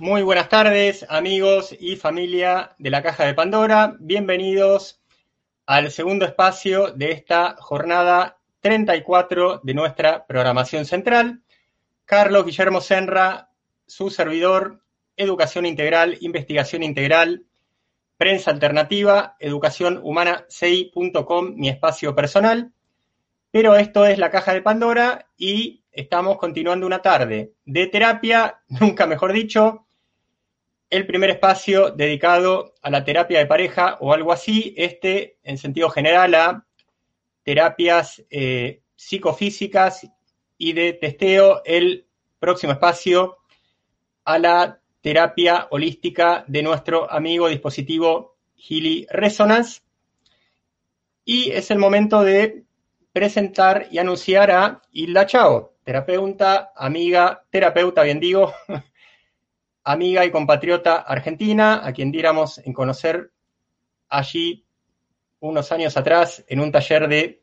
Muy 0.00 0.22
buenas 0.22 0.48
tardes, 0.48 1.04
amigos 1.10 1.76
y 1.78 1.94
familia 1.96 2.74
de 2.78 2.88
la 2.88 3.02
Caja 3.02 3.26
de 3.26 3.34
Pandora. 3.34 3.98
Bienvenidos 4.00 4.98
al 5.66 5.90
segundo 5.90 6.24
espacio 6.24 6.92
de 6.92 7.12
esta 7.12 7.56
jornada 7.58 8.38
34 8.60 9.60
de 9.62 9.74
nuestra 9.74 10.26
programación 10.26 10.86
central. 10.86 11.42
Carlos 12.06 12.46
Guillermo 12.46 12.80
Senra, 12.80 13.50
su 13.86 14.08
servidor, 14.08 14.80
Educación 15.18 15.66
Integral, 15.66 16.16
Investigación 16.22 16.82
Integral, 16.82 17.44
Prensa 18.16 18.52
Alternativa, 18.52 19.36
Educación 19.38 20.00
Humana 20.02 20.46
6.com, 20.48 21.56
mi 21.56 21.68
espacio 21.68 22.14
personal. 22.14 22.72
Pero 23.50 23.76
esto 23.76 24.06
es 24.06 24.16
la 24.16 24.30
Caja 24.30 24.54
de 24.54 24.62
Pandora 24.62 25.26
y 25.36 25.84
estamos 25.92 26.38
continuando 26.38 26.86
una 26.86 27.02
tarde 27.02 27.52
de 27.66 27.86
terapia, 27.86 28.62
nunca 28.80 29.06
mejor 29.06 29.34
dicho, 29.34 29.88
el 30.90 31.06
primer 31.06 31.30
espacio 31.30 31.90
dedicado 31.90 32.74
a 32.82 32.90
la 32.90 33.04
terapia 33.04 33.38
de 33.38 33.46
pareja 33.46 33.96
o 34.00 34.12
algo 34.12 34.32
así, 34.32 34.74
este 34.76 35.38
en 35.44 35.56
sentido 35.56 35.88
general 35.88 36.34
a 36.34 36.66
terapias 37.44 38.22
eh, 38.28 38.82
psicofísicas 38.96 40.10
y 40.58 40.72
de 40.72 40.92
testeo, 40.92 41.62
el 41.64 42.06
próximo 42.40 42.72
espacio 42.72 43.38
a 44.24 44.38
la 44.38 44.80
terapia 45.00 45.68
holística 45.70 46.44
de 46.48 46.62
nuestro 46.62 47.10
amigo 47.10 47.48
dispositivo 47.48 48.36
Healy 48.56 49.06
Resonance. 49.10 49.82
Y 51.24 51.52
es 51.52 51.70
el 51.70 51.78
momento 51.78 52.22
de 52.22 52.64
presentar 53.12 53.86
y 53.90 53.98
anunciar 53.98 54.50
a 54.50 54.82
Hilda 54.92 55.26
Chao, 55.26 55.74
terapeuta, 55.84 56.72
amiga, 56.76 57.44
terapeuta, 57.50 58.02
bien 58.02 58.20
digo, 58.20 58.52
amiga 59.84 60.24
y 60.24 60.30
compatriota 60.30 60.96
argentina, 60.96 61.80
a 61.84 61.92
quien 61.92 62.10
diéramos 62.10 62.58
en 62.58 62.72
conocer 62.72 63.30
allí 64.08 64.64
unos 65.40 65.72
años 65.72 65.96
atrás 65.96 66.44
en 66.48 66.60
un 66.60 66.70
taller 66.70 67.08
de 67.08 67.42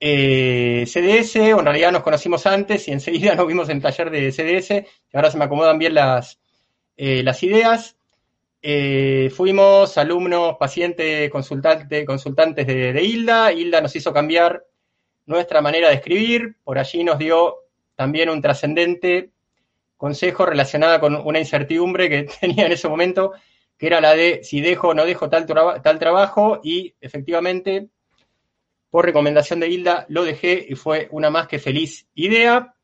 eh, 0.00 0.84
CDS, 0.86 1.36
o 1.54 1.60
en 1.60 1.64
realidad 1.64 1.92
nos 1.92 2.02
conocimos 2.02 2.46
antes 2.46 2.88
y 2.88 2.92
enseguida 2.92 3.34
nos 3.36 3.46
vimos 3.46 3.68
en 3.68 3.76
el 3.76 3.82
taller 3.82 4.10
de 4.10 4.32
CDS, 4.32 4.86
ahora 5.12 5.30
se 5.30 5.38
me 5.38 5.44
acomodan 5.44 5.78
bien 5.78 5.94
las, 5.94 6.40
eh, 6.96 7.22
las 7.22 7.42
ideas. 7.42 7.96
Eh, 8.64 9.28
fuimos 9.34 9.98
alumnos, 9.98 10.56
pacientes, 10.58 11.28
consultante, 11.30 12.04
consultantes 12.04 12.64
de 12.64 13.02
Hilda. 13.02 13.52
Hilda 13.52 13.80
nos 13.80 13.94
hizo 13.96 14.12
cambiar 14.12 14.64
nuestra 15.26 15.60
manera 15.60 15.88
de 15.88 15.94
escribir, 15.94 16.56
por 16.62 16.78
allí 16.78 17.02
nos 17.04 17.18
dio 17.18 17.56
también 17.96 18.30
un 18.30 18.40
trascendente 18.40 19.30
consejo 20.02 20.44
relacionado 20.44 20.98
con 20.98 21.14
una 21.14 21.38
incertidumbre 21.38 22.08
que 22.08 22.24
tenía 22.40 22.66
en 22.66 22.72
ese 22.72 22.88
momento, 22.88 23.34
que 23.78 23.86
era 23.86 24.00
la 24.00 24.16
de 24.16 24.40
si 24.42 24.60
dejo 24.60 24.88
o 24.88 24.94
no 24.94 25.04
dejo 25.04 25.30
tal, 25.30 25.46
tal 25.46 25.98
trabajo, 26.00 26.58
y 26.60 26.92
efectivamente, 27.00 27.88
por 28.90 29.04
recomendación 29.04 29.60
de 29.60 29.68
Hilda, 29.68 30.04
lo 30.08 30.24
dejé 30.24 30.66
y 30.68 30.74
fue 30.74 31.06
una 31.12 31.30
más 31.30 31.46
que 31.46 31.60
feliz 31.60 32.08
idea. 32.14 32.74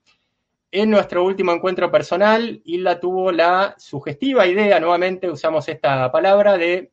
En 0.71 0.91
nuestro 0.91 1.25
último 1.25 1.51
encuentro 1.51 1.91
personal, 1.91 2.63
Hilda 2.65 3.01
tuvo 3.01 3.33
la 3.33 3.75
sugestiva 3.79 4.47
idea, 4.47 4.79
nuevamente 4.79 5.29
usamos 5.29 5.69
esta 5.69 6.13
palabra, 6.13 6.57
de 6.57 6.93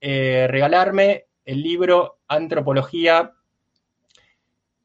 eh, 0.00 0.46
regalarme 0.48 1.26
el 1.44 1.62
libro 1.62 2.20
Antropología 2.26 3.34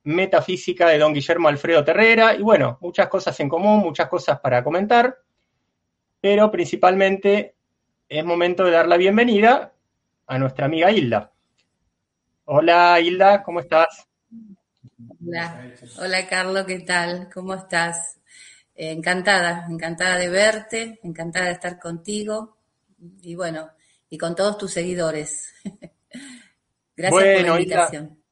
metafísica 0.03 0.87
de 0.89 0.97
don 0.97 1.13
Guillermo 1.13 1.47
Alfredo 1.47 1.83
Terrera, 1.83 2.35
y 2.35 2.41
bueno, 2.41 2.77
muchas 2.81 3.07
cosas 3.07 3.39
en 3.39 3.49
común, 3.49 3.79
muchas 3.79 4.09
cosas 4.09 4.39
para 4.39 4.63
comentar, 4.63 5.17
pero 6.19 6.51
principalmente 6.51 7.55
es 8.09 8.25
momento 8.25 8.65
de 8.65 8.71
dar 8.71 8.87
la 8.87 8.97
bienvenida 8.97 9.73
a 10.27 10.37
nuestra 10.37 10.65
amiga 10.65 10.91
Hilda. 10.91 11.31
Hola 12.45 12.99
Hilda, 12.99 13.43
¿cómo 13.43 13.61
estás? 13.61 14.07
Hola, 15.25 15.71
hola 15.99 16.27
Carlos, 16.27 16.65
¿qué 16.65 16.79
tal? 16.81 17.29
¿Cómo 17.33 17.53
estás? 17.53 18.19
Eh, 18.75 18.91
encantada, 18.91 19.67
encantada 19.69 20.17
de 20.17 20.29
verte, 20.29 20.99
encantada 21.03 21.45
de 21.45 21.51
estar 21.53 21.79
contigo 21.79 22.57
y 23.21 23.35
bueno, 23.35 23.69
y 24.09 24.17
con 24.17 24.35
todos 24.35 24.57
tus 24.57 24.71
seguidores. 24.71 25.53
Gracias 26.95 27.11
por 27.11 27.41
la 27.41 27.61
invitación 27.61 28.22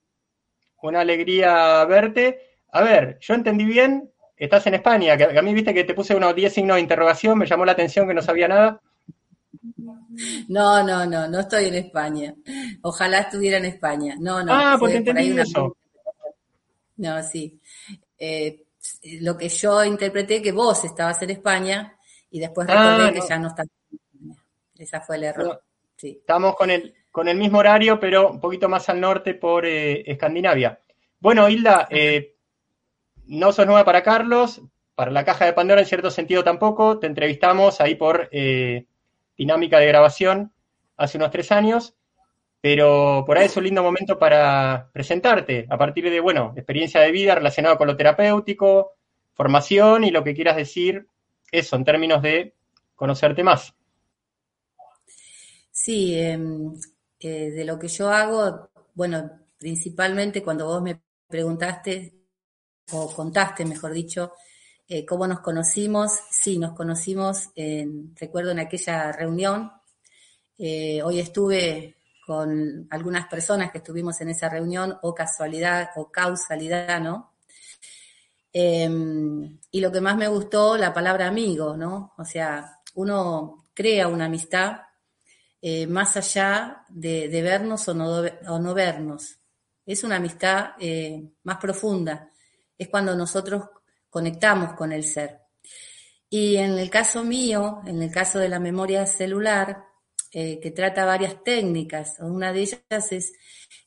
una 0.90 1.02
alegría 1.02 1.84
verte. 1.86 2.58
A 2.72 2.82
ver, 2.82 3.18
yo 3.20 3.34
entendí 3.34 3.66
bien, 3.66 4.12
estás 4.38 4.66
en 4.68 4.76
España, 4.76 5.18
que 5.18 5.38
a 5.38 5.42
mí 5.42 5.54
viste 5.54 5.74
que 5.74 5.84
te 5.84 5.94
puse 5.94 6.16
unos 6.16 6.36
10 6.36 6.54
signos 6.54 6.76
de 6.76 6.82
interrogación, 6.82 7.38
me 7.38 7.46
llamó 7.46 7.66
la 7.66 7.74
atención 7.74 8.08
que 8.08 8.14
no 8.14 8.22
sabía 8.22 8.48
nada. 8.48 8.82
No, 10.48 10.84
no, 10.84 11.06
no, 11.06 11.28
no 11.28 11.40
estoy 11.40 11.66
en 11.66 11.76
España. 11.76 12.34
Ojalá 12.82 13.20
estuviera 13.20 13.58
en 13.58 13.66
España. 13.66 14.16
No, 14.20 14.44
no. 14.44 14.54
Ah, 14.54 14.76
pues 14.80 14.94
te 14.94 14.98
entendí 14.98 15.40
eso. 15.40 15.78
No, 16.98 17.24
sí. 17.24 17.60
Eh, 18.18 18.64
lo 19.22 19.38
que 19.38 19.50
yo 19.50 19.84
interpreté 19.84 20.42
que 20.42 20.52
vos 20.52 20.84
estabas 20.84 21.22
en 21.22 21.32
España 21.32 21.98
y 22.30 22.40
después 22.40 22.68
ah, 22.70 22.98
recordé 22.98 23.20
que 23.20 23.28
ya 23.28 23.40
no 23.40 23.48
estás 23.50 23.68
en 23.68 23.98
España. 23.98 24.44
Esa 24.78 25.02
fue 25.02 25.18
el 25.18 25.24
error. 25.26 25.64
sí. 25.96 26.18
Estamos 26.20 26.56
con 26.56 26.72
el, 26.72 26.94
con 27.12 27.28
el 27.28 27.38
mismo 27.38 27.60
horario, 27.60 28.00
pero 28.00 28.32
un 28.32 28.40
poquito 28.40 28.70
más 28.70 28.90
al 28.90 29.02
norte 29.02 29.36
por 29.36 29.66
eh, 29.66 30.02
Escandinavia. 30.10 30.80
Bueno, 31.20 31.50
Hilda, 31.50 31.88
eh, 31.92 32.36
no 33.28 33.52
sos 33.52 33.66
nueva 33.66 33.86
para 33.86 34.02
Carlos, 34.02 34.62
para 34.96 35.12
la 35.12 35.26
caja 35.26 35.46
de 35.46 35.54
Pandora 35.54 35.82
en 35.82 35.88
cierto 35.88 36.10
sentido 36.10 36.44
tampoco. 36.44 37.00
Te 37.00 37.08
entrevistamos 37.08 37.82
ahí 37.82 37.96
por 37.96 38.30
eh, 38.32 38.86
dinámica 39.38 39.80
de 39.80 39.88
grabación 39.88 40.54
hace 40.98 41.18
unos 41.18 41.32
tres 41.32 41.52
años, 41.52 41.96
pero 42.62 43.24
por 43.26 43.38
ahí 43.38 43.46
es 43.46 43.58
un 43.58 43.64
lindo 43.66 43.84
momento 43.84 44.18
para 44.18 44.90
presentarte 44.94 45.66
a 45.70 45.78
partir 45.78 46.10
de, 46.10 46.20
bueno, 46.20 46.54
experiencia 46.56 47.02
de 47.02 47.12
vida 47.12 47.36
relacionada 47.36 47.78
con 47.78 47.88
lo 47.88 47.98
terapéutico, 47.98 48.94
formación 49.34 50.04
y 50.04 50.12
lo 50.12 50.24
que 50.24 50.34
quieras 50.34 50.56
decir, 50.56 51.08
eso, 51.52 51.76
en 51.76 51.84
términos 51.84 52.22
de 52.22 52.54
conocerte 52.96 53.44
más. 53.44 53.74
Sí, 55.72 56.20
em, 56.20 56.74
eh, 57.22 57.52
de 57.52 57.64
lo 57.64 57.78
que 57.78 57.88
yo 57.88 58.10
hago, 58.10 58.72
bueno, 58.96 59.30
principalmente 59.60 60.42
cuando 60.42 60.66
vos 60.66 60.82
me 60.82 61.00
preguntaste, 61.28 62.16
o 62.94 63.14
contaste, 63.14 63.64
mejor 63.64 63.94
dicho, 63.94 64.34
eh, 64.88 65.06
cómo 65.06 65.28
nos 65.28 65.42
conocimos, 65.42 66.12
sí, 66.32 66.58
nos 66.58 66.74
conocimos, 66.74 67.50
en, 67.56 68.16
recuerdo 68.16 68.50
en 68.50 68.60
aquella 68.60 69.12
reunión, 69.12 69.72
eh, 70.58 71.02
hoy 71.04 71.20
estuve 71.20 71.96
con 72.26 72.88
algunas 72.90 73.28
personas 73.28 73.72
que 73.72 73.78
estuvimos 73.78 74.20
en 74.22 74.30
esa 74.30 74.50
reunión, 74.50 74.98
o 75.04 75.14
casualidad, 75.14 75.92
o 75.98 76.12
causalidad, 76.12 77.00
¿no? 77.00 77.34
Em, 78.52 79.60
y 79.70 79.80
lo 79.80 79.92
que 79.92 80.02
más 80.02 80.18
me 80.18 80.28
gustó, 80.28 80.76
la 80.76 80.92
palabra 80.94 81.28
amigo, 81.28 81.78
¿no? 81.78 82.14
O 82.18 82.26
sea, 82.26 82.80
uno 82.96 83.68
crea 83.74 84.08
una 84.08 84.26
amistad 84.26 84.82
eh, 85.62 85.86
más 85.86 86.18
allá 86.18 86.86
de, 86.90 87.28
vernos 87.42 87.88
o 87.88 87.94
no, 87.94 88.74
vernos. 88.74 89.38
Es 89.86 90.04
una 90.04 90.16
amistad 90.16 90.72
eh, 90.80 91.24
más 91.44 91.58
profunda, 91.58 92.32
es 92.78 92.88
cuando 92.88 93.16
nosotros 93.16 93.66
conectamos 94.10 94.74
con 94.74 94.92
el 94.92 95.04
ser. 95.04 95.40
Y 96.30 96.56
en 96.58 96.80
el 96.80 96.90
caso 96.90 97.24
mío, 97.24 97.82
en 97.86 98.02
el 98.02 98.12
caso 98.12 98.40
de 98.40 98.50
la 98.50 98.60
memoria 98.60 99.06
celular, 99.06 99.86
eh, 100.32 100.60
que 100.60 100.72
trata 100.72 101.06
varias 101.06 101.44
técnicas, 101.44 102.18
una 102.20 102.54
de 102.54 102.62
ellas 102.62 103.12
es 103.12 103.34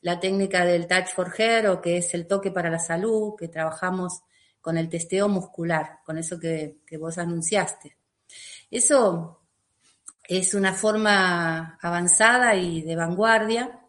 la 0.03 0.21
técnica 0.21 0.65
del 0.65 0.87
touch 0.87 1.09
for 1.09 1.33
hair 1.37 1.67
o 1.69 1.81
que 1.81 1.97
es 1.97 2.15
el 2.15 2.27
toque 2.27 2.51
para 2.51 2.71
la 2.71 2.79
salud, 2.79 3.35
que 3.37 3.49
trabajamos 3.49 4.21
con 4.61 4.79
el 4.79 4.89
testeo 4.89 5.29
muscular, 5.29 6.01
con 6.05 6.19
eso 6.19 6.39
que, 6.39 6.83
que 6.87 6.99
vos 6.99 7.19
anunciaste. 7.19 7.97
Eso 8.71 9.44
es 10.29 10.55
una 10.55 10.73
forma 10.73 11.79
avanzada 11.81 12.55
y 12.57 12.83
de 12.83 12.97
vanguardia 12.97 13.81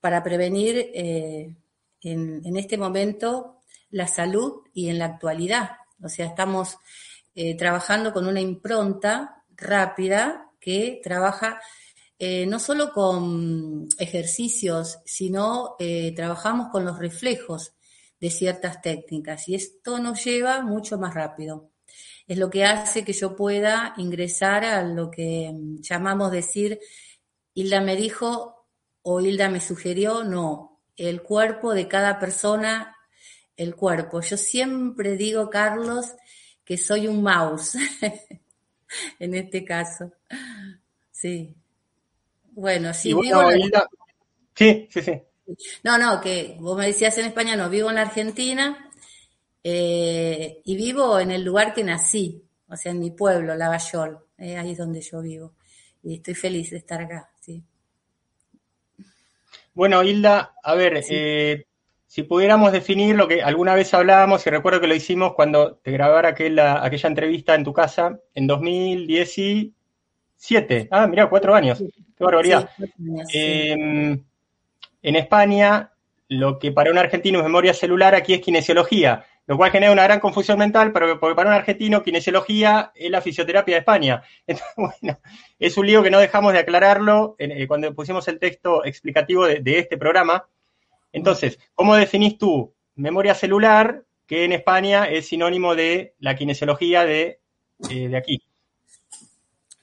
para 0.00 0.22
prevenir 0.22 0.90
eh, 0.94 1.56
en, 2.02 2.56
este 2.56 2.78
momento 2.78 3.60
la 3.90 4.06
salud 4.06 4.62
y 4.72 4.88
en 4.88 4.98
la 4.98 5.06
actualidad. 5.06 5.70
O 6.02 6.08
sea, 6.08 6.26
estamos 6.26 6.78
eh, 7.34 7.56
trabajando 7.56 8.12
con 8.12 8.26
una 8.26 8.40
impronta 8.40 9.44
rápida 9.56 10.50
que 10.60 11.00
trabaja 11.02 11.60
eh, 12.18 12.46
no 12.46 12.58
solo 12.58 12.92
con 12.92 13.88
ejercicios, 13.98 14.98
sino 15.04 15.76
trabajamos 16.16 16.68
con 16.68 16.84
los 16.84 16.98
reflejos 16.98 17.74
de 18.20 18.30
ciertas 18.30 18.82
técnicas 18.82 19.48
y 19.48 19.54
esto 19.54 20.00
nos 20.00 20.24
lleva 20.24 20.62
mucho 20.62 20.98
más 20.98 21.14
rápido 21.14 21.70
es 22.28 22.36
lo 22.36 22.50
que 22.50 22.64
hace 22.64 23.04
que 23.04 23.14
yo 23.14 23.34
pueda 23.34 23.94
ingresar 23.96 24.64
a 24.64 24.82
lo 24.82 25.10
que 25.10 25.50
mm, 25.52 25.80
llamamos 25.80 26.30
decir, 26.30 26.78
Hilda 27.54 27.80
me 27.80 27.96
dijo 27.96 28.66
o 29.02 29.20
Hilda 29.20 29.48
me 29.48 29.60
sugirió, 29.60 30.22
no, 30.22 30.82
el 30.96 31.22
cuerpo 31.22 31.72
de 31.72 31.88
cada 31.88 32.18
persona, 32.18 32.94
el 33.56 33.74
cuerpo. 33.74 34.20
Yo 34.20 34.36
siempre 34.36 35.16
digo, 35.16 35.48
Carlos, 35.48 36.14
que 36.64 36.76
soy 36.76 37.08
un 37.08 37.22
mouse. 37.22 37.76
en 39.18 39.34
este 39.34 39.64
caso. 39.64 40.12
Sí. 41.10 41.54
Bueno, 42.52 42.92
sí, 42.92 43.14
vivo 43.14 43.42
Sí, 44.54 44.88
sí, 44.90 45.02
sí. 45.02 45.22
No, 45.82 45.96
no, 45.96 46.20
que 46.20 46.56
vos 46.60 46.76
me 46.76 46.86
decías 46.86 47.16
en 47.18 47.26
España, 47.26 47.56
no, 47.56 47.70
vivo 47.70 47.88
en 47.88 47.94
la 47.94 48.02
Argentina 48.02 48.87
eh, 49.62 50.60
y 50.64 50.76
vivo 50.76 51.18
en 51.18 51.30
el 51.30 51.44
lugar 51.44 51.74
que 51.74 51.84
nací, 51.84 52.42
o 52.68 52.76
sea, 52.76 52.92
en 52.92 53.00
mi 53.00 53.10
pueblo, 53.10 53.54
Lavallol, 53.54 54.18
eh, 54.38 54.56
ahí 54.56 54.72
es 54.72 54.78
donde 54.78 55.00
yo 55.00 55.20
vivo. 55.20 55.54
Y 56.02 56.16
estoy 56.16 56.34
feliz 56.34 56.70
de 56.70 56.78
estar 56.78 57.02
acá, 57.02 57.30
sí. 57.40 57.62
Bueno, 59.74 60.02
Hilda, 60.02 60.54
a 60.62 60.74
ver, 60.74 61.04
eh, 61.08 61.66
si 62.06 62.22
pudiéramos 62.24 62.72
definir 62.72 63.14
lo 63.14 63.28
que 63.28 63.42
alguna 63.42 63.74
vez 63.74 63.92
hablábamos, 63.94 64.46
y 64.46 64.50
recuerdo 64.50 64.80
que 64.80 64.86
lo 64.86 64.94
hicimos 64.94 65.34
cuando 65.34 65.76
te 65.76 65.92
grabara 65.92 66.30
aquella, 66.30 66.84
aquella 66.84 67.08
entrevista 67.08 67.54
en 67.54 67.64
tu 67.64 67.72
casa 67.72 68.18
en 68.34 68.46
2017. 68.46 70.88
Ah, 70.90 71.06
mira, 71.06 71.28
cuatro 71.28 71.54
años. 71.54 71.78
Qué 71.78 72.24
barbaridad. 72.24 72.70
Em, 73.32 74.22
en 75.02 75.16
España, 75.16 75.92
lo 76.28 76.58
que 76.58 76.72
para 76.72 76.90
un 76.90 76.98
argentino 76.98 77.38
es 77.38 77.44
memoria 77.44 77.74
celular 77.74 78.14
aquí 78.14 78.34
es 78.34 78.40
kinesiología, 78.40 79.24
lo 79.48 79.56
cual 79.56 79.70
genera 79.70 79.92
una 79.92 80.04
gran 80.04 80.20
confusión 80.20 80.58
mental, 80.58 80.92
pero 80.92 81.18
porque 81.18 81.34
para 81.34 81.48
un 81.48 81.56
argentino 81.56 82.02
kinesiología 82.02 82.92
es 82.94 83.10
la 83.10 83.22
fisioterapia 83.22 83.76
de 83.76 83.78
España. 83.78 84.22
Entonces, 84.46 84.74
bueno, 84.76 85.18
es 85.58 85.78
un 85.78 85.86
lío 85.86 86.02
que 86.02 86.10
no 86.10 86.20
dejamos 86.20 86.52
de 86.52 86.58
aclararlo 86.58 87.34
eh, 87.38 87.66
cuando 87.66 87.94
pusimos 87.94 88.28
el 88.28 88.38
texto 88.38 88.84
explicativo 88.84 89.46
de, 89.46 89.78
este 89.78 89.96
programa. 89.96 90.46
Entonces, 91.12 91.58
¿cómo 91.74 91.96
definís 91.96 92.36
tú 92.36 92.74
memoria 92.94 93.34
celular, 93.34 94.04
que 94.26 94.44
en 94.44 94.52
España 94.52 95.08
es 95.08 95.28
sinónimo 95.28 95.74
de 95.74 96.14
la 96.18 96.36
kinesiología 96.36 97.06
de, 97.06 97.40
eh, 97.88 98.08
de 98.08 98.16
aquí? 98.18 98.42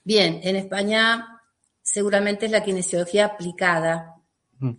Bien, 0.04 0.38
en 0.44 0.54
España 0.54 1.40
seguramente 1.82 2.46
es 2.46 2.52
la 2.52 2.62
kinesiología 2.62 3.26
aplicada, 3.26 4.14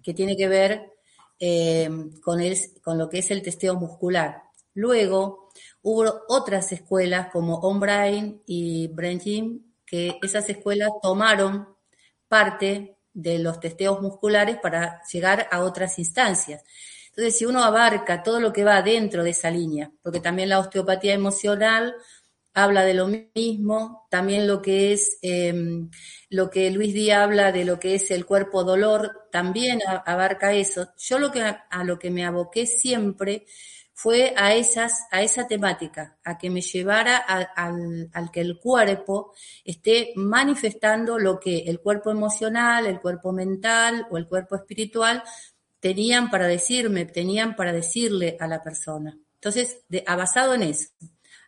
que 0.01 0.13
tiene 0.13 0.37
que 0.37 0.47
ver 0.47 0.93
eh, 1.37 1.89
con, 2.23 2.39
con 2.81 2.97
lo 2.97 3.09
que 3.09 3.19
es 3.19 3.31
el 3.31 3.41
testeo 3.41 3.75
muscular. 3.75 4.46
Luego 4.77 5.49
hubo 5.81 6.21
otras 6.27 6.71
escuelas 6.71 7.29
como 7.31 7.55
On 7.61 7.81
y 8.45 8.87
Brain 8.89 9.19
Gym, 9.19 9.73
que 9.83 10.19
esas 10.21 10.47
escuelas 10.49 10.91
tomaron 11.01 11.67
parte 12.27 12.99
de 13.11 13.39
los 13.39 13.59
testeos 13.59 14.03
musculares 14.03 14.57
para 14.61 15.01
llegar 15.11 15.47
a 15.49 15.61
otras 15.63 15.97
instancias. 15.97 16.63
Entonces, 17.07 17.39
si 17.39 17.45
uno 17.45 17.63
abarca 17.63 18.21
todo 18.21 18.39
lo 18.39 18.53
que 18.53 18.63
va 18.63 18.83
dentro 18.83 19.23
de 19.23 19.31
esa 19.31 19.49
línea, 19.49 19.91
porque 20.03 20.19
también 20.19 20.49
la 20.49 20.59
osteopatía 20.59 21.15
emocional 21.15 21.95
habla 22.53 22.85
de 22.85 22.93
lo 22.93 23.07
mismo, 23.07 24.05
también 24.11 24.45
lo 24.45 24.61
que 24.61 24.93
es 24.93 25.17
em, 25.23 25.89
lo 26.29 26.51
que 26.51 26.69
Luis 26.69 26.93
Díaz 26.93 27.23
habla 27.23 27.51
de 27.51 27.65
lo 27.65 27.79
que 27.79 27.95
es 27.95 28.11
el 28.11 28.27
cuerpo 28.27 28.63
dolor, 28.63 29.27
también 29.31 29.79
abarca 30.05 30.53
eso. 30.53 30.89
Yo 30.97 31.17
lo 31.17 31.31
que 31.31 31.41
a, 31.41 31.83
lo 31.83 31.97
que 31.97 32.11
me 32.11 32.25
aboqué 32.25 32.67
siempre 32.67 33.45
fue 33.99 34.31
a 34.37 34.53
esas, 34.53 35.07
a 35.09 35.23
esa 35.23 35.47
temática, 35.47 36.19
a 36.23 36.37
que 36.37 36.51
me 36.51 36.61
llevara 36.61 37.17
al, 37.17 38.29
que 38.31 38.41
el 38.41 38.59
cuerpo 38.59 39.33
esté 39.65 40.13
manifestando 40.15 41.17
lo 41.17 41.39
que 41.39 41.61
el 41.61 41.79
cuerpo 41.79 42.11
emocional, 42.11 42.85
el 42.85 42.99
cuerpo 42.99 43.31
mental 43.31 44.05
o 44.11 44.17
el 44.19 44.27
cuerpo 44.27 44.55
espiritual 44.55 45.23
tenían 45.79 46.29
para 46.29 46.45
decirme, 46.45 47.05
tenían 47.05 47.55
para 47.55 47.73
decirle 47.73 48.37
a 48.39 48.45
la 48.45 48.61
persona. 48.61 49.17
Entonces, 49.33 49.79
de, 49.89 50.03
basado 50.05 50.53
en 50.53 50.61
eso. 50.61 50.89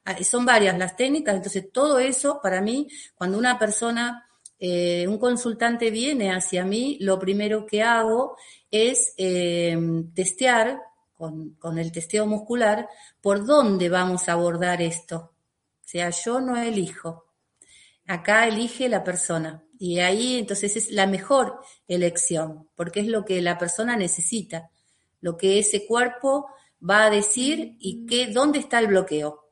Ah, 0.03 0.17
son 0.23 0.43
varias 0.43 0.75
las 0.75 0.95
técnicas, 0.95 1.35
entonces 1.35 1.71
todo 1.71 1.99
eso 1.99 2.39
para 2.41 2.61
mí, 2.61 2.87
cuando 3.13 3.37
una 3.37 3.59
persona, 3.59 4.27
eh, 4.57 5.05
un 5.07 5.19
consultante 5.19 5.91
viene 5.91 6.31
hacia 6.31 6.65
mí, 6.65 6.97
lo 6.99 7.19
primero 7.19 7.67
que 7.67 7.83
hago 7.83 8.37
es 8.71 9.13
em, 9.17 10.11
testear 10.15 10.79
con, 11.19 11.55
con, 11.55 11.77
el 11.77 11.91
testeo 11.91 12.25
muscular 12.25 12.87
por 13.19 13.45
dónde 13.45 13.89
vamos 13.89 14.29
a 14.29 14.33
abordar 14.33 14.81
esto. 14.81 15.17
O 15.17 15.87
sea, 15.87 16.09
yo 16.11 16.39
no 16.39 16.55
elijo. 16.55 17.25
Acá 18.07 18.47
elige 18.47 18.87
la 18.87 19.03
persona. 19.03 19.63
Y 19.77 19.99
ahí 19.99 20.39
entonces 20.39 20.77
es 20.77 20.91
la 20.91 21.07
mejor 21.07 21.59
elección, 21.87 22.69
porque 22.75 23.01
es 23.01 23.07
lo 23.07 23.25
que 23.25 23.41
la 23.41 23.57
persona 23.57 23.97
necesita, 23.97 24.71
lo 25.21 25.37
que 25.37 25.59
ese 25.59 25.85
cuerpo 25.85 26.47
va 26.87 27.05
a 27.05 27.09
decir 27.09 27.75
y 27.79 28.05
qué, 28.05 28.27
dónde 28.27 28.59
está 28.59 28.79
el 28.79 28.87
bloqueo. 28.87 29.49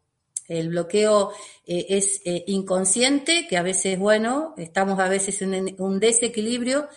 El 0.48 0.69
bloqueo 0.69 1.31
eh, 1.66 1.86
es 1.90 2.22
eh, 2.24 2.46
inconsciente, 2.48 3.48
que 3.50 3.58
a 3.58 3.62
veces, 3.62 4.00
bueno, 4.00 4.54
estamos 4.58 4.98
a 5.00 5.10
veces 5.10 5.42
en 5.42 5.75
un 5.78 6.00
desequilibrio 6.00 6.88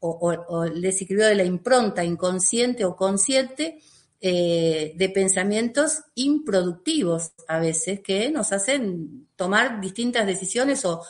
o, 0.00 0.64
el 0.64 0.82
desequilibrio 0.82 1.28
de 1.28 1.36
la 1.36 1.44
impronta 1.44 2.04
inconsciente 2.04 2.84
o 2.84 2.96
consciente 2.96 3.80
eh, 4.20 4.92
de 4.96 5.08
pensamientos 5.10 6.04
improductivos 6.14 7.32
a 7.48 7.58
veces 7.58 8.00
que 8.00 8.30
nos 8.30 8.52
hacen 8.52 9.28
tomar 9.36 9.80
distintas 9.80 10.26
decisiones 10.26 10.84
o, 10.84 11.02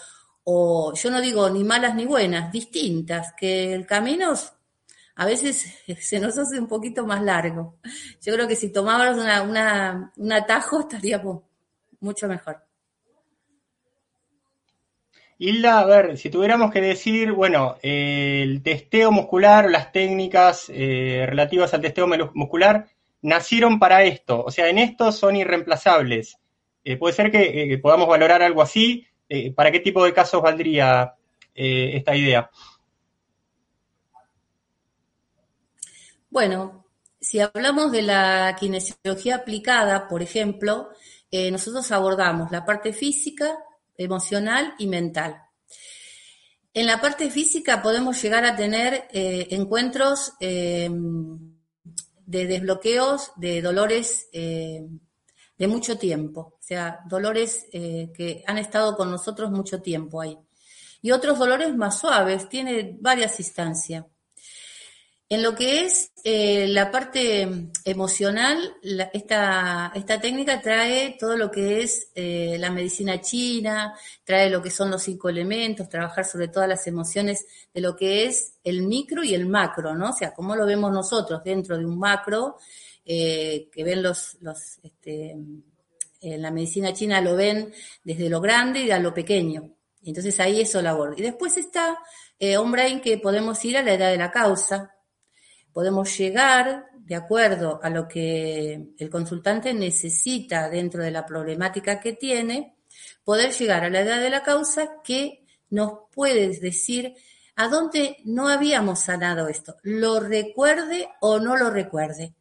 o 0.45 0.93
yo 0.95 1.11
no 1.11 1.21
digo 1.21 1.49
ni 1.51 1.65
malas 1.65 1.95
ni 1.95 2.05
buenas, 2.05 2.53
distintas, 2.53 3.33
que 3.39 3.75
el 3.75 3.87
camino 3.87 4.35
a 5.17 5.27
veces 5.27 5.67
se 6.01 6.21
nos 6.21 6.39
hace 6.39 6.59
un 6.59 6.69
poquito 6.69 7.07
más 7.07 7.23
largo. 7.23 7.79
Yo 8.23 8.35
creo 8.35 8.47
que 8.47 8.57
si 8.57 8.73
tomáramos 8.73 9.23
una, 9.23 10.13
un 10.17 10.33
atajo 10.33 10.81
estaríamos 10.89 11.43
mucho 12.01 12.29
mejor. 12.29 12.63
Hilda, 15.39 15.81
a 15.81 15.85
ver, 15.85 16.17
si 16.17 16.31
tuviéramos 16.31 16.73
que 16.73 16.81
decir, 16.81 17.33
bueno, 17.33 17.77
el 17.83 18.63
testeo 18.63 19.13
muscular, 19.13 19.71
las 19.71 19.93
técnicas 19.93 20.71
eh, 20.71 21.27
relativas 21.29 21.75
al 21.75 21.83
testeo 21.83 22.07
muscular, 22.33 22.87
nacieron 23.23 23.79
para 23.79 24.05
esto, 24.05 24.45
o 24.45 24.51
sea, 24.51 24.69
en 24.69 24.79
esto 24.79 25.13
son 25.13 25.37
irreemplazables. 25.37 26.39
Eh, 26.85 26.97
puede 26.97 27.15
ser 27.15 27.31
que 27.31 27.73
eh, 27.73 27.79
podamos 27.79 28.09
valorar 28.09 28.43
algo 28.43 28.63
así. 28.63 29.07
¿Para 29.57 29.73
qué 29.73 29.81
tipo 29.81 30.05
de 30.05 30.13
casos 30.13 30.41
valdría 30.41 31.15
esta 31.53 32.15
idea? 32.15 32.49
Bueno, 36.31 36.87
si 37.21 37.41
hablamos 37.41 37.91
de 37.91 38.03
la 38.03 38.57
kinesiología 38.61 39.37
aplicada, 39.37 40.07
por 40.07 40.23
ejemplo, 40.23 40.91
eh, 41.31 41.51
nosotros 41.51 41.91
abordamos 41.91 42.53
la 42.53 42.65
parte 42.65 42.93
física, 42.93 43.59
emocional 43.97 44.75
y 44.79 44.87
mental. 44.87 45.43
En 46.73 46.87
la 46.87 47.01
parte 47.01 47.31
física 47.31 47.83
podemos 47.83 48.23
llegar 48.23 48.45
a 48.45 48.55
tener 48.55 49.09
eh, 49.13 49.49
encuentros 49.51 50.35
eh, 50.39 50.91
de 52.27 52.47
desbloqueos 52.47 53.33
de 53.37 53.63
dolores 53.63 54.29
de 54.33 55.69
mucho 55.69 55.97
tiempo, 55.97 56.55
o 56.61 56.63
sea, 56.63 57.01
dolores 57.09 57.67
que 57.73 58.45
han 58.47 58.59
estado 58.59 58.97
con 58.97 59.11
nosotros 59.11 59.51
mucho 59.51 59.81
tiempo 59.81 60.21
ahí. 60.21 60.37
Y 61.01 61.13
otros 61.13 61.39
dolores 61.39 61.75
más 61.75 61.99
suaves, 62.01 62.49
tiene 62.49 62.97
varias 63.01 63.39
instancias. 63.39 64.05
En 65.29 65.43
lo 65.43 65.57
que 65.57 65.85
es 65.85 66.13
eh, 66.23 66.69
la 66.69 66.93
parte 66.93 67.69
emocional, 67.85 68.77
esta, 69.13 69.93
técnica 70.23 70.61
trae 70.61 71.17
todo 71.19 71.37
lo 71.37 71.51
que 71.51 71.83
es 71.83 72.13
eh, 72.15 72.57
la 72.61 72.71
medicina 72.71 73.21
china, 73.21 73.93
trae 74.23 74.49
lo 74.49 74.63
que 74.63 74.71
son 74.71 74.89
los 74.89 75.03
cinco 75.03 75.29
elementos, 75.29 75.89
trabajar 75.89 76.25
sobre 76.25 76.47
todas 76.47 76.69
las 76.69 76.87
emociones 76.87 77.45
de 77.75 77.81
lo 77.81 77.97
que 77.97 78.27
es 78.27 78.53
el 78.63 78.83
micro 78.83 79.25
y 79.25 79.35
el 79.35 79.47
macro, 79.47 79.97
¿no? 79.97 80.11
O 80.11 80.13
sea, 80.13 80.33
cómo 80.33 80.55
lo 80.55 80.65
vemos 80.65 80.93
nosotros 80.93 81.43
dentro 81.43 81.77
de 81.77 81.87
un 81.87 81.99
macro, 81.99 82.59
eh, 83.05 83.69
que 83.73 83.83
ven 83.83 84.05
los, 84.05 84.37
los 84.43 84.79
este, 84.85 85.37
en 86.21 86.43
la 86.43 86.53
medicina 86.53 86.93
china 86.93 87.21
lo 87.21 87.35
ven 87.35 87.73
desde 88.05 88.29
lo 88.29 88.41
grande 88.41 88.83
y 88.83 88.93
a 88.93 89.01
lo 89.01 89.13
pequeño. 89.13 89.75
Entonces 90.05 90.39
ahí 90.39 90.61
eso 90.61 90.81
labor. 90.81 91.15
Y 91.19 91.23
después 91.23 91.57
está 91.57 91.99
hombre 92.59 93.01
que 93.01 93.19
podemos 93.19 93.65
ir 93.65 93.77
a 93.77 93.83
la 93.83 93.95
edad 93.95 94.11
de 94.11 94.19
la 94.19 94.31
causa, 94.31 94.96
podemos 95.77 96.17
llegar, 96.17 96.87
de 96.95 97.17
acuerdo 97.17 97.79
a 97.83 97.91
lo 97.91 98.09
que 98.09 98.95
el 98.97 99.11
consultante 99.11 99.75
necesita 99.75 100.71
dentro 100.71 101.03
de 101.03 101.11
la 101.11 101.27
problemática 101.27 102.01
que 102.01 102.15
tiene, 102.15 102.79
poder 103.23 103.53
llegar 103.53 103.85
a 103.85 103.91
la 103.91 104.01
edad 104.01 104.19
de 104.23 104.31
la 104.31 104.43
causa 104.43 105.03
que 105.05 105.45
nos 105.69 106.09
puede 106.15 106.49
decir 106.61 107.13
a 107.57 107.69
dónde 107.69 108.17
no 108.25 108.49
habíamos 108.49 109.01
sanado 109.01 109.49
esto, 109.49 109.77
lo 109.83 110.19
recuerde 110.19 111.11
o 111.21 111.41
no 111.41 111.59
lo 111.59 111.69
recuerde, 111.69 112.33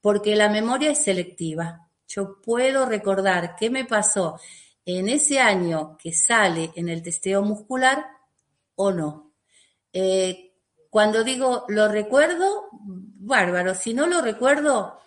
porque 0.00 0.36
la 0.36 0.48
memoria 0.48 0.92
es 0.92 1.02
selectiva. 1.02 1.88
Yo 2.06 2.40
puedo 2.40 2.86
recordar 2.86 3.56
qué 3.56 3.70
me 3.70 3.86
pasó 3.86 4.38
en 4.86 5.08
ese 5.08 5.40
año 5.40 5.98
que 6.00 6.12
sale 6.12 6.70
en 6.76 6.88
el 6.88 7.02
testeo 7.02 7.42
muscular 7.42 8.06
o 8.76 8.92
no. 8.92 9.32
Eh, 9.92 10.43
cuando 10.94 11.24
digo 11.24 11.64
lo 11.70 11.88
recuerdo, 11.88 12.68
bárbaro. 12.70 13.74
Si 13.74 13.92
no 13.92 14.06
lo 14.06 14.22
recuerdo, 14.22 15.00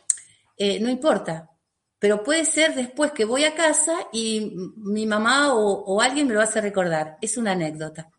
eh, 0.58 0.82
no 0.82 0.90
importa. 0.90 1.50
pero 1.98 2.26
puede 2.26 2.44
ser 2.44 2.76
después 2.76 3.14
que 3.14 3.24
voy 3.24 3.46
a 3.46 3.56
casa 3.56 3.94
y 4.12 4.54
mi 4.76 5.06
mamá 5.06 5.54
o, 5.54 6.02
alguien 6.02 6.28
me 6.28 6.34
lo 6.34 6.42
hace 6.42 6.60
recordar. 6.60 7.18
Es 7.22 7.38
una 7.38 7.54
anécdota. 7.54 8.10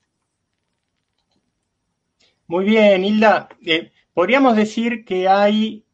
Muy 2.47 2.65
bien, 2.65 3.05
Hilda. 3.05 3.51
Eh, 3.67 3.93
podríamos 4.15 4.57
decir 4.57 5.05
que 5.05 5.29
hay, 5.29 5.85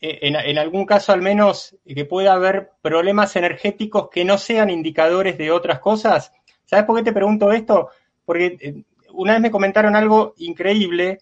eh, 0.00 0.18
en, 0.22 0.58
algún 0.58 0.84
caso 0.84 1.12
al 1.12 1.22
menos, 1.22 1.76
que 1.86 2.06
puede 2.06 2.28
haber 2.28 2.72
problemas 2.82 3.36
energéticos 3.36 4.10
que 4.10 4.24
no 4.24 4.36
sean 4.36 4.68
indicadores 4.68 5.38
de 5.38 5.52
otras 5.52 5.78
cosas. 5.78 6.32
¿Sabes 6.64 6.86
por 6.86 6.96
qué 6.96 7.04
te 7.04 7.12
pregunto 7.12 7.52
esto? 7.52 7.90
Porque 8.24 8.84
una 9.16 9.32
vez 9.32 9.42
me 9.42 9.50
comentaron 9.50 9.96
algo 9.96 10.34
increíble 10.38 11.18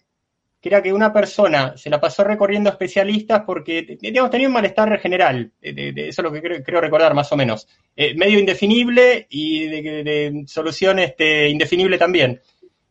que 0.63 0.69
era 0.69 0.81
que 0.81 0.93
una 0.93 1.11
persona 1.11 1.75
se 1.75 1.89
la 1.89 1.99
pasó 1.99 2.23
recorriendo 2.23 2.69
especialistas 2.69 3.43
porque, 3.45 3.97
tenía 3.99 4.23
un 4.23 4.53
malestar 4.53 4.97
general, 4.97 5.51
de, 5.59 5.93
eso 6.07 6.21
es 6.21 6.23
lo 6.23 6.31
que 6.31 6.41
creo, 6.63 6.79
recordar 6.79 7.13
más 7.13 7.29
o 7.33 7.35
menos, 7.35 7.67
eh, 7.97 8.15
medio 8.15 8.39
indefinible 8.39 9.27
y 9.29 9.67
de, 9.67 10.45
solución 10.47 10.99
este, 10.99 11.49
indefinible 11.49 11.97
también. 11.97 12.41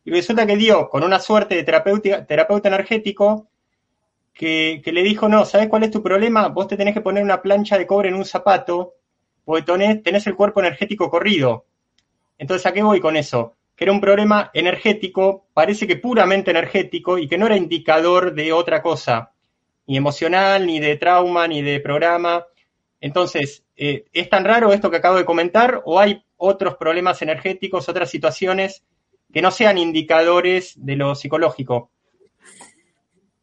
Y 0.05 0.11
resulta 0.11 0.45
que 0.45 0.55
dio 0.55 0.87
con 0.87 1.03
una 1.03 1.19
suerte 1.19 1.55
de 1.55 1.63
terapeuta, 1.63 2.67
energético 2.67 3.49
que, 4.35 4.79
le 4.85 5.01
dijo, 5.01 5.27
no, 5.27 5.43
¿sabes 5.43 5.67
cuál 5.67 5.81
es 5.81 5.89
tu 5.89 6.03
problema? 6.03 6.49
Vos 6.49 6.67
te 6.67 6.77
tenés 6.77 6.93
que 6.93 7.01
poner 7.01 7.23
una 7.23 7.41
plancha 7.41 7.79
de 7.79 7.87
cobre 7.87 8.09
en 8.09 8.15
un 8.15 8.25
zapato 8.25 8.93
porque 9.45 9.63
tenés 10.03 10.27
el 10.27 10.35
cuerpo 10.35 10.59
energético 10.59 11.09
corrido. 11.09 11.65
Entonces, 12.37 12.67
¿a 12.67 12.71
qué 12.71 12.83
voy 12.83 12.99
con 12.99 13.15
eso? 13.17 13.55
Era 13.83 13.91
un 13.91 14.01
problema 14.01 14.49
energético, 14.53 15.47
parece 15.53 15.85
que 15.85 15.97
puramente 15.97 16.51
energético 16.51 17.17
y 17.17 17.27
que 17.27 17.37
no 17.37 17.45
era 17.45 17.57
indicador 17.57 18.33
de 18.33 18.53
otra 18.53 18.81
cosa, 18.81 19.33
ni 19.87 19.97
emocional, 19.97 20.65
ni 20.65 20.79
de 20.79 20.95
trauma, 20.97 21.47
ni 21.47 21.61
de 21.61 21.79
programa. 21.79 22.45
Entonces, 22.99 23.63
eh, 23.75 24.05
¿es 24.13 24.29
tan 24.29 24.45
raro 24.45 24.71
esto 24.71 24.89
que 24.89 24.97
acabo 24.97 25.17
de 25.17 25.25
comentar 25.25 25.81
o 25.85 25.99
hay 25.99 26.23
otros 26.37 26.75
problemas 26.75 27.21
energéticos, 27.21 27.89
otras 27.89 28.09
situaciones 28.09 28.83
que 29.31 29.41
no 29.41 29.51
sean 29.51 29.77
indicadores 29.77 30.73
de 30.77 30.95
lo 30.95 31.13
psicológico? 31.15 31.91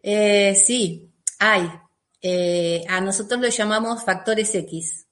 Eh, 0.02 0.54
sí, 0.54 1.11
hay. 1.38 1.68
Eh, 2.23 2.85
a 2.88 3.00
nosotros 3.00 3.40
lo 3.40 3.49
llamamos 3.49 4.04
factores 4.04 4.54
X, 4.54 5.06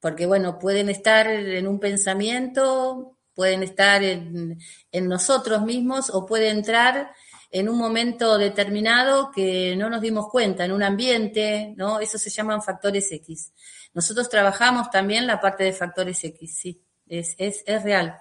porque 0.00 0.26
bueno, 0.26 0.58
pueden 0.58 0.88
estar 0.88 1.26
en 1.28 1.66
un 1.66 1.80
pensamiento, 1.80 3.16
pueden 3.34 3.62
estar 3.62 4.02
en, 4.02 4.58
nosotros 4.92 5.62
mismos 5.62 6.10
o 6.10 6.26
puede 6.26 6.50
entrar 6.50 7.12
en 7.50 7.68
un 7.68 7.76
momento 7.76 8.38
determinado 8.38 9.30
que 9.30 9.76
no 9.76 9.90
nos 9.90 10.00
dimos 10.00 10.28
cuenta, 10.30 10.64
en 10.64 10.72
un 10.72 10.82
ambiente, 10.82 11.74
¿no? 11.76 12.00
Eso 12.00 12.18
se 12.18 12.30
llaman 12.30 12.62
factores 12.62 13.10
X. 13.12 13.52
Nosotros 13.92 14.28
trabajamos 14.28 14.90
también 14.90 15.26
la 15.26 15.40
parte 15.40 15.64
de 15.64 15.72
factores 15.72 16.22
X, 16.24 16.58
sí, 16.58 16.82
es, 17.06 17.34
es, 17.38 17.62
es 17.66 17.82
real. 17.82 18.18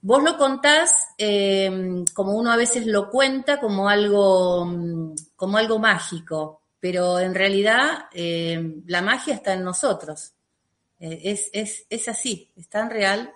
Vos 0.00 0.20
lo 0.20 0.36
contás 0.36 1.14
em, 1.16 2.04
como 2.12 2.32
uno 2.32 2.50
a 2.50 2.56
veces 2.56 2.86
lo 2.86 3.08
cuenta 3.08 3.60
como 3.60 3.88
algo, 3.88 4.68
como 5.36 5.58
algo 5.58 5.78
mágico, 5.78 6.62
pero 6.80 7.20
en 7.20 7.36
realidad 7.36 8.06
em, 8.12 8.82
la 8.88 9.00
magia 9.00 9.34
está 9.34 9.52
en 9.52 9.62
nosotros. 9.62 10.32
Eh, 10.98 11.20
es, 11.22 11.50
es, 11.52 11.86
es 11.88 12.08
así, 12.08 12.50
es 12.56 12.68
tan 12.68 12.90
real 12.90 13.32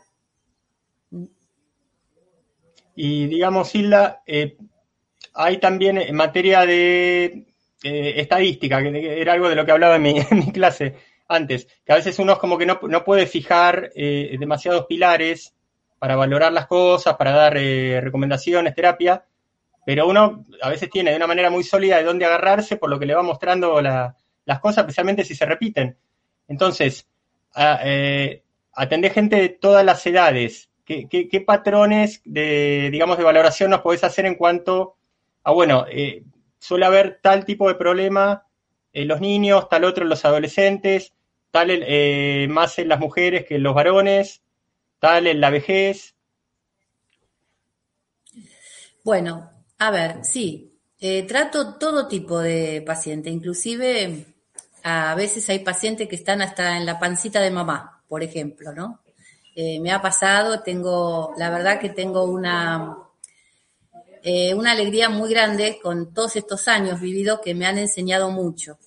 y 2.96 3.26
digamos, 3.26 3.72
Hilda, 3.74 4.22
eh, 4.26 4.56
hay 5.34 5.58
también 5.58 5.98
en 5.98 6.16
materia 6.16 6.64
de 6.64 7.46
eh, 7.82 8.14
estadística, 8.16 8.82
que 8.82 9.20
era 9.20 9.34
algo 9.34 9.50
de 9.50 9.54
lo 9.54 9.66
que 9.66 9.72
hablaba 9.72 9.96
en 9.96 10.02
mi, 10.02 10.24
clase 10.52 10.96
antes, 11.28 11.68
que 11.84 11.92
a 11.92 11.96
veces 11.96 12.18
uno 12.18 12.38
como 12.38 12.56
que 12.56 12.64
no, 12.64 13.04
puede 13.04 13.26
fijar 13.26 13.90
eh, 13.94 14.34
demasiados 14.40 14.86
pilares 14.86 15.54
para 15.98 16.16
valorar 16.16 16.52
las 16.52 16.66
cosas, 16.66 17.16
para 17.16 17.32
dar 17.32 17.54
recomendaciones, 17.54 18.74
terapia, 18.74 19.24
pero 19.84 20.08
uno 20.08 20.44
a 20.62 20.70
veces 20.70 20.88
tiene 20.88 21.10
de 21.10 21.16
una 21.16 21.26
manera 21.26 21.50
muy 21.50 21.64
sólida 21.64 21.98
de 21.98 22.04
dónde 22.04 22.24
agarrarse 22.24 22.76
por 22.76 22.88
lo 22.88 22.98
que 22.98 23.06
le 23.06 23.14
va 23.14 23.22
mostrando 23.22 23.80
las 23.80 24.60
cosas, 24.60 24.78
especialmente 24.78 25.24
si 25.24 25.34
se 25.34 25.46
repiten. 25.46 25.96
Entonces, 26.48 27.06
atender 27.54 29.12
gente 29.12 29.36
de 29.36 29.48
todas 29.48 29.84
las 29.84 30.06
edades, 30.06 30.70
¿Qué, 30.86 31.44
patrones 31.44 32.22
de, 32.24 32.90
digamos, 32.92 33.18
de 33.18 33.24
valoración 33.24 33.70
nos 33.70 33.80
podés 33.80 34.04
hacer 34.04 34.24
en 34.24 34.36
cuanto 34.36 34.94
a, 35.42 35.50
bueno, 35.50 35.84
eh, 35.90 36.22
suele 36.60 36.86
haber 36.86 37.18
tal 37.20 37.44
tipo 37.44 37.66
de 37.66 37.74
problema 37.74 38.46
en 38.92 39.08
los 39.08 39.20
niños, 39.20 39.68
tal 39.68 39.82
otro 39.82 40.04
en 40.04 40.10
los 40.10 40.24
adolescentes, 40.24 41.12
tal 41.50 41.70
eh, 41.70 42.46
más 42.48 42.78
en 42.78 42.88
las 42.88 43.00
mujeres 43.00 43.44
que 43.46 43.56
en 43.56 43.64
los 43.64 43.74
varones, 43.74 44.42
tal 45.00 45.26
en 45.26 45.40
la 45.40 45.50
vejez? 45.50 46.14
Bueno, 49.02 49.50
a 49.78 49.90
ver, 49.90 50.24
sí, 50.24 50.72
eh, 51.00 51.24
trato 51.24 51.74
todo 51.78 52.06
tipo 52.06 52.38
de 52.38 52.82
paciente, 52.86 53.28
inclusive 53.28 54.24
a 54.84 55.16
veces 55.16 55.48
hay 55.48 55.58
pacientes 55.58 56.08
que 56.08 56.14
están 56.14 56.42
hasta 56.42 56.76
en 56.76 56.86
la 56.86 57.00
pancita 57.00 57.40
de 57.40 57.50
mamá, 57.50 58.04
por 58.06 58.22
ejemplo, 58.22 58.72
¿no? 58.72 59.00
Eh, 59.58 59.80
me 59.80 59.90
ha 59.90 60.02
pasado, 60.02 60.60
tengo, 60.60 61.32
la 61.38 61.48
verdad 61.48 61.80
que 61.80 61.88
tengo 61.88 62.24
una, 62.24 62.94
eh, 64.22 64.52
una 64.52 64.72
alegría 64.72 65.08
muy 65.08 65.30
grande 65.30 65.78
con 65.82 66.12
todos 66.12 66.36
estos 66.36 66.68
años 66.68 67.00
vividos 67.00 67.40
que 67.42 67.54
me 67.54 67.64
han 67.64 67.78
enseñado 67.78 68.30
mucho. 68.30 68.78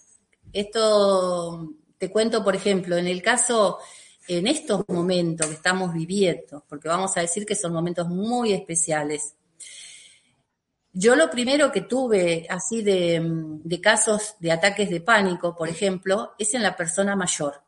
Esto 0.54 1.74
te 1.98 2.12
cuento, 2.12 2.44
por 2.44 2.56
ejemplo, 2.56 2.98
en 2.98 3.08
el 3.08 3.24
caso, 3.24 3.80
en 4.28 4.46
estos 4.46 4.84
momentos 4.90 5.48
que 5.48 5.56
estamos 5.56 5.92
viviendo, 5.92 6.64
porque 6.70 6.88
vamos 6.88 7.18
a 7.18 7.22
decir 7.22 7.48
que 7.48 7.56
son 7.56 7.74
momentos 7.74 8.08
muy 8.08 8.54
especiales. 8.54 9.34
Yo 10.94 11.16
lo 11.16 11.32
primero 11.32 11.72
que 11.72 11.82
tuve 11.82 12.46
así 12.48 12.84
de, 12.84 13.20
de 13.24 13.82
casos 13.82 14.36
de 14.40 14.52
ataques 14.52 14.92
de 14.92 15.02
pánico, 15.02 15.56
por 15.56 15.68
ejemplo, 15.68 16.34
es 16.38 16.54
en 16.54 16.62
la 16.62 16.76
persona 16.76 17.16
mayor. 17.16 17.64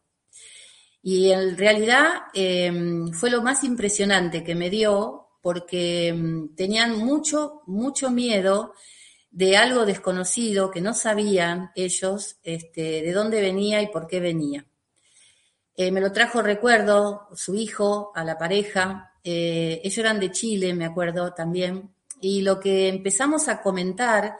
Y 1.03 1.31
en 1.31 1.57
realidad 1.57 2.09
em, 2.33 3.11
fue 3.11 3.29
lo 3.31 3.41
más 3.41 3.63
impresionante 3.63 4.43
que 4.43 4.55
me 4.55 4.69
dio 4.69 5.29
porque 5.41 6.09
em, 6.09 6.55
tenían 6.55 6.97
mucho, 6.97 7.63
mucho 7.65 8.11
miedo 8.11 8.73
de 9.31 9.57
algo 9.57 9.85
desconocido 9.85 10.69
que 10.69 10.81
no 10.81 10.93
sabían 10.93 11.71
ellos 11.75 12.37
este, 12.43 13.01
de 13.01 13.13
dónde 13.13 13.41
venía 13.41 13.81
y 13.81 13.87
por 13.87 14.05
qué 14.05 14.19
venía. 14.19 14.65
Eh, 15.75 15.91
me 15.91 16.01
lo 16.01 16.11
trajo, 16.11 16.41
recuerdo, 16.41 17.29
su 17.33 17.55
hijo, 17.55 18.11
a 18.13 18.23
la 18.23 18.37
pareja. 18.37 19.13
Eh, 19.23 19.81
ellos 19.83 19.97
eran 19.97 20.19
de 20.19 20.31
Chile, 20.31 20.73
me 20.73 20.85
acuerdo 20.85 21.33
también. 21.33 21.89
Y 22.19 22.41
lo 22.41 22.59
que 22.59 22.89
empezamos 22.89 23.47
a 23.47 23.61
comentar 23.61 24.37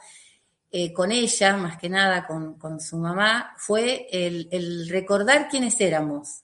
eh, 0.70 0.92
con 0.92 1.10
ella, 1.10 1.56
más 1.56 1.78
que 1.78 1.88
nada 1.88 2.26
con, 2.26 2.58
con 2.58 2.80
su 2.80 2.96
mamá, 2.98 3.54
fue 3.56 4.06
el, 4.12 4.48
el, 4.52 4.88
recordar 4.88 5.48
quiénes 5.48 5.80
éramos. 5.80 6.42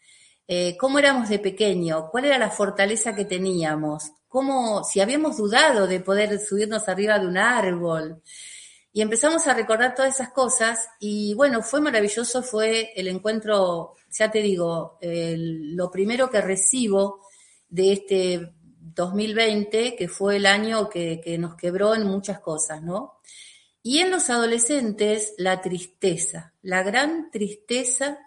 Eh, 0.51 0.79
cómo 0.79 0.99
éramos 0.99 1.29
de 1.29 1.39
pequeño, 1.39 2.09
cuál 2.11 2.25
era 2.25 2.39
la 2.39 2.51
fortaleza 2.51 3.15
que 3.15 3.27
teníamos, 3.27 4.13
cómo, 4.29 4.83
si 4.83 4.99
habíamos 4.99 5.37
dudado 5.37 5.87
de 5.87 6.01
poder 6.01 6.39
subirnos 6.41 6.89
arriba 6.89 7.19
de 7.19 7.27
un 7.27 7.37
árbol. 7.37 8.23
Y 8.91 9.03
empezamos 9.03 9.47
a 9.47 9.53
recordar 9.53 9.95
todas 9.95 10.15
esas 10.15 10.31
cosas 10.33 10.89
y 10.99 11.35
bueno, 11.35 11.63
fue 11.63 11.83
maravilloso, 11.83 12.43
fue 12.43 12.93
el 12.97 13.09
encuentro, 13.09 13.97
ya 14.11 14.31
te 14.31 14.41
digo, 14.41 14.99
lo 15.03 15.91
primero 15.91 16.31
que 16.31 16.41
recibo 16.41 17.21
de 17.69 17.93
este 17.93 18.55
2020, 18.95 19.97
que 19.97 20.09
fue 20.09 20.37
el 20.37 20.47
año 20.47 20.89
que, 20.89 21.21
que 21.23 21.37
nos 21.37 21.57
quebró 21.57 21.95
en 21.95 22.07
muchas 22.07 22.41
cosas, 22.41 22.83
¿no? 22.83 23.21
Y 23.83 23.99
en 23.99 24.11
los 24.11 24.31
adolescentes, 24.31 25.35
la 25.37 25.61
tristeza, 25.61 26.55
la 26.63 26.83
gran 26.83 27.31
tristeza 27.31 28.19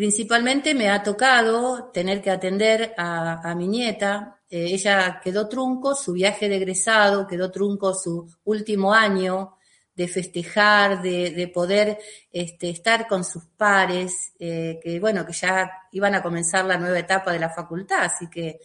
Principalmente 0.00 0.74
me 0.74 0.88
ha 0.88 1.02
tocado 1.02 1.90
tener 1.92 2.22
que 2.22 2.30
atender 2.30 2.94
a, 2.96 3.54
mi 3.54 3.68
nieta. 3.68 4.40
Eh, 4.48 4.68
ella 4.72 5.20
quedó 5.22 5.46
trunco, 5.46 5.94
su 5.94 6.14
viaje 6.14 6.48
de 6.48 6.56
egresado, 6.56 7.26
quedó 7.26 7.50
trunco 7.50 7.92
su 7.92 8.26
último 8.44 8.94
año 8.94 9.58
de 9.94 10.08
festejar, 10.08 11.02
de, 11.02 11.50
poder 11.52 11.98
este, 12.32 12.70
estar 12.70 13.06
con 13.06 13.24
sus 13.24 13.44
pares, 13.44 14.32
eh, 14.38 14.80
que 14.82 14.98
bueno, 14.98 15.26
que 15.26 15.34
ya 15.34 15.70
iban 15.92 16.14
a 16.14 16.22
comenzar 16.22 16.64
la 16.64 16.78
nueva 16.78 16.98
etapa 16.98 17.30
de 17.30 17.38
la 17.38 17.50
facultad, 17.50 18.04
así 18.04 18.30
que 18.30 18.58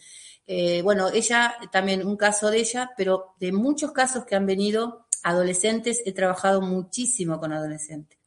eh, 0.46 0.80
bueno, 0.80 1.10
ella 1.12 1.54
también 1.70 2.06
un 2.06 2.16
caso 2.16 2.50
de 2.50 2.60
ella, 2.60 2.92
pero 2.96 3.34
de 3.38 3.52
muchos 3.52 3.92
casos 3.92 4.24
que 4.24 4.36
han 4.36 4.46
venido 4.46 5.06
adolescentes, 5.22 6.02
he 6.06 6.14
trabajado 6.14 6.62
muchísimo 6.62 7.38
con 7.38 7.52
adolescentes. 7.52 8.25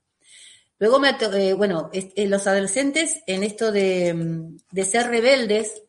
Luego, 0.79 0.98
me, 0.98 1.09
eh, 1.09 1.53
bueno, 1.53 1.89
eh, 1.91 2.27
los 2.27 2.48
adolescentes 2.48 3.21
en 3.27 3.43
esto 3.43 3.69
de, 3.69 4.55
ser 4.89 5.07
rebeldes, 5.07 5.83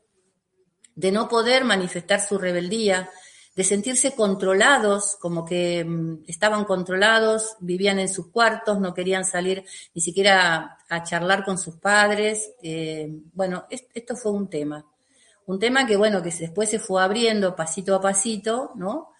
de 0.96 1.12
no 1.12 1.28
poder 1.28 1.64
manifestar 1.64 2.20
su 2.20 2.38
rebeldía, 2.38 3.08
de 3.54 3.62
sentirse 3.62 4.16
controlados, 4.16 5.16
como 5.20 5.44
que 5.44 5.84
mm, 5.84 6.24
estaban 6.26 6.64
controlados, 6.64 7.56
vivían 7.60 8.00
en 8.00 8.08
sus 8.08 8.30
cuartos, 8.30 8.80
no 8.80 8.92
querían 8.92 9.24
salir 9.24 9.64
ni 9.94 10.02
siquiera 10.02 10.78
a, 10.88 11.02
charlar 11.04 11.44
con 11.44 11.56
sus 11.56 11.76
padres. 11.76 12.50
Eh, 12.60 13.08
bueno, 13.32 13.66
esto 13.70 14.16
fue 14.16 14.32
un 14.32 14.50
tema. 14.50 14.84
Un 15.46 15.60
tema 15.60 15.86
que, 15.86 15.96
bueno, 15.96 16.20
que 16.20 16.30
después 16.30 16.68
se 16.68 16.80
fue 16.80 17.00
abriendo 17.00 17.54
pasito 17.54 17.94
a 17.94 18.00
pasito, 18.00 18.72
¿no? 18.74 19.12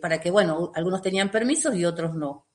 Para 0.00 0.18
que, 0.18 0.30
bueno, 0.30 0.72
algunos 0.74 1.02
tenían 1.02 1.30
permisos 1.30 1.74
y 1.74 1.84
otros 1.84 2.14
no. 2.14 2.46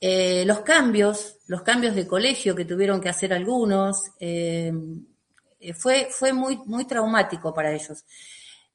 Eh, 0.00 0.44
los 0.46 0.60
cambios, 0.60 1.38
los 1.46 1.62
cambios 1.62 1.94
de 1.94 2.06
colegio 2.06 2.54
que 2.54 2.64
tuvieron 2.64 3.00
que 3.00 3.08
hacer 3.08 3.32
algunos, 3.32 4.10
fue, 5.74 6.08
fue 6.10 6.32
muy, 6.32 6.58
muy 6.66 6.86
traumático 6.86 7.52
para 7.52 7.72
ellos. 7.72 8.04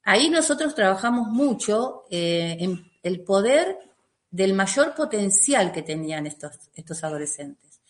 Ahí 0.04 0.28
nosotros 0.28 0.74
trabajamos 0.74 1.28
mucho 1.28 2.04
eh, 2.10 2.56
en 2.58 2.84
el 3.02 3.20
poder 3.20 3.78
del 4.30 4.52
mayor 4.54 4.94
potencial 4.94 5.70
que 5.72 5.82
tenían 5.82 6.26
estos, 6.26 6.58
estos 6.74 7.04
adolescentes. 7.04 7.80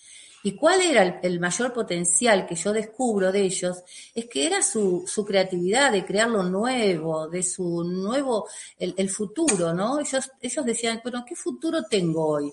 ¿Y 0.45 0.57
cuál 0.57 0.81
era 0.81 1.21
el, 1.23 1.39
mayor 1.39 1.73
potencial 1.73 2.47
que 2.47 2.57
yo 2.57 2.73
descubro 2.73 3.31
de 3.31 3.43
ellos? 3.43 3.83
Es 4.12 4.27
que 4.27 4.45
era 4.45 4.61
su, 4.61 5.05
su 5.07 5.25
creatividad 5.25 5.93
de 5.93 6.05
crear 6.05 6.29
lo 6.29 6.43
nuevo, 6.43 7.29
de 7.29 7.45
su 7.45 7.85
nuevo, 7.85 8.49
el, 8.77 8.93
el, 8.99 9.09
futuro, 9.09 9.73
¿no? 9.73 10.01
Ellos, 10.01 10.31
ellos 10.41 10.65
decían, 10.67 11.01
bueno, 11.03 11.25
¿qué 11.25 11.37
futuro 11.37 11.85
tengo 11.85 12.27
hoy? 12.27 12.53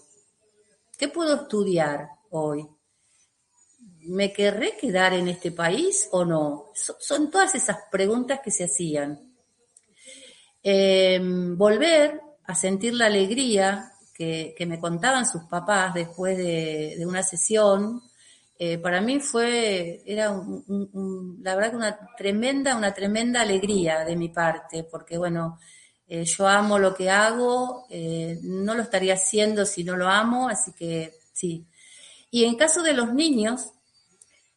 ¿Qué 1.00 1.08
puedo 1.08 1.34
estudiar 1.34 2.10
hoy? 2.30 2.68
¿Me 4.02 4.34
querré 4.34 4.76
quedar 4.76 5.14
en 5.14 5.30
este 5.30 5.54
país 5.54 6.10
o 6.12 6.26
no? 6.26 6.72
son 6.74 7.32
todas 7.32 7.56
esas 7.56 7.78
preguntas 7.90 8.42
que 8.44 8.52
se 8.52 8.66
hacían. 8.66 9.18
Em, 10.62 11.58
volver 11.58 12.20
a 12.44 12.54
sentir 12.54 12.96
la 12.96 13.06
alegría 13.06 13.94
que, 14.14 14.54
me 14.68 14.78
contaban 14.78 15.26
sus 15.26 15.44
papás 15.44 15.94
después 15.94 16.38
de, 16.38 17.02
una 17.08 17.24
sesión, 17.24 18.02
eh, 18.58 18.78
para 18.78 19.00
mí 19.00 19.22
fue, 19.22 20.04
era 20.06 20.34
la 21.42 21.56
verdad 21.56 21.70
que 21.70 21.78
una 21.78 22.00
tremenda, 22.18 22.76
una 22.76 22.94
tremenda 22.94 23.40
alegría 23.40 24.04
de 24.04 24.18
mi 24.18 24.28
parte, 24.28 24.84
porque 24.84 25.18
bueno, 25.18 25.60
eh, 26.12 26.26
yo 26.26 26.48
amo 26.48 26.80
lo 26.80 26.96
que 26.96 27.08
hago, 27.12 27.86
eh, 27.88 28.40
no 28.42 28.74
lo 28.74 28.82
estaría 28.82 29.14
haciendo 29.14 29.64
si 29.64 29.84
no 29.84 29.96
lo 29.96 30.10
amo, 30.10 30.50
así 30.50 30.72
que 30.74 31.14
sí. 31.34 31.68
Y 32.32 32.46
en 32.46 32.56
caso 32.56 32.82
de 32.82 32.94
los 32.94 33.14
niños 33.14 33.70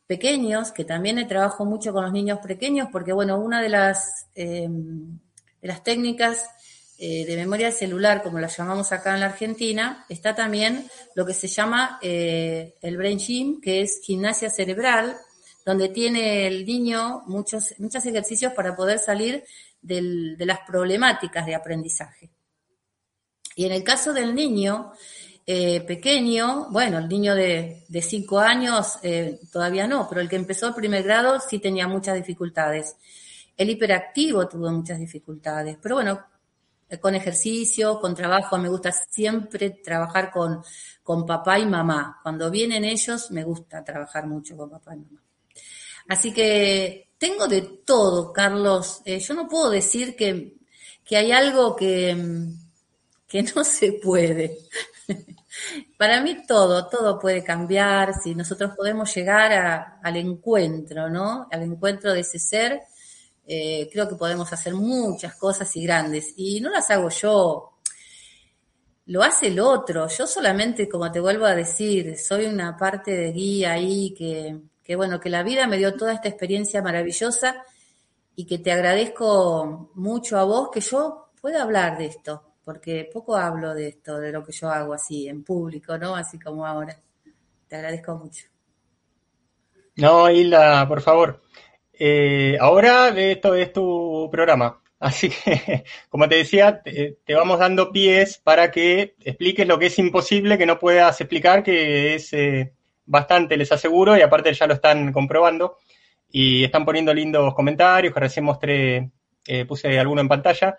pequeños, 0.06 0.72
que 0.72 0.86
también 0.86 1.28
trabajo 1.28 1.66
mucho 1.66 1.92
con 1.92 2.04
los 2.04 2.12
niños 2.12 2.38
pequeños, 2.38 2.88
porque 2.90 3.12
bueno, 3.12 3.38
una 3.38 3.60
de 3.60 3.68
las 3.68 4.28
em, 4.34 5.18
de 5.60 5.68
las 5.68 5.84
técnicas 5.84 6.46
eh, 6.98 7.26
de 7.26 7.36
memoria 7.36 7.70
celular, 7.70 8.22
como 8.22 8.38
las 8.38 8.56
llamamos 8.56 8.90
acá 8.90 9.12
en 9.12 9.20
la 9.20 9.26
Argentina, 9.26 10.06
está 10.08 10.34
también 10.34 10.88
lo 11.14 11.26
que 11.26 11.34
se 11.34 11.48
llama 11.48 11.98
el 12.00 12.96
brain 12.96 13.18
gym, 13.18 13.60
que 13.60 13.82
es 13.82 14.00
gimnasia 14.02 14.48
cerebral, 14.48 15.16
donde 15.66 15.90
tiene 15.90 16.46
el 16.46 16.64
niño 16.64 17.22
muchos, 17.26 17.74
muchos 17.78 18.04
ejercicios 18.06 18.52
para 18.54 18.74
poder 18.74 18.98
salir 18.98 19.44
de 19.82 20.46
las 20.46 20.60
problemáticas 20.66 21.44
de 21.44 21.54
aprendizaje. 21.54 22.30
Y 23.56 23.66
en 23.66 23.72
el 23.72 23.84
caso 23.84 24.12
del 24.12 24.34
niño 24.34 24.92
eh, 25.44 25.80
pequeño, 25.82 26.68
bueno, 26.70 26.98
el 26.98 27.08
niño 27.08 27.34
de, 27.34 27.84
de 27.88 28.02
cinco 28.02 28.38
años 28.38 28.98
todavía 29.52 29.86
no, 29.86 30.08
pero 30.08 30.20
el 30.20 30.28
que 30.28 30.36
empezó 30.36 30.68
el 30.68 30.74
primer 30.74 31.02
grado 31.02 31.40
sí 31.40 31.58
tenía 31.58 31.88
muchas 31.88 32.14
dificultades. 32.14 32.96
El 33.56 33.68
hiperactivo 33.68 34.48
tuvo 34.48 34.70
muchas 34.70 34.98
dificultades, 34.98 35.76
pero 35.82 35.96
bueno, 35.96 36.24
con 37.00 37.14
ejercicio, 37.14 37.98
con 38.00 38.14
trabajo, 38.14 38.58
me 38.58 38.68
gusta 38.68 38.92
siempre 38.92 39.70
trabajar 39.70 40.30
con, 40.30 40.62
con 41.02 41.24
papá 41.24 41.58
y 41.58 41.66
mamá. 41.66 42.18
Cuando 42.22 42.50
vienen 42.50 42.84
ellos, 42.84 43.30
me 43.30 43.44
gusta 43.44 43.82
trabajar 43.82 44.26
mucho 44.26 44.56
con 44.56 44.70
papá 44.70 44.94
y 44.94 44.98
mamá. 44.98 45.22
Así 46.08 46.32
que 46.32 47.11
tengo 47.22 47.46
de 47.46 47.62
todo, 47.86 48.32
Carlos. 48.32 49.00
Eh, 49.04 49.20
yo 49.20 49.34
no 49.34 49.48
puedo 49.48 49.70
decir 49.70 50.16
que, 50.16 50.56
que 51.04 51.16
hay 51.16 51.30
algo 51.30 51.76
que, 51.76 52.16
que 53.28 53.42
no 53.44 53.62
se 53.78 53.92
puede. 53.92 54.58
Para 55.96 56.20
mí 56.20 56.44
todo, 56.48 56.88
todo 56.88 57.20
puede 57.20 57.44
cambiar 57.44 58.12
si 58.20 58.34
nosotros 58.34 58.72
podemos 58.76 59.14
llegar 59.14 60.00
al 60.02 60.16
encuentro, 60.16 61.08
¿no? 61.08 61.46
Al 61.52 61.62
encuentro 61.62 62.12
de 62.12 62.20
ese 62.20 62.40
ser 62.40 62.80
eh, 63.46 63.88
creo 63.92 64.08
que 64.08 64.16
podemos 64.16 64.52
hacer 64.52 64.74
muchas 64.74 65.36
cosas 65.36 65.76
y 65.76 65.84
grandes. 65.84 66.34
Y 66.36 66.60
no 66.60 66.70
las 66.70 66.90
hago 66.90 67.08
yo, 67.08 67.78
lo 69.06 69.22
hace 69.22 69.46
el 69.46 69.60
otro. 69.60 70.08
Yo 70.08 70.26
solamente, 70.26 70.88
como 70.88 71.12
te 71.12 71.20
vuelvo 71.20 71.44
a 71.44 71.54
decir, 71.54 72.18
soy 72.18 72.46
una 72.46 72.76
parte 72.76 73.12
de 73.12 73.30
guía 73.30 73.74
ahí 73.74 74.12
que, 74.12 74.71
que 74.82 74.96
bueno, 74.96 75.20
que 75.20 75.30
la 75.30 75.42
vida 75.42 75.66
me 75.66 75.78
dio 75.78 75.96
toda 75.96 76.12
esta 76.12 76.28
experiencia 76.28 76.82
maravillosa 76.82 77.64
y 78.34 78.46
que 78.46 78.58
te 78.58 78.72
agradezco 78.72 79.90
mucho 79.94 80.38
a 80.38 80.44
vos 80.44 80.70
que 80.70 80.80
yo 80.80 81.30
pueda 81.40 81.62
hablar 81.62 81.98
de 81.98 82.06
esto, 82.06 82.54
porque 82.64 83.08
poco 83.12 83.36
hablo 83.36 83.74
de 83.74 83.88
esto, 83.88 84.18
de 84.18 84.32
lo 84.32 84.44
que 84.44 84.52
yo 84.52 84.68
hago 84.68 84.94
así 84.94 85.28
en 85.28 85.44
público, 85.44 85.98
¿no? 85.98 86.14
Así 86.14 86.38
como 86.38 86.66
ahora. 86.66 86.98
Te 87.68 87.76
agradezco 87.76 88.16
mucho. 88.16 88.46
No, 89.96 90.30
Hilda, 90.30 90.86
por 90.88 91.00
favor. 91.00 91.42
Eh, 91.92 92.56
ahora 92.60 93.08
esto 93.08 93.54
es 93.54 93.72
tu 93.72 94.28
programa. 94.30 94.82
Así 94.98 95.30
que, 95.30 95.84
como 96.08 96.28
te 96.28 96.36
decía, 96.36 96.80
te, 96.82 97.16
vamos 97.34 97.58
dando 97.58 97.90
pies 97.90 98.38
para 98.38 98.70
que 98.70 99.16
expliques 99.20 99.66
lo 99.66 99.78
que 99.78 99.86
es 99.86 99.98
imposible 99.98 100.56
que 100.56 100.66
no 100.66 100.78
puedas 100.78 101.20
explicar, 101.20 101.62
que 101.62 102.14
es 102.14 102.32
eh, 102.32 102.72
bastante, 103.12 103.56
les 103.56 103.70
aseguro, 103.70 104.16
y 104.16 104.22
aparte 104.22 104.52
ya 104.52 104.66
lo 104.66 104.74
están 104.74 105.12
comprobando. 105.12 105.78
Y 106.30 106.64
están 106.64 106.84
poniendo 106.84 107.12
lindos 107.12 107.54
comentarios, 107.54 108.12
que 108.12 108.20
recién 108.20 108.44
mostré, 108.44 109.10
eh, 109.46 109.64
puse 109.66 109.98
alguno 109.98 110.22
en 110.22 110.28
pantalla. 110.28 110.78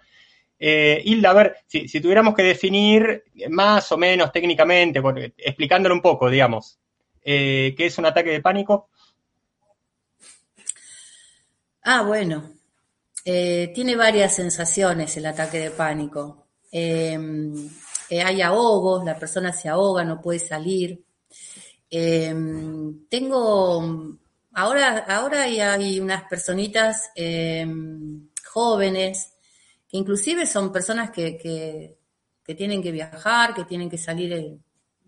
Hilda, 0.59 1.29
a 1.29 1.33
ver, 1.33 1.57
si, 1.67 1.87
si, 1.87 1.99
tuviéramos 1.99 2.33
que 2.33 2.43
definir 2.43 3.23
más 3.49 3.91
o 3.91 3.97
menos 3.97 4.31
técnicamente, 4.31 5.01
explicándolo 5.37 5.93
un 5.93 6.01
poco, 6.01 6.29
digamos, 6.29 6.79
¿qué 7.21 7.75
es 7.77 7.97
un 7.97 8.05
ataque 8.05 8.29
de 8.29 8.41
pánico? 8.41 8.89
Ah, 11.83 12.03
bueno. 12.03 12.53
Eh, 13.25 13.71
tiene 13.73 13.95
varias 13.95 14.35
sensaciones 14.35 15.15
el 15.17 15.25
ataque 15.25 15.59
de 15.59 15.71
pánico. 15.71 16.47
Eh, 16.71 17.17
hay 18.09 18.41
ahogos, 18.41 19.05
la 19.05 19.17
persona 19.17 19.53
se 19.53 19.69
ahoga, 19.69 20.03
no 20.03 20.21
puede 20.21 20.39
salir. 20.39 21.03
Em, 21.95 23.07
tengo, 23.07 24.17
ahora, 24.53 25.05
ahora 25.07 25.43
hay 25.43 25.99
unas 25.99 26.23
personitas 26.23 27.11
em, 27.13 28.29
jóvenes, 28.51 29.33
que 29.87 29.97
inclusive 29.97 30.47
son 30.47 30.71
personas 30.71 31.11
que, 31.11 31.37
que, 31.37 32.55
tienen 32.55 32.81
que 32.81 32.91
viajar, 32.91 33.53
que 33.53 33.65
tienen 33.65 33.91
que 33.91 33.99
salir, 33.99 34.33
eh, 34.33 34.57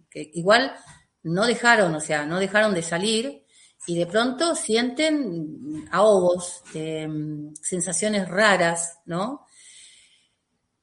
que 0.08 0.30
igual 0.36 0.76
no 1.24 1.48
dejaron, 1.48 1.96
o 1.96 2.00
sea, 2.00 2.24
no 2.24 2.38
dejaron 2.38 2.76
de 2.76 2.84
salir, 2.84 3.44
y 3.88 3.98
de 3.98 4.06
pronto 4.06 4.54
sienten 4.56 5.88
ahogos, 5.92 6.62
em, 6.76 7.52
sensaciones 7.56 8.30
raras, 8.30 9.00
¿no? 9.06 9.48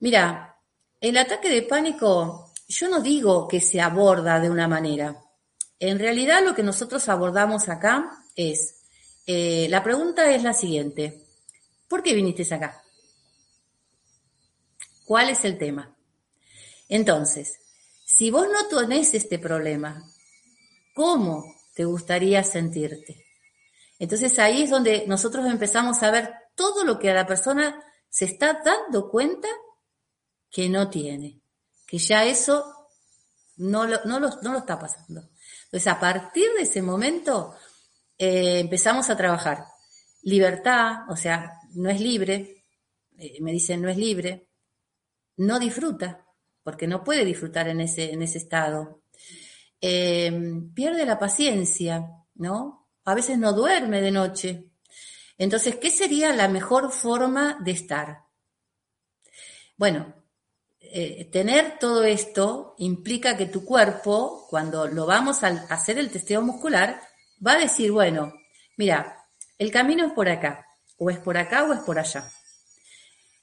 Mira, 0.00 0.58
el 1.00 1.16
ataque 1.16 1.48
de 1.48 1.62
pánico, 1.62 2.52
yo 2.66 2.88
no 2.88 3.00
digo 3.00 3.46
que 3.46 3.60
se 3.60 3.80
aborda 3.80 4.40
de 4.40 4.50
una 4.50 4.66
manera. 4.66 5.16
En 5.83 5.99
realidad 5.99 6.45
lo 6.45 6.55
que 6.55 6.62
nosotros 6.62 7.09
abordamos 7.09 7.68
acá 7.68 8.25
es, 8.37 8.83
eh, 9.27 9.66
la 9.68 9.83
pregunta 9.83 10.33
es 10.33 10.42
la 10.42 10.53
siguiente, 10.53 11.25
¿por 11.88 12.03
qué 12.03 12.14
viniste 12.14 12.55
acá? 12.55 12.83
¿Cuál 15.05 15.31
es 15.31 15.45
el 15.45 15.59
tema? 15.59 15.95
Entonces, 16.88 17.59
si 18.05 18.31
vos 18.31 18.47
no 18.49 18.66
tenés 18.68 19.14
este 19.14 19.38
problema, 19.38 20.03
¿cómo 20.95 21.45
te 21.75 21.85
gustaría 21.85 22.45
sentirte. 22.45 23.27
Entonces 23.99 24.38
ahí 24.38 24.62
es 24.62 24.71
donde 24.71 25.07
nosotros 25.07 25.47
empezamos 25.47 26.03
a 26.03 26.11
ver 26.11 26.35
todo 26.55 26.85
lo 26.85 26.99
que 26.99 27.11
a 27.11 27.14
la 27.14 27.27
persona 27.27 27.83
se 28.09 28.27
está 28.27 28.61
dando 28.64 29.11
cuenta 29.11 29.49
que 30.51 30.68
no 30.68 30.90
tiene, 30.90 31.40
que 31.87 31.99
ya 31.99 32.25
eso 32.25 32.90
no 33.57 33.87
lo, 33.87 34.05
no 34.05 34.18
lo, 34.18 34.59
está 34.59 34.79
pasando. 34.79 35.29
Entonces 35.72 35.90
a 35.90 35.98
partir 35.98 36.48
de 36.54 36.64
ese 36.64 36.82
momento 36.82 37.54
eh, 38.18 38.61
empezamos 38.61 39.08
a 39.08 39.16
trabajar. 39.16 39.64
Libertad, 40.22 41.08
o 41.08 41.16
sea, 41.16 41.61
no 41.72 41.88
es 41.88 41.98
libre, 41.98 42.66
eh, 43.16 43.38
me 43.40 43.52
dicen 43.52 43.80
no 43.80 43.88
es 43.88 43.96
libre, 43.96 44.50
no 45.38 45.58
disfruta, 45.58 46.26
porque 46.62 46.87
no 46.87 47.02
puede 47.02 47.24
disfrutar 47.24 47.68
en 47.68 47.80
ese, 47.80 48.12
en 48.12 48.20
ese 48.20 48.37
estado. 48.37 49.02
Em, 49.80 50.74
pierde 50.74 51.06
la 51.06 51.18
paciencia, 51.18 52.06
¿no? 52.35 52.90
A 53.04 53.14
veces 53.14 53.38
no 53.38 53.54
duerme 53.54 54.02
de 54.02 54.11
noche. 54.11 54.66
Entonces, 55.38 55.76
¿qué 55.76 55.88
sería 55.88 56.35
la 56.35 56.48
mejor 56.48 56.92
forma 56.92 57.58
de 57.64 57.70
estar? 57.70 58.18
Bueno, 59.78 60.21
eh, 60.94 61.28
tener 61.33 61.78
todo 61.78 62.05
esto 62.05 62.74
implica 62.78 63.37
que 63.37 63.46
tu 63.46 63.64
cuerpo, 63.64 64.46
cuando 64.50 64.87
lo 64.87 65.07
vamos 65.07 65.42
a 65.42 65.48
hacer 65.70 65.98
el 65.98 66.11
testeo 66.11 66.42
muscular, 66.42 67.00
va 67.44 67.52
a 67.52 67.59
decir, 67.59 67.90
bueno, 67.92 68.33
mira, 68.76 69.24
el 69.59 69.70
camino 69.70 70.07
es 70.07 70.12
por 70.12 70.28
acá, 70.28 70.66
o 70.98 71.11
es 71.11 71.18
por 71.18 71.37
acá 71.38 71.64
o 71.64 71.72
es 71.72 71.81
por 71.81 71.98
allá. 71.98 72.31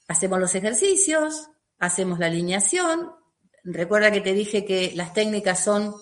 Hacemos 0.07 0.39
los 0.39 0.55
ejercicios, 0.55 1.49
hacemos 1.79 2.19
la 2.19 2.27
alineación. 2.27 3.11
Recuerda 3.63 4.11
que 4.11 4.21
te 4.21 4.33
dije 4.33 4.65
que 4.65 4.91
las 4.95 5.13
técnicas 5.13 5.63
son 5.63 5.95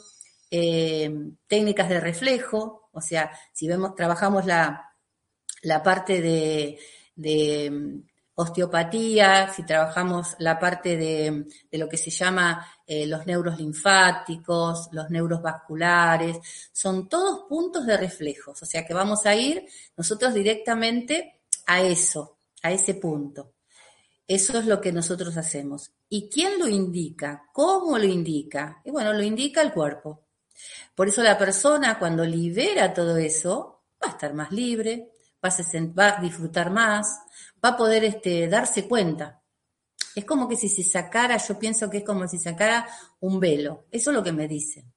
eh, 0.51 1.13
técnicas 1.47 1.89
de 1.89 1.99
reflejo, 1.99 2.89
o 2.91 3.01
sea, 3.01 3.31
si 3.53 3.67
vemos, 3.67 3.95
trabajamos 3.95 4.45
la, 4.45 4.95
la 5.61 5.83
parte 5.83 6.21
de, 6.21 6.79
osteopatía, 8.39 9.51
si 9.51 9.63
trabajamos 9.63 10.35
la 10.37 10.59
parte 10.59 10.95
de, 10.95 11.47
lo 11.71 11.89
que 11.89 11.97
se 11.97 12.11
llama 12.11 12.67
eh, 12.85 13.07
los 13.07 13.25
neuros 13.25 13.57
linfáticos, 13.57 14.89
los 14.91 15.09
neuros 15.09 15.41
vasculares, 15.41 16.37
son 16.71 17.09
todos 17.09 17.45
puntos 17.49 17.87
de 17.87 17.97
reflejos, 17.97 18.61
o 18.61 18.65
sea 18.65 18.85
que 18.85 18.93
vamos 18.93 19.25
a 19.25 19.35
ir 19.35 19.65
nosotros 19.95 20.35
directamente 20.35 21.41
a 21.65 21.81
eso, 21.81 22.37
a 22.61 22.71
ese 22.71 22.93
punto. 22.93 23.53
Eso 24.27 24.59
es 24.59 24.67
lo 24.67 24.79
que 24.81 24.91
nosotros 24.91 25.35
hacemos. 25.35 25.91
¿Y 26.07 26.29
quién 26.29 26.59
lo 26.59 26.67
indica? 26.67 27.49
¿Cómo 27.51 27.97
lo 27.97 28.05
indica? 28.05 28.81
Y 28.85 28.91
bueno, 28.91 29.13
lo 29.13 29.23
indica 29.23 29.63
el 29.63 29.73
cuerpo. 29.73 30.27
Por 30.93 31.07
eso 31.07 31.23
la 31.23 31.39
persona 31.39 31.97
cuando 31.97 32.23
libera 32.23 32.93
todo 32.93 33.17
eso 33.17 33.85
va 34.03 34.09
a 34.09 34.11
estar 34.11 34.35
más 34.35 34.51
libre, 34.51 35.11
va 35.43 36.17
a 36.17 36.21
disfrutar 36.21 36.71
más, 36.71 37.07
va 37.63 37.69
a 37.69 37.77
poder 37.77 38.03
este, 38.03 38.47
darse 38.47 38.87
cuenta. 38.87 39.41
Es 40.15 40.25
como 40.25 40.47
que 40.47 40.55
si 40.55 40.69
se 40.69 40.83
sacara, 40.83 41.37
yo 41.37 41.59
pienso 41.59 41.89
que 41.89 41.99
es 41.99 42.03
como 42.03 42.27
si 42.27 42.39
sacara 42.39 42.87
un 43.19 43.39
velo. 43.39 43.85
Eso 43.91 44.11
es 44.11 44.17
lo 44.17 44.23
que 44.23 44.31
me 44.31 44.47
dicen. 44.47 44.91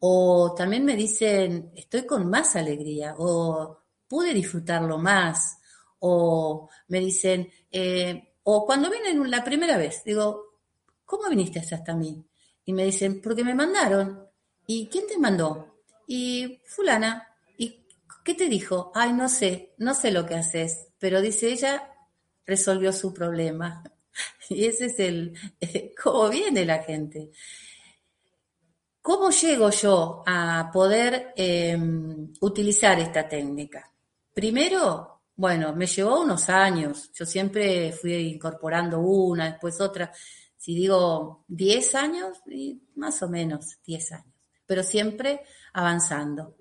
O 0.00 0.54
también 0.56 0.84
me 0.84 0.96
dicen, 0.96 1.72
estoy 1.74 2.06
con 2.06 2.28
más 2.28 2.56
alegría, 2.56 3.14
o 3.18 3.78
pude 4.08 4.32
disfrutarlo 4.32 4.98
más, 4.98 5.58
o 6.00 6.68
me 6.88 7.00
dicen, 7.00 7.50
eh, 7.70 8.34
o 8.44 8.64
cuando 8.64 8.90
vienen 8.90 9.30
la 9.30 9.42
primera 9.42 9.76
vez, 9.76 10.02
digo, 10.04 10.60
¿cómo 11.04 11.28
viniste 11.28 11.58
hasta 11.58 11.94
mí? 11.94 12.24
Y 12.64 12.72
me 12.72 12.84
dicen, 12.84 13.20
porque 13.20 13.44
me 13.44 13.54
mandaron. 13.54 14.26
¿Y 14.66 14.88
quién 14.88 15.06
te 15.06 15.18
mandó? 15.18 15.82
Y 16.06 16.60
fulana. 16.64 17.35
¿Y 18.26 18.32
qué 18.32 18.34
te 18.34 18.48
dijo? 18.48 18.90
Ay, 18.92 19.12
no 19.12 19.28
sé, 19.28 19.72
no 19.78 19.94
sé 19.94 20.10
lo 20.10 20.26
que 20.26 20.34
haces, 20.34 20.88
pero 20.98 21.20
dice 21.20 21.52
ella, 21.52 21.92
resolvió 22.44 22.92
su 22.92 23.14
problema. 23.14 23.84
Y 24.48 24.64
ese 24.64 24.86
es 24.86 24.98
el, 24.98 25.32
cómo 26.02 26.28
viene 26.28 26.64
la 26.64 26.82
gente. 26.82 27.30
¿Cómo 29.00 29.30
llego 29.30 29.70
yo 29.70 30.24
a 30.26 30.70
poder 30.72 31.34
em, 31.36 32.32
utilizar 32.40 32.98
esta 32.98 33.28
técnica? 33.28 33.92
Primero, 34.34 35.22
bueno, 35.36 35.72
me 35.76 35.86
llevó 35.86 36.22
unos 36.22 36.48
años. 36.48 37.12
Yo 37.12 37.24
siempre 37.24 37.92
fui 37.92 38.12
incorporando 38.14 38.98
una, 38.98 39.50
después 39.50 39.80
otra. 39.80 40.10
Si 40.56 40.74
digo 40.74 41.44
10 41.46 41.94
años, 41.94 42.38
más 42.96 43.22
o 43.22 43.28
menos 43.28 43.78
10 43.84 44.12
años 44.12 44.36
pero 44.66 44.82
siempre 44.82 45.42
avanzando. 45.72 46.56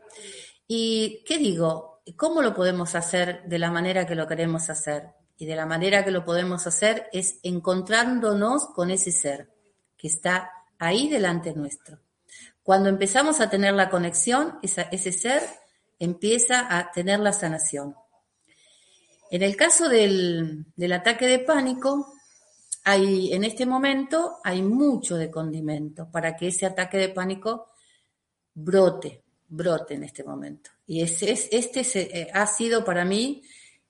¿Y 0.67 1.23
qué 1.25 1.37
digo? 1.37 2.01
¿Cómo 2.15 2.41
lo 2.41 2.53
podemos 2.53 2.95
hacer 2.95 3.43
de 3.45 3.59
la 3.59 3.71
manera 3.71 4.05
que 4.05 4.15
lo 4.15 4.27
queremos 4.27 4.69
hacer? 4.69 5.09
Y 5.37 5.45
de 5.45 5.55
la 5.55 5.65
manera 5.65 6.03
que 6.03 6.11
lo 6.11 6.23
podemos 6.23 6.65
hacer 6.65 7.09
es 7.11 7.39
encontrándonos 7.43 8.67
con 8.67 8.89
ese 8.89 9.11
ser 9.11 9.51
que 9.97 10.07
está 10.07 10.49
ahí 10.79 11.09
delante 11.09 11.53
nuestro. 11.53 11.99
Cuando 12.63 12.89
empezamos 12.89 13.41
a 13.41 13.49
tener 13.49 13.73
la 13.73 13.89
conexión, 13.89 14.59
ese 14.61 15.11
ser 15.11 15.43
empieza 15.99 16.77
a 16.77 16.91
tener 16.91 17.19
la 17.19 17.33
sanación. 17.33 17.95
En 19.29 19.43
el 19.43 19.55
caso 19.55 19.89
del, 19.89 20.65
del 20.75 20.93
ataque 20.93 21.27
de 21.27 21.39
pánico, 21.39 22.13
hay, 22.83 23.33
en 23.33 23.43
este 23.43 23.65
momento 23.65 24.37
hay 24.43 24.61
mucho 24.61 25.17
de 25.17 25.31
condimento 25.31 26.09
para 26.11 26.35
que 26.35 26.47
ese 26.47 26.65
ataque 26.65 26.97
de 26.97 27.09
pánico 27.09 27.67
brote, 28.53 29.24
brote 29.47 29.95
en 29.95 30.03
este 30.03 30.23
momento. 30.23 30.71
Y 30.87 31.01
este 31.01 31.33
eh, 31.95 32.27
ha 32.33 32.47
sido 32.47 32.83
para 32.83 33.05
mí, 33.05 33.43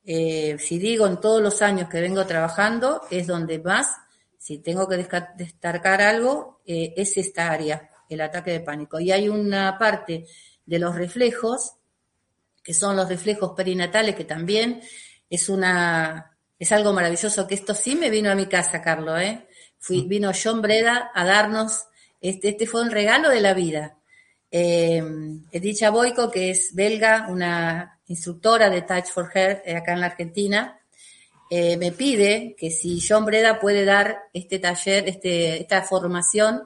eh, 0.03 0.57
si 0.59 0.77
digo 0.77 1.07
en 1.07 1.19
todos 1.19 1.41
los 1.41 1.61
años 1.61 1.89
que 1.89 2.01
vengo 2.01 2.25
trabajando, 2.25 3.01
es 3.09 3.27
donde 3.27 3.59
más, 3.59 3.87
si 4.37 4.59
tengo 4.59 4.87
que 4.87 5.07
destacar 5.37 6.01
algo, 6.01 6.61
eh, 6.65 6.93
es 6.95 7.17
esta 7.17 7.51
área, 7.51 7.89
el 8.09 8.21
ataque 8.21 8.51
de 8.51 8.59
pánico. 8.59 8.99
Y 8.99 9.11
hay 9.11 9.29
una 9.29 9.77
parte 9.77 10.25
de 10.65 10.79
los 10.79 10.95
reflejos, 10.95 11.73
que 12.63 12.73
son 12.73 12.95
los 12.95 13.09
reflejos 13.09 13.53
perinatales, 13.55 14.15
que 14.15 14.25
también 14.25 14.81
es 15.29 15.49
una, 15.49 16.37
es 16.57 16.71
algo 16.71 16.93
maravilloso, 16.93 17.47
que 17.47 17.55
esto 17.55 17.73
sí 17.73 17.95
me 17.95 18.09
vino 18.09 18.31
a 18.31 18.35
mi 18.35 18.47
casa, 18.47 18.81
Carlos, 18.81 19.19
¿eh? 19.19 19.47
Fui, 19.77 20.03
mm. 20.03 20.07
vino 20.07 20.31
John 20.41 20.61
Breda 20.61 21.11
a 21.13 21.25
darnos, 21.25 21.85
este, 22.21 22.49
este 22.49 22.65
fue 22.65 22.81
un 22.81 22.91
regalo 22.91 23.29
de 23.29 23.41
la 23.41 23.53
vida 23.53 23.97
eh, 24.57 25.03
Edith 25.51 25.89
Boico, 25.91 26.31
que 26.31 26.51
es 26.51 26.73
belga, 26.73 27.27
una 27.29 27.99
instructora 28.07 28.69
de 28.69 28.83
Touch 28.83 29.07
for 29.07 29.29
Her 29.33 29.61
eh, 29.65 29.75
acá 29.75 29.91
en 29.91 29.99
la 29.99 30.05
Argentina, 30.05 30.79
eh, 31.49 31.75
me 31.75 31.91
pide 31.91 32.55
que 32.57 32.71
si 32.71 33.05
John 33.05 33.25
Breda 33.25 33.59
puede 33.59 33.83
dar 33.83 34.17
este 34.31 34.59
taller, 34.59 35.09
este, 35.09 35.59
esta 35.61 35.81
formación 35.81 36.63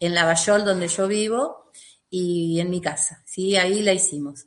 en 0.00 0.14
Lavallol, 0.14 0.66
donde 0.66 0.86
yo 0.88 1.08
vivo, 1.08 1.70
y 2.10 2.60
en 2.60 2.68
mi 2.68 2.82
casa. 2.82 3.22
Sí, 3.24 3.56
ahí 3.56 3.82
la 3.82 3.94
hicimos. 3.94 4.44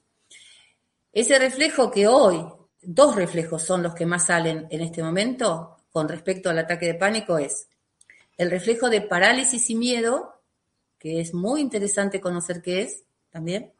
Ese 1.11 1.39
reflejo 1.39 1.89
que 1.89 2.05
hoy, 2.05 2.45
dos 2.83 3.15
reflejos 3.15 3.63
son 3.63 3.81
los 3.81 3.95
que 3.95 4.05
más 4.05 4.27
salen 4.27 4.67
en 4.69 4.81
este 4.81 5.01
momento 5.01 5.77
con 5.89 6.07
respecto 6.07 6.51
al 6.51 6.59
ataque 6.59 6.85
de 6.85 6.93
pánico, 6.93 7.39
es 7.39 7.69
el 8.37 8.51
reflejo 8.51 8.91
de 8.91 9.01
parálisis 9.01 9.67
y 9.71 9.75
miedo, 9.75 10.36
que 11.07 11.21
es 11.21 11.33
muy 11.33 11.61
interesante 11.61 12.19
conocer 12.19 12.61
qué 12.61 12.81
es 12.81 13.05
también, 13.29 13.71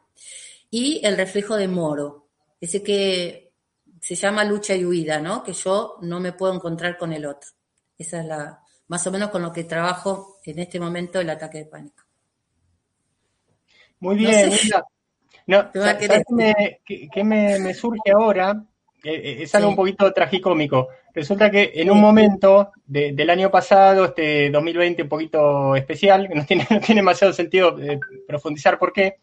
y 0.72 1.06
el 1.06 1.18
reflejo 1.18 1.58
de 1.58 1.68
Moro, 1.68 2.30
ese 2.62 2.82
que 2.82 3.52
se 4.00 4.16
llama 4.16 4.46
lucha 4.46 4.76
y 4.76 4.86
huida, 4.86 5.20
¿no? 5.20 5.44
Que 5.44 5.52
yo 5.52 5.98
no 6.02 6.22
me 6.22 6.32
puedo 6.32 6.54
encontrar 6.54 6.98
con 6.98 7.12
el 7.12 7.26
otro. 7.26 7.50
Esa 7.98 8.22
es 8.22 8.26
la, 8.26 8.62
más 8.88 9.06
o 9.08 9.12
menos 9.12 9.30
con 9.30 9.42
lo 9.42 9.52
que 9.52 9.66
trabajo 9.66 10.38
en 10.46 10.60
este 10.60 10.80
momento 10.80 11.20
el 11.20 11.30
ataque 11.30 11.60
de 11.60 11.66
pánico. 11.66 12.04
Muy 14.00 14.16
bien, 14.16 14.50
no, 15.48 15.70
¿qué, 15.72 17.24
me, 17.26 17.60
me, 17.60 17.74
surge 17.74 18.12
ahora? 18.14 18.64
Eh, 19.04 19.44
es 19.44 19.54
algo 19.56 19.70
un 19.70 19.76
poquito 19.76 20.12
tragicómico. 20.12 20.90
Resulta 21.14 21.52
que 21.52 21.72
en 21.76 21.92
un 21.92 22.02
momento 22.02 22.72
del 22.86 23.30
año 23.30 23.52
pasado, 23.52 24.06
este 24.06 24.50
2020 24.50 25.04
un 25.04 25.10
poquito 25.10 25.76
especial, 25.76 26.28
que 26.28 26.36
no 26.36 26.46
tiene, 26.46 26.66
tiene 26.86 27.02
demasiado 27.02 27.34
sentido 27.34 27.78
eh, 27.80 28.00
profundizar 28.28 28.80
por 28.80 28.92
qué, 28.92 29.18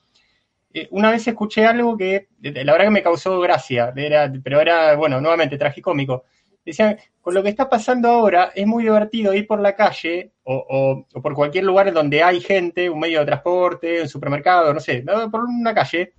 eh, 0.73 0.89
una 0.91 1.11
vez 1.11 1.27
escuché 1.27 1.67
algo 1.67 1.97
que 1.97 2.29
la 2.41 2.73
verdad 2.73 2.87
que 2.87 2.91
me 2.91 3.03
causó 3.03 3.41
gracia, 3.41 3.93
era, 3.97 4.33
pero 4.43 4.61
era, 4.61 4.95
bueno, 4.97 5.21
nuevamente 5.21 5.59
tragicómico. 5.59 6.25
Decían, 6.65 6.97
con 7.21 7.35
lo 7.35 7.43
que 7.43 7.51
está 7.51 7.69
pasando 7.69 8.09
ahora, 8.09 8.53
es 8.55 8.67
muy 8.67 8.85
divertido 8.85 9.35
ir 9.35 9.47
por 9.47 9.61
la 9.61 9.77
calle 9.77 10.33
o, 10.45 11.05
o 11.13 11.21
por 11.21 11.35
cualquier 11.35 11.65
lugar 11.65 11.93
donde 11.93 12.23
hay 12.23 12.41
gente, 12.41 12.89
un 12.89 13.01
medio 13.01 13.21
de 13.21 13.27
transporte, 13.27 14.01
un 14.01 14.09
supermercado, 14.09 14.73
no 14.73 14.81
sé, 14.81 15.05
por 15.31 15.43
una 15.43 15.75
calle, 15.75 16.15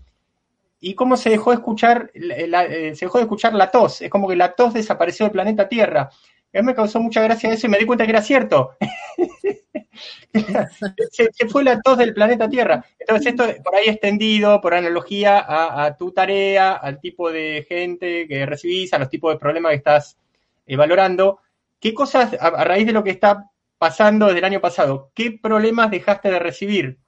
y 0.80 0.96
cómo 0.96 1.18
se 1.18 1.30
dejó 1.30 1.52
de 1.52 1.58
escuchar, 1.58 2.12
eh, 2.14 2.94
se 2.96 3.06
dejó 3.06 3.18
de 3.18 3.24
escuchar 3.24 3.54
la 3.54 3.72
tos. 3.72 4.02
Es 4.02 4.10
como 4.10 4.28
que 4.28 4.36
la 4.36 4.54
tos 4.54 4.74
desapareció 4.74 5.26
del 5.26 5.34
planeta 5.34 5.68
Tierra. 5.68 6.10
A 6.54 6.60
mí 6.60 6.66
me 6.66 6.76
causó 6.76 7.00
mucha 7.00 7.22
gracia 7.22 7.52
eso 7.52 7.68
y 7.68 7.70
me 7.70 7.78
di 7.78 7.86
cuenta 7.86 8.06
que 8.06 8.12
era 8.12 8.22
cierto. 8.22 8.78
se, 11.12 11.50
fue 11.50 11.64
la 11.64 11.82
tos 11.82 11.98
del 11.98 12.14
planeta 12.14 12.48
Tierra. 12.48 12.86
Entonces, 13.00 13.28
esto 13.28 13.46
por 13.64 13.76
ahí 13.76 13.90
extendido, 13.90 14.62
por 14.62 14.74
analogía 14.74 15.44
a, 15.48 15.96
tu 15.98 16.12
tarea, 16.12 16.74
al 16.74 17.00
tipo 17.00 17.32
de 17.32 17.66
gente 17.68 18.28
que 18.28 18.46
recibís, 18.46 18.94
a 18.94 19.00
los 19.00 19.10
tipos 19.10 19.34
de 19.34 19.40
problemas 19.40 19.72
que 19.72 19.78
estás 19.78 20.18
eh, 20.66 20.76
valorando. 20.76 21.40
¿Qué 21.80 21.94
cosas, 21.94 22.36
a 22.40 22.64
raíz 22.64 22.88
de 22.88 22.94
lo 22.94 23.04
que 23.04 23.12
está 23.12 23.52
pasando 23.78 24.28
desde 24.28 24.40
el 24.40 24.46
año 24.46 24.62
pasado, 24.62 25.12
qué 25.14 25.32
problemas 25.32 25.92
dejaste 25.92 26.32
de 26.32 26.40
recibir? 26.40 27.00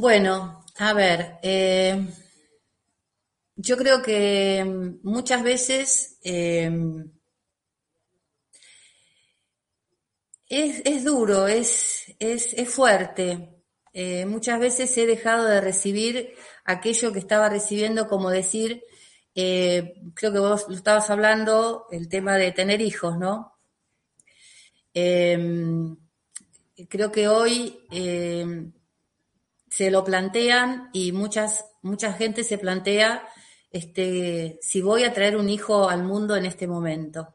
Bueno, 0.00 0.64
a 0.78 0.92
ver, 0.92 1.40
eh, 1.42 2.06
yo 3.56 3.76
creo 3.76 4.00
que 4.00 4.64
muchas 5.02 5.42
veces 5.42 6.20
eh, 6.22 6.70
es, 10.48 11.02
duro, 11.02 11.48
es, 11.48 12.14
es, 12.20 12.54
fuerte. 12.72 13.64
Eh, 13.92 14.24
muchas 14.24 14.60
veces 14.60 14.96
he 14.96 15.04
dejado 15.04 15.46
de 15.46 15.60
recibir 15.60 16.32
aquello 16.64 17.12
que 17.12 17.18
estaba 17.18 17.48
recibiendo, 17.48 18.06
como 18.06 18.30
decir, 18.30 18.84
creo 19.34 20.32
que 20.32 20.38
vos 20.38 20.66
lo 20.68 20.76
estabas 20.76 21.10
hablando, 21.10 21.86
el 21.90 22.08
tema 22.08 22.36
de 22.36 22.52
tener 22.52 22.80
hijos, 22.80 23.18
¿no? 23.18 23.58
Creo 24.92 25.96
que 27.10 27.26
hoy 27.26 27.80
se 29.70 29.90
lo 29.90 30.04
plantean 30.04 30.90
y 30.92 31.12
muchas, 31.12 31.66
mucha 31.82 32.12
gente 32.12 32.44
se 32.44 32.58
plantea 32.58 33.28
este, 33.70 34.58
si 34.62 34.80
voy 34.80 35.04
a 35.04 35.12
traer 35.12 35.36
un 35.36 35.48
hijo 35.48 35.88
al 35.88 36.02
mundo 36.04 36.36
en 36.36 36.46
este 36.46 36.66
momento. 36.66 37.34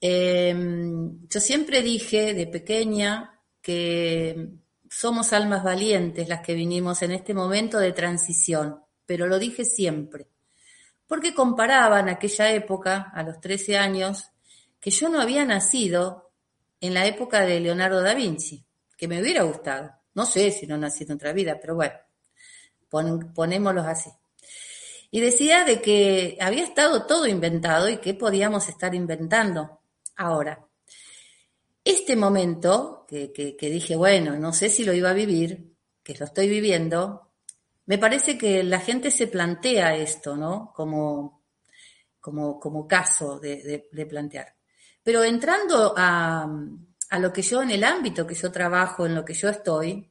Em, 0.00 1.26
yo 1.28 1.40
siempre 1.40 1.82
dije 1.82 2.34
de 2.34 2.46
pequeña 2.46 3.40
que 3.60 4.50
somos 4.88 5.32
almas 5.32 5.64
valientes 5.64 6.28
las 6.28 6.40
que 6.40 6.54
vinimos 6.54 7.02
en 7.02 7.12
este 7.12 7.34
momento 7.34 7.78
de 7.78 7.92
transición, 7.92 8.82
pero 9.04 9.26
lo 9.26 9.38
dije 9.38 9.64
siempre, 9.64 10.28
porque 11.06 11.34
comparaban 11.34 12.08
aquella 12.08 12.52
época, 12.52 13.10
a 13.14 13.22
los 13.22 13.40
13 13.40 13.78
años, 13.78 14.30
que 14.80 14.90
yo 14.90 15.08
no 15.08 15.20
había 15.20 15.44
nacido 15.44 16.30
en 16.80 16.94
la 16.94 17.06
época 17.06 17.40
de 17.40 17.60
Leonardo 17.60 18.02
da 18.02 18.14
Vinci, 18.14 18.64
que 18.96 19.08
me 19.08 19.20
hubiera 19.20 19.42
gustado. 19.42 19.92
No 20.16 20.26
sé 20.26 20.50
si 20.50 20.66
no 20.66 20.76
nací 20.76 21.04
en 21.04 21.12
otra 21.12 21.32
vida, 21.32 21.58
pero 21.60 21.76
bueno, 21.76 21.94
ponémoslos 23.34 23.86
así. 23.86 24.10
Y 25.10 25.20
decía 25.20 25.64
de 25.64 25.80
que 25.80 26.38
había 26.40 26.64
estado 26.64 27.06
todo 27.06 27.26
inventado 27.26 27.88
y 27.88 27.98
que 27.98 28.14
podíamos 28.14 28.68
estar 28.68 28.94
inventando 28.94 29.80
ahora. 30.16 30.66
Este 31.84 32.16
momento, 32.16 33.04
que, 33.06 33.30
que, 33.32 33.70
dije, 33.70 33.94
bueno, 33.94 34.38
no 34.38 34.52
sé 34.52 34.70
si 34.70 34.84
lo 34.84 34.92
iba 34.94 35.10
a 35.10 35.14
vivir, 35.14 35.76
que 36.02 36.14
lo 36.18 36.24
estoy 36.24 36.48
viviendo, 36.48 37.30
me 37.84 37.98
parece 37.98 38.36
que 38.36 38.64
la 38.64 38.80
gente 38.80 39.10
se 39.10 39.28
plantea 39.28 39.96
esto, 39.96 40.34
¿no? 40.34 40.72
Como, 40.74 41.44
como, 42.20 42.58
como 42.58 42.88
caso 42.88 43.38
de, 43.38 43.88
de, 43.92 44.06
plantear. 44.06 44.56
Pero 45.02 45.22
entrando 45.22 45.94
a, 45.96 46.48
a, 47.10 47.18
lo 47.18 47.32
que 47.32 47.42
yo 47.42 47.62
en 47.62 47.70
el 47.70 47.84
ámbito 47.84 48.26
que 48.26 48.34
yo 48.34 48.50
trabajo, 48.50 49.06
en 49.06 49.14
lo 49.14 49.24
que 49.24 49.34
yo 49.34 49.48
estoy, 49.48 50.10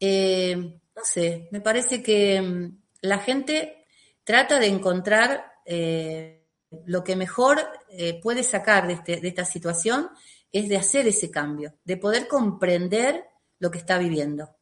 eh, 0.00 0.56
no 0.56 1.04
sé, 1.04 1.48
me 1.50 1.60
parece 1.60 2.02
que 2.02 2.40
mm, 2.40 2.82
la 3.02 3.18
gente 3.18 3.86
trata 4.24 4.58
de 4.58 4.66
encontrar 4.66 5.52
eh, 5.64 6.46
lo 6.86 7.04
que 7.04 7.16
mejor 7.16 7.60
eh, 7.90 8.20
puede 8.20 8.42
sacar 8.42 8.90
este, 8.90 9.20
de, 9.20 9.28
esta 9.28 9.44
situación 9.44 10.10
es 10.52 10.68
de 10.68 10.76
hacer 10.76 11.06
ese 11.06 11.30
cambio, 11.30 11.74
de 11.84 11.96
poder 11.96 12.28
comprender 12.28 13.24
lo 13.58 13.70
que 13.70 13.78
está 13.78 13.98
viviendo 13.98 14.56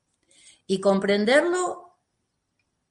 y 0.66 0.80
comprenderlo 0.80 1.98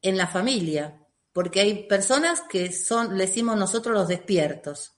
en 0.02 0.18
la 0.18 0.28
familia, 0.28 1.00
porque 1.34 1.62
hay 1.62 1.88
personas 1.88 2.42
que 2.42 2.72
son, 2.72 3.18
le 3.18 3.26
decimos 3.26 3.58
nosotros 3.58 3.96
los 3.96 4.08
despiertos, 4.08 4.94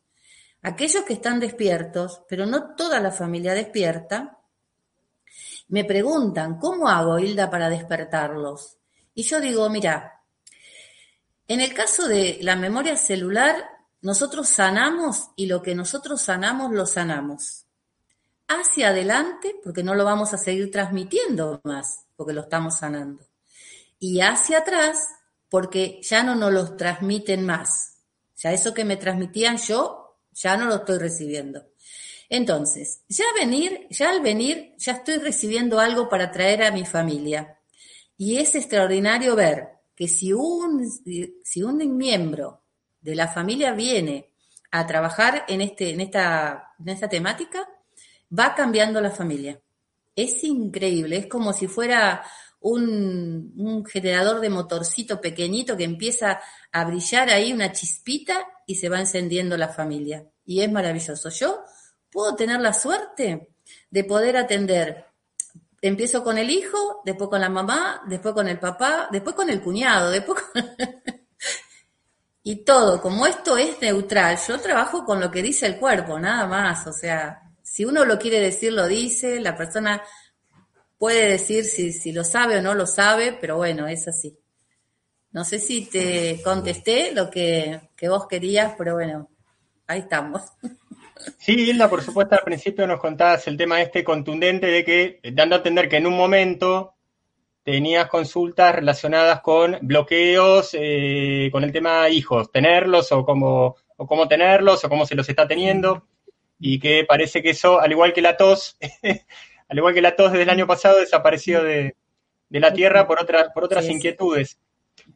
aquellos 0.63 1.03
que 1.03 1.13
están 1.13 1.39
despiertos, 1.39 2.21
pero 2.27 2.45
no 2.45 2.73
toda 2.75 2.99
la 2.99 3.11
familia 3.11 3.53
despierta, 3.53 4.39
me 5.67 5.85
preguntan, 5.85 6.57
¿cómo 6.57 6.89
hago, 6.89 7.19
Hilda, 7.19 7.49
para 7.49 7.69
despertarlos? 7.69 8.77
Y 9.13 9.23
yo 9.23 9.39
digo, 9.39 9.69
mira, 9.69 10.23
en 11.47 11.61
el 11.61 11.73
caso 11.73 12.07
de 12.07 12.39
la 12.41 12.55
memoria 12.55 12.95
celular, 12.95 13.55
nosotros 14.01 14.47
sanamos 14.49 15.29
y 15.35 15.47
lo 15.47 15.61
que 15.61 15.75
nosotros 15.75 16.21
sanamos 16.21 16.71
lo 16.71 16.85
sanamos. 16.85 17.65
Hacia 18.47 18.89
adelante, 18.89 19.55
porque 19.63 19.83
no 19.83 19.95
lo 19.95 20.05
vamos 20.05 20.33
a 20.33 20.37
seguir 20.37 20.71
transmitiendo 20.71 21.61
más, 21.63 22.05
porque 22.15 22.33
lo 22.33 22.41
estamos 22.41 22.77
sanando. 22.77 23.25
Y 23.99 24.21
hacia 24.21 24.59
atrás, 24.59 25.07
porque 25.49 25.99
ya 26.03 26.23
no 26.23 26.35
nos 26.35 26.51
lo 26.51 26.75
transmiten 26.75 27.45
más. 27.45 27.97
Ya 28.35 28.51
eso 28.51 28.73
que 28.73 28.83
me 28.85 28.97
transmitían 28.97 29.57
yo, 29.57 30.02
ya 30.33 30.57
no 30.57 30.65
lo 30.65 30.75
estoy 30.75 30.97
recibiendo. 30.97 31.65
Entonces, 32.29 33.03
ya 33.07 33.25
venir, 33.37 33.87
ya 33.89 34.09
al 34.09 34.21
venir, 34.21 34.73
ya 34.77 34.93
estoy 34.93 35.17
recibiendo 35.17 35.79
algo 35.79 36.09
para 36.09 36.31
traer 36.31 36.63
a 36.63 36.71
mi 36.71 36.85
familia. 36.85 37.59
Y 38.17 38.37
es 38.37 38.55
extraordinario 38.55 39.35
ver 39.35 39.69
que 39.95 40.07
si 40.07 40.33
un, 40.33 40.89
si 41.43 41.63
un 41.63 41.97
miembro 41.97 42.63
de 43.01 43.15
la 43.15 43.27
familia 43.27 43.73
viene 43.73 44.33
a 44.71 44.87
trabajar 44.87 45.45
en, 45.47 45.61
este, 45.61 45.91
en, 45.91 46.01
esta, 46.01 46.73
en 46.79 46.89
esta 46.89 47.07
temática, 47.07 47.67
va 48.37 48.55
cambiando 48.55 48.99
la 48.99 49.11
familia. 49.11 49.61
Es 50.15 50.43
increíble, 50.43 51.17
es 51.17 51.27
como 51.27 51.53
si 51.53 51.67
fuera 51.67 52.23
un, 52.59 53.53
un, 53.57 53.85
generador 53.85 54.39
de 54.39 54.49
motorcito 54.49 55.19
pequeñito 55.19 55.75
que 55.75 55.83
empieza 55.83 56.39
a 56.71 56.85
brillar 56.85 57.29
ahí 57.29 57.51
una 57.51 57.71
chispita 57.71 58.47
y 58.65 58.75
se 58.75 58.89
va 58.89 58.99
encendiendo 58.99 59.57
la 59.57 59.69
familia. 59.69 60.25
Y 60.45 60.61
es 60.61 60.71
maravilloso. 60.71 61.29
Yo 61.29 61.63
puedo 62.11 62.35
tener 62.35 62.59
la 62.61 62.73
suerte 62.73 63.55
de 63.89 64.03
poder 64.03 64.37
atender. 64.37 65.05
Empiezo 65.81 66.23
con 66.23 66.37
el 66.37 66.49
hijo, 66.49 67.01
después 67.05 67.29
con 67.29 67.41
la 67.41 67.49
mamá, 67.49 68.01
después 68.07 68.33
con 68.33 68.47
el 68.47 68.59
papá, 68.59 69.09
después 69.11 69.35
con 69.35 69.49
el 69.49 69.61
cuñado, 69.61 70.09
después 70.11 70.41
con... 70.41 70.63
y 72.43 72.63
todo, 72.63 73.01
como 73.01 73.25
esto 73.25 73.57
es 73.57 73.81
neutral, 73.81 74.37
yo 74.47 74.59
trabajo 74.59 75.05
con 75.05 75.19
lo 75.19 75.29
que 75.29 75.41
dice 75.41 75.65
el 75.65 75.77
cuerpo, 75.77 76.19
nada 76.19 76.47
más. 76.47 76.87
O 76.87 76.93
sea, 76.93 77.41
si 77.61 77.83
uno 77.83 78.05
lo 78.05 78.17
quiere 78.17 78.39
decir, 78.39 78.71
lo 78.71 78.87
dice, 78.87 79.39
la 79.39 79.57
persona 79.57 80.01
puede 80.97 81.31
decir 81.31 81.65
si, 81.65 81.91
si 81.91 82.11
lo 82.13 82.23
sabe 82.23 82.57
o 82.57 82.61
no 82.61 82.75
lo 82.75 82.87
sabe, 82.87 83.37
pero 83.39 83.57
bueno, 83.57 83.87
es 83.87 84.07
así. 84.07 84.39
No 85.33 85.43
sé 85.43 85.57
si 85.57 85.87
te 85.87 86.41
contesté 86.43 87.11
lo 87.11 87.29
que, 87.29 87.81
que 87.97 88.07
vos 88.07 88.27
querías, 88.27 88.75
pero 88.77 88.93
bueno, 88.93 89.29
ahí 89.87 89.99
estamos. 89.99 90.43
Sí, 91.39 91.69
Hilda, 91.69 91.89
por 91.89 92.03
supuesto, 92.03 92.35
al 92.35 92.43
principio 92.43 92.85
nos 92.85 92.99
contabas 92.99 93.47
el 93.47 93.57
tema 93.57 93.81
este 93.81 94.03
contundente 94.03 94.67
de 94.67 94.83
que, 94.85 95.19
dando 95.33 95.55
a 95.55 95.57
entender 95.57 95.89
que 95.89 95.97
en 95.97 96.07
un 96.07 96.15
momento 96.15 96.93
tenías 97.63 98.07
consultas 98.07 98.75
relacionadas 98.75 99.41
con 99.41 99.79
bloqueos, 99.81 100.71
eh, 100.73 101.49
con 101.51 101.63
el 101.63 101.71
tema 101.71 102.09
hijos, 102.09 102.51
tenerlos 102.51 103.11
o 103.11 103.25
cómo, 103.25 103.77
o 103.97 104.05
cómo 104.05 104.27
tenerlos 104.27 104.83
o 104.83 104.89
cómo 104.89 105.05
se 105.05 105.15
los 105.15 105.27
está 105.29 105.47
teniendo, 105.47 106.05
y 106.59 106.79
que 106.79 107.05
parece 107.07 107.41
que 107.41 107.51
eso, 107.51 107.79
al 107.79 107.91
igual 107.91 108.13
que 108.13 108.21
la 108.21 108.37
tos, 108.37 108.77
al 109.69 109.77
igual 109.77 109.93
que 109.93 110.01
la 110.01 110.15
tos 110.15 110.31
desde 110.31 110.43
el 110.43 110.49
año 110.49 110.67
pasado, 110.67 110.99
desapareció 110.99 111.63
de, 111.63 111.95
de 112.49 112.59
la 112.59 112.71
Tierra 112.71 113.07
por, 113.07 113.21
otra, 113.21 113.51
por 113.51 113.63
otras 113.63 113.89
inquietudes. 113.89 114.59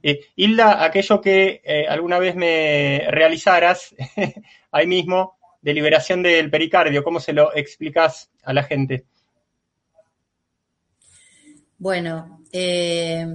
Eh, 0.01 0.19
Hilda, 0.35 0.83
aquello 0.83 1.19
que 1.21 1.61
eh, 1.63 1.85
alguna 1.87 2.19
vez 2.19 2.35
me 2.35 3.05
realizaras 3.09 3.95
ahí 4.71 4.87
mismo, 4.87 5.37
de 5.61 5.73
liberación 5.73 6.23
del 6.23 6.49
pericardio? 6.49 7.03
¿Cómo 7.03 7.19
se 7.19 7.33
lo 7.33 7.55
explicas 7.55 8.29
a 8.43 8.53
la 8.53 8.63
gente? 8.63 9.05
Bueno, 11.77 12.41
eh, 12.51 13.27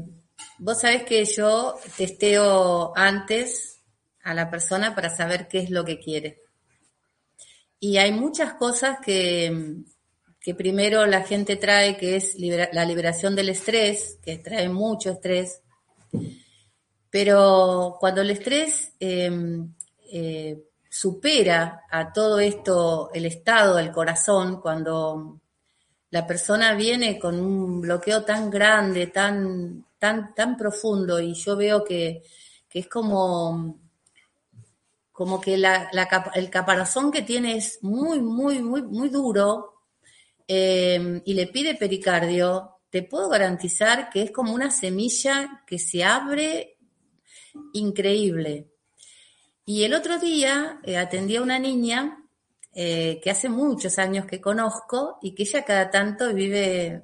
vos 0.58 0.80
sabés 0.80 1.04
que 1.04 1.24
yo 1.24 1.74
testeo 1.96 2.92
antes 2.96 3.82
a 4.24 4.34
la 4.34 4.50
persona 4.50 4.94
para 4.94 5.10
saber 5.10 5.48
qué 5.48 5.58
es 5.58 5.70
lo 5.70 5.84
que 5.84 5.98
quiere. 5.98 6.40
Y 7.78 7.98
hay 7.98 8.12
muchas 8.12 8.54
cosas 8.54 8.98
que, 9.04 9.82
que 10.40 10.54
primero 10.54 11.04
la 11.06 11.22
gente 11.22 11.56
trae, 11.56 11.96
que 11.96 12.16
es 12.16 12.36
la 12.38 12.84
liberación 12.84 13.36
del 13.36 13.50
estrés, 13.50 14.18
que 14.22 14.38
trae 14.38 14.68
mucho 14.68 15.10
estrés. 15.10 15.60
Pero 17.12 17.98
cuando 18.00 18.22
el 18.22 18.30
estrés 18.30 18.94
eh, 18.98 19.30
eh, 20.10 20.64
supera 20.88 21.82
a 21.90 22.10
todo 22.10 22.40
esto 22.40 23.10
el 23.12 23.26
estado 23.26 23.76
del 23.76 23.92
corazón 23.92 24.62
cuando 24.62 25.38
la 26.08 26.26
persona 26.26 26.74
viene 26.74 27.18
con 27.18 27.38
un 27.38 27.82
bloqueo 27.82 28.24
tan 28.24 28.48
grande, 28.48 29.08
tan, 29.08 29.84
tan, 29.98 30.34
tan 30.34 30.56
profundo, 30.56 31.20
y 31.20 31.34
yo 31.34 31.54
veo 31.54 31.84
que, 31.84 32.22
es 32.72 32.88
como, 32.88 33.78
como 35.12 35.38
que 35.38 35.52
el 35.54 36.50
caparazón 36.50 37.12
que 37.12 37.20
tiene 37.20 37.58
es 37.58 37.78
muy, 37.82 38.22
muy, 38.22 38.62
muy, 38.62 38.80
muy 38.80 39.10
duro, 39.10 39.82
eh, 40.48 41.20
y 41.26 41.34
le 41.34 41.46
pide 41.48 41.74
pericardio, 41.74 42.78
te 42.88 43.02
puedo 43.02 43.28
garantizar 43.28 44.08
que 44.08 44.22
es 44.22 44.30
como 44.30 44.54
una 44.54 44.70
semilla 44.70 45.62
que 45.66 45.78
se 45.78 46.04
abre 46.04 46.71
increíble. 47.72 48.68
Y 49.64 49.84
el 49.84 49.94
otro 49.94 50.18
día 50.18 50.80
eh, 50.82 50.96
atendí 50.96 51.36
a 51.36 51.42
una 51.42 51.58
niña 51.58 52.18
eh, 52.74 53.20
que 53.22 53.30
hace 53.30 53.48
muchos 53.48 53.98
años 53.98 54.26
que 54.26 54.40
conozco 54.40 55.18
y 55.22 55.34
que 55.34 55.42
ella 55.42 55.64
cada 55.64 55.90
tanto 55.90 56.32
vive, 56.32 57.02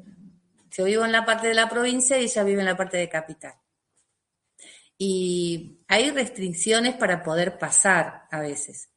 yo 0.70 0.84
vivo 0.84 1.04
en 1.04 1.12
la 1.12 1.24
parte 1.24 1.48
de 1.48 1.54
la 1.54 1.68
provincia 1.68 2.18
y 2.18 2.24
ella 2.24 2.42
vive 2.42 2.60
en 2.60 2.66
la 2.66 2.76
parte 2.76 2.96
de 2.96 3.08
capital. 3.08 3.54
Y 4.96 5.78
hay 5.86 6.10
restricciones 6.10 6.94
para 6.96 7.22
poder 7.22 7.58
pasar 7.58 8.24
a 8.30 8.40
veces. 8.40 8.88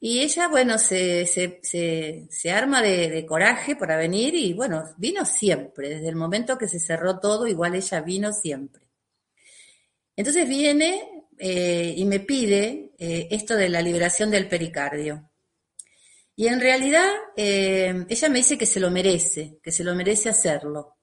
Y 0.00 0.20
ella, 0.20 0.48
bueno, 0.48 0.78
se, 0.78 1.26
se, 1.26 1.60
se, 1.62 2.50
arma 2.50 2.80
de, 2.80 3.10
de, 3.10 3.26
coraje 3.26 3.76
para 3.76 3.96
venir 3.96 4.34
y, 4.34 4.54
bueno, 4.54 4.82
vino 4.96 5.26
siempre. 5.26 5.90
Desde 5.90 6.08
el 6.08 6.16
momento 6.16 6.56
que 6.56 6.66
se 6.68 6.80
cerró 6.80 7.20
todo, 7.20 7.46
igual 7.46 7.74
ella 7.74 8.00
vino 8.00 8.32
siempre. 8.32 8.89
Entonces 10.20 10.46
viene 10.46 11.24
eh, 11.38 11.94
y 11.96 12.04
me 12.04 12.20
pide 12.20 12.92
eh, 12.98 13.28
esto 13.30 13.56
de 13.56 13.70
la 13.70 13.80
liberación 13.80 14.30
del 14.30 14.48
pericardio. 14.48 15.30
Y 16.36 16.46
en 16.46 16.60
realidad 16.60 17.08
eh, 17.34 18.04
ella 18.06 18.28
me 18.28 18.36
dice 18.40 18.58
que 18.58 18.66
se 18.66 18.80
lo 18.80 18.90
merece, 18.90 19.58
que 19.62 19.72
se 19.72 19.82
lo 19.82 19.94
merece 19.94 20.28
hacerlo. 20.28 20.98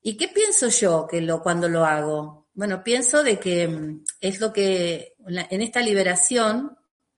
¿Y 0.00 0.16
qué 0.16 0.28
pienso 0.28 0.68
yo 0.68 1.06
que 1.06 1.22
cuando 1.42 1.68
lo 1.68 1.84
hago? 1.84 2.48
Bueno, 2.54 2.82
pienso 2.82 3.22
de 3.22 3.38
que 3.38 3.68
mm, 3.68 4.04
es 4.22 4.40
lo 4.40 4.54
que 4.54 5.14
en 5.28 5.60
esta 5.60 5.82
liberación 5.82 6.74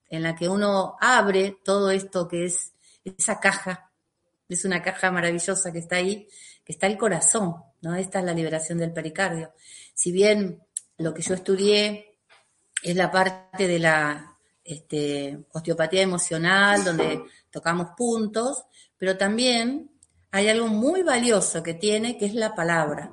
en 0.09 0.25
la 0.25 0.35
que 0.35 0.49
uno 0.49 0.97
abre 1.01 1.57
todo 1.65 1.93
esto 1.93 2.27
que 2.27 2.47
es 2.47 2.73
esa 3.05 3.39
caja, 3.39 3.93
es 4.49 4.65
una 4.65 4.83
caja 4.83 5.13
maravillosa 5.13 5.73
que 5.73 5.79
está 5.79 5.97
ahí, 5.97 6.27
que 6.65 6.73
está 6.73 6.89
el 6.89 6.99
corazón, 6.99 7.55
¿no? 7.81 7.95
Esta 7.95 8.19
es 8.19 8.25
la 8.25 8.33
liberación 8.33 8.79
del 8.79 8.93
pericardio. 8.93 9.53
Si 9.95 10.11
bien 10.11 10.64
lo 10.99 11.13
que 11.13 11.23
yo 11.23 11.35
estudié 11.35 12.19
es 12.83 12.97
la 12.97 13.11
parte 13.11 13.67
de 13.67 13.79
la 13.79 14.37
este, 14.63 15.47
osteopatía 15.53 16.03
emocional, 16.03 16.85
donde 16.85 17.23
tocamos 17.51 17.89
puntos, 17.97 18.65
pero 18.97 19.17
también 19.17 19.91
hay 20.31 20.49
algo 20.49 20.67
muy 20.67 21.03
valioso 21.03 21.63
que 21.63 21.75
tiene, 21.75 22.19
que 22.19 22.27
es 22.27 22.35
la 22.35 22.55
palabra, 22.55 23.11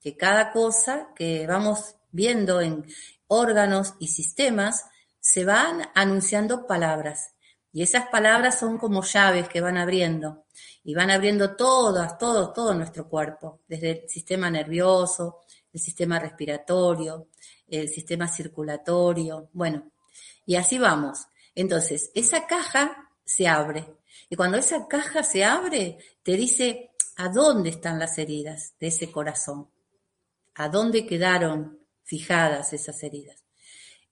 que 0.00 0.16
cada 0.16 0.52
cosa 0.52 1.08
que 1.14 1.46
vamos 1.46 1.96
viendo 2.10 2.60
en 2.60 2.86
órganos 3.26 3.94
y 3.98 4.08
sistemas, 4.08 4.84
se 5.18 5.44
van 5.44 5.82
anunciando 5.94 6.66
palabras. 6.66 7.34
Y 7.72 7.82
esas 7.82 8.08
palabras 8.08 8.58
son 8.58 8.76
como 8.76 9.02
llaves 9.02 9.48
que 9.48 9.60
van 9.60 9.78
abriendo. 9.78 10.44
Y 10.84 10.94
van 10.94 11.10
abriendo 11.10 11.56
todas, 11.56 12.18
todo, 12.18 12.52
todo 12.52 12.74
nuestro 12.74 13.08
cuerpo, 13.08 13.60
desde 13.66 13.90
el 14.02 14.08
sistema 14.08 14.50
nervioso, 14.50 15.40
el 15.72 15.80
sistema 15.80 16.18
respiratorio, 16.18 17.28
el 17.68 17.88
sistema 17.88 18.28
circulatorio, 18.28 19.48
bueno, 19.52 19.90
y 20.44 20.56
así 20.56 20.78
vamos. 20.78 21.26
Entonces, 21.54 22.10
esa 22.14 22.46
caja 22.46 23.10
se 23.24 23.48
abre. 23.48 23.94
Y 24.28 24.36
cuando 24.36 24.58
esa 24.58 24.86
caja 24.88 25.22
se 25.22 25.44
abre, 25.44 25.98
te 26.22 26.36
dice 26.36 26.90
a 27.16 27.28
dónde 27.28 27.70
están 27.70 27.98
las 27.98 28.18
heridas 28.18 28.74
de 28.80 28.88
ese 28.88 29.10
corazón, 29.10 29.68
a 30.54 30.68
dónde 30.68 31.06
quedaron 31.06 31.78
fijadas 32.02 32.72
esas 32.72 33.02
heridas. 33.02 33.44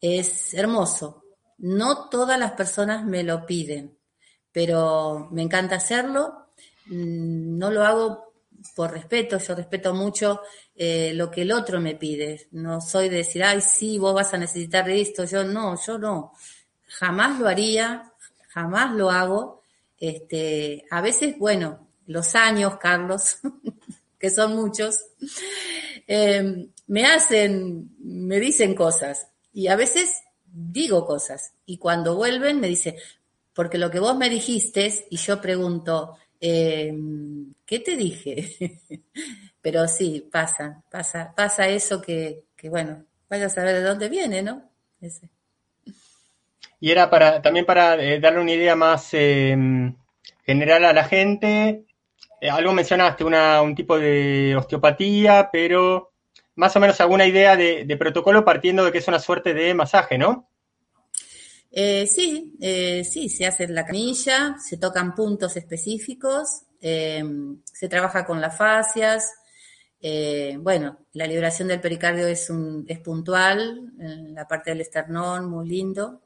Es 0.00 0.54
hermoso. 0.54 1.24
No 1.58 2.08
todas 2.08 2.38
las 2.38 2.52
personas 2.52 3.04
me 3.04 3.22
lo 3.22 3.44
piden, 3.44 3.98
pero 4.52 5.28
me 5.30 5.42
encanta 5.42 5.76
hacerlo. 5.76 6.48
Mm, 6.86 7.58
no 7.58 7.70
lo 7.70 7.84
hago 7.84 8.29
por 8.74 8.92
respeto, 8.92 9.38
yo 9.38 9.54
respeto 9.54 9.94
mucho 9.94 10.40
eh, 10.74 11.12
lo 11.14 11.30
que 11.30 11.42
el 11.42 11.52
otro 11.52 11.80
me 11.80 11.94
pide. 11.96 12.48
No 12.52 12.80
soy 12.80 13.08
de 13.08 13.18
decir, 13.18 13.42
ay, 13.42 13.60
sí, 13.60 13.98
vos 13.98 14.14
vas 14.14 14.32
a 14.34 14.38
necesitar 14.38 14.88
esto. 14.90 15.24
Yo 15.24 15.44
no, 15.44 15.76
yo 15.86 15.98
no. 15.98 16.32
Jamás 16.86 17.38
lo 17.38 17.48
haría, 17.48 18.12
jamás 18.48 18.94
lo 18.94 19.10
hago. 19.10 19.62
Este, 19.98 20.84
a 20.90 21.00
veces, 21.00 21.38
bueno, 21.38 21.88
los 22.06 22.34
años, 22.34 22.78
Carlos, 22.78 23.38
que 24.18 24.30
son 24.30 24.56
muchos, 24.56 25.04
eh, 26.06 26.68
me 26.86 27.06
hacen, 27.06 27.94
me 27.98 28.40
dicen 28.40 28.74
cosas. 28.74 29.28
Y 29.52 29.68
a 29.68 29.76
veces 29.76 30.22
digo 30.44 31.06
cosas. 31.06 31.52
Y 31.66 31.78
cuando 31.78 32.16
vuelven 32.16 32.60
me 32.60 32.68
dice, 32.68 32.96
porque 33.54 33.78
lo 33.78 33.90
que 33.90 34.00
vos 34.00 34.16
me 34.16 34.28
dijiste, 34.28 35.06
y 35.10 35.16
yo 35.16 35.40
pregunto, 35.40 36.16
eh, 36.40 36.92
¿qué 37.66 37.80
te 37.80 37.96
dije? 37.96 38.78
Pero 39.62 39.86
sí, 39.86 40.28
pasa, 40.32 40.82
pasa, 40.90 41.34
pasa 41.36 41.68
eso 41.68 42.00
que, 42.00 42.44
que, 42.56 42.68
bueno, 42.68 43.04
vaya 43.28 43.46
a 43.46 43.50
saber 43.50 43.76
de 43.76 43.82
dónde 43.82 44.08
viene, 44.08 44.42
¿no? 44.42 44.70
Ese. 45.00 45.30
Y 46.80 46.90
era 46.90 47.10
para, 47.10 47.42
también 47.42 47.66
para 47.66 47.94
eh, 48.02 48.20
darle 48.20 48.40
una 48.40 48.52
idea 48.52 48.74
más 48.74 49.10
eh, 49.12 49.56
general 50.44 50.84
a 50.86 50.92
la 50.94 51.04
gente. 51.04 51.84
Eh, 52.40 52.50
algo 52.50 52.72
mencionaste, 52.72 53.22
una, 53.22 53.60
un 53.60 53.74
tipo 53.74 53.98
de 53.98 54.56
osteopatía, 54.56 55.50
pero 55.52 56.12
más 56.54 56.74
o 56.74 56.80
menos 56.80 57.00
alguna 57.00 57.26
idea 57.26 57.54
de, 57.54 57.84
de, 57.84 57.96
protocolo 57.98 58.44
partiendo 58.44 58.84
de 58.84 58.92
que 58.92 58.98
es 58.98 59.08
una 59.08 59.18
suerte 59.18 59.52
de 59.52 59.74
masaje, 59.74 60.16
¿no? 60.16 60.49
Eh, 61.70 62.06
sí, 62.06 62.56
eh, 62.60 63.04
sí, 63.04 63.28
se 63.28 63.46
hace 63.46 63.68
la 63.68 63.84
camilla, 63.84 64.56
se 64.58 64.76
tocan 64.76 65.14
puntos 65.14 65.56
específicos, 65.56 66.62
eh, 66.80 67.22
se 67.64 67.88
trabaja 67.88 68.24
con 68.24 68.40
las 68.40 68.56
fascias. 68.56 69.32
Eh, 70.02 70.56
bueno, 70.58 70.98
la 71.12 71.26
liberación 71.26 71.68
del 71.68 71.80
pericardio 71.80 72.26
es, 72.26 72.48
un, 72.50 72.84
es 72.88 72.98
puntual, 73.00 73.92
la 73.98 74.48
parte 74.48 74.70
del 74.70 74.80
esternón, 74.80 75.50
muy 75.50 75.68
lindo. 75.68 76.22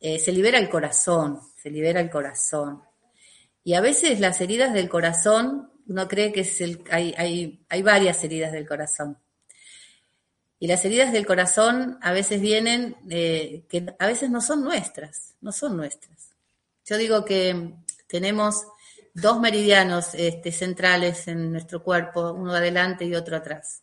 Eh, 0.00 0.18
se 0.18 0.32
libera 0.32 0.58
el 0.58 0.68
corazón, 0.68 1.40
se 1.56 1.70
libera 1.70 2.00
el 2.00 2.10
corazón. 2.10 2.82
Y 3.62 3.74
a 3.74 3.80
veces 3.80 4.20
las 4.20 4.40
heridas 4.40 4.72
del 4.74 4.88
corazón, 4.88 5.70
uno 5.86 6.08
cree 6.08 6.32
que 6.32 6.40
es 6.40 6.60
el, 6.60 6.82
hay, 6.90 7.14
hay, 7.16 7.64
hay 7.68 7.82
varias 7.82 8.22
heridas 8.24 8.52
del 8.52 8.66
corazón. 8.66 9.18
Y 10.64 10.66
las 10.66 10.82
heridas 10.86 11.12
del 11.12 11.26
corazón 11.26 11.98
a 12.00 12.12
veces 12.12 12.40
vienen, 12.40 12.96
que 13.06 13.94
a 13.98 14.06
veces 14.06 14.30
no 14.30 14.40
son 14.40 14.64
nuestras, 14.64 15.34
no 15.42 15.52
son 15.52 15.76
nuestras. 15.76 16.30
Yo 16.86 16.96
digo 16.96 17.22
que 17.22 17.74
tenemos 18.06 18.64
dos 19.12 19.40
meridianos 19.40 20.14
este, 20.14 20.52
centrales 20.52 21.28
en 21.28 21.52
nuestro 21.52 21.82
cuerpo, 21.82 22.32
uno 22.32 22.54
adelante 22.54 23.04
y 23.04 23.14
otro 23.14 23.36
atrás. 23.36 23.82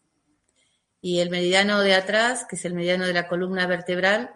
Y 1.02 1.20
el 1.20 1.30
meridiano 1.30 1.82
de 1.82 1.94
atrás, 1.94 2.48
que 2.50 2.56
es 2.56 2.66
el 2.66 2.74
meridiano 2.74 3.06
de 3.06 3.14
la 3.14 3.28
columna 3.28 3.68
vertebral, 3.68 4.34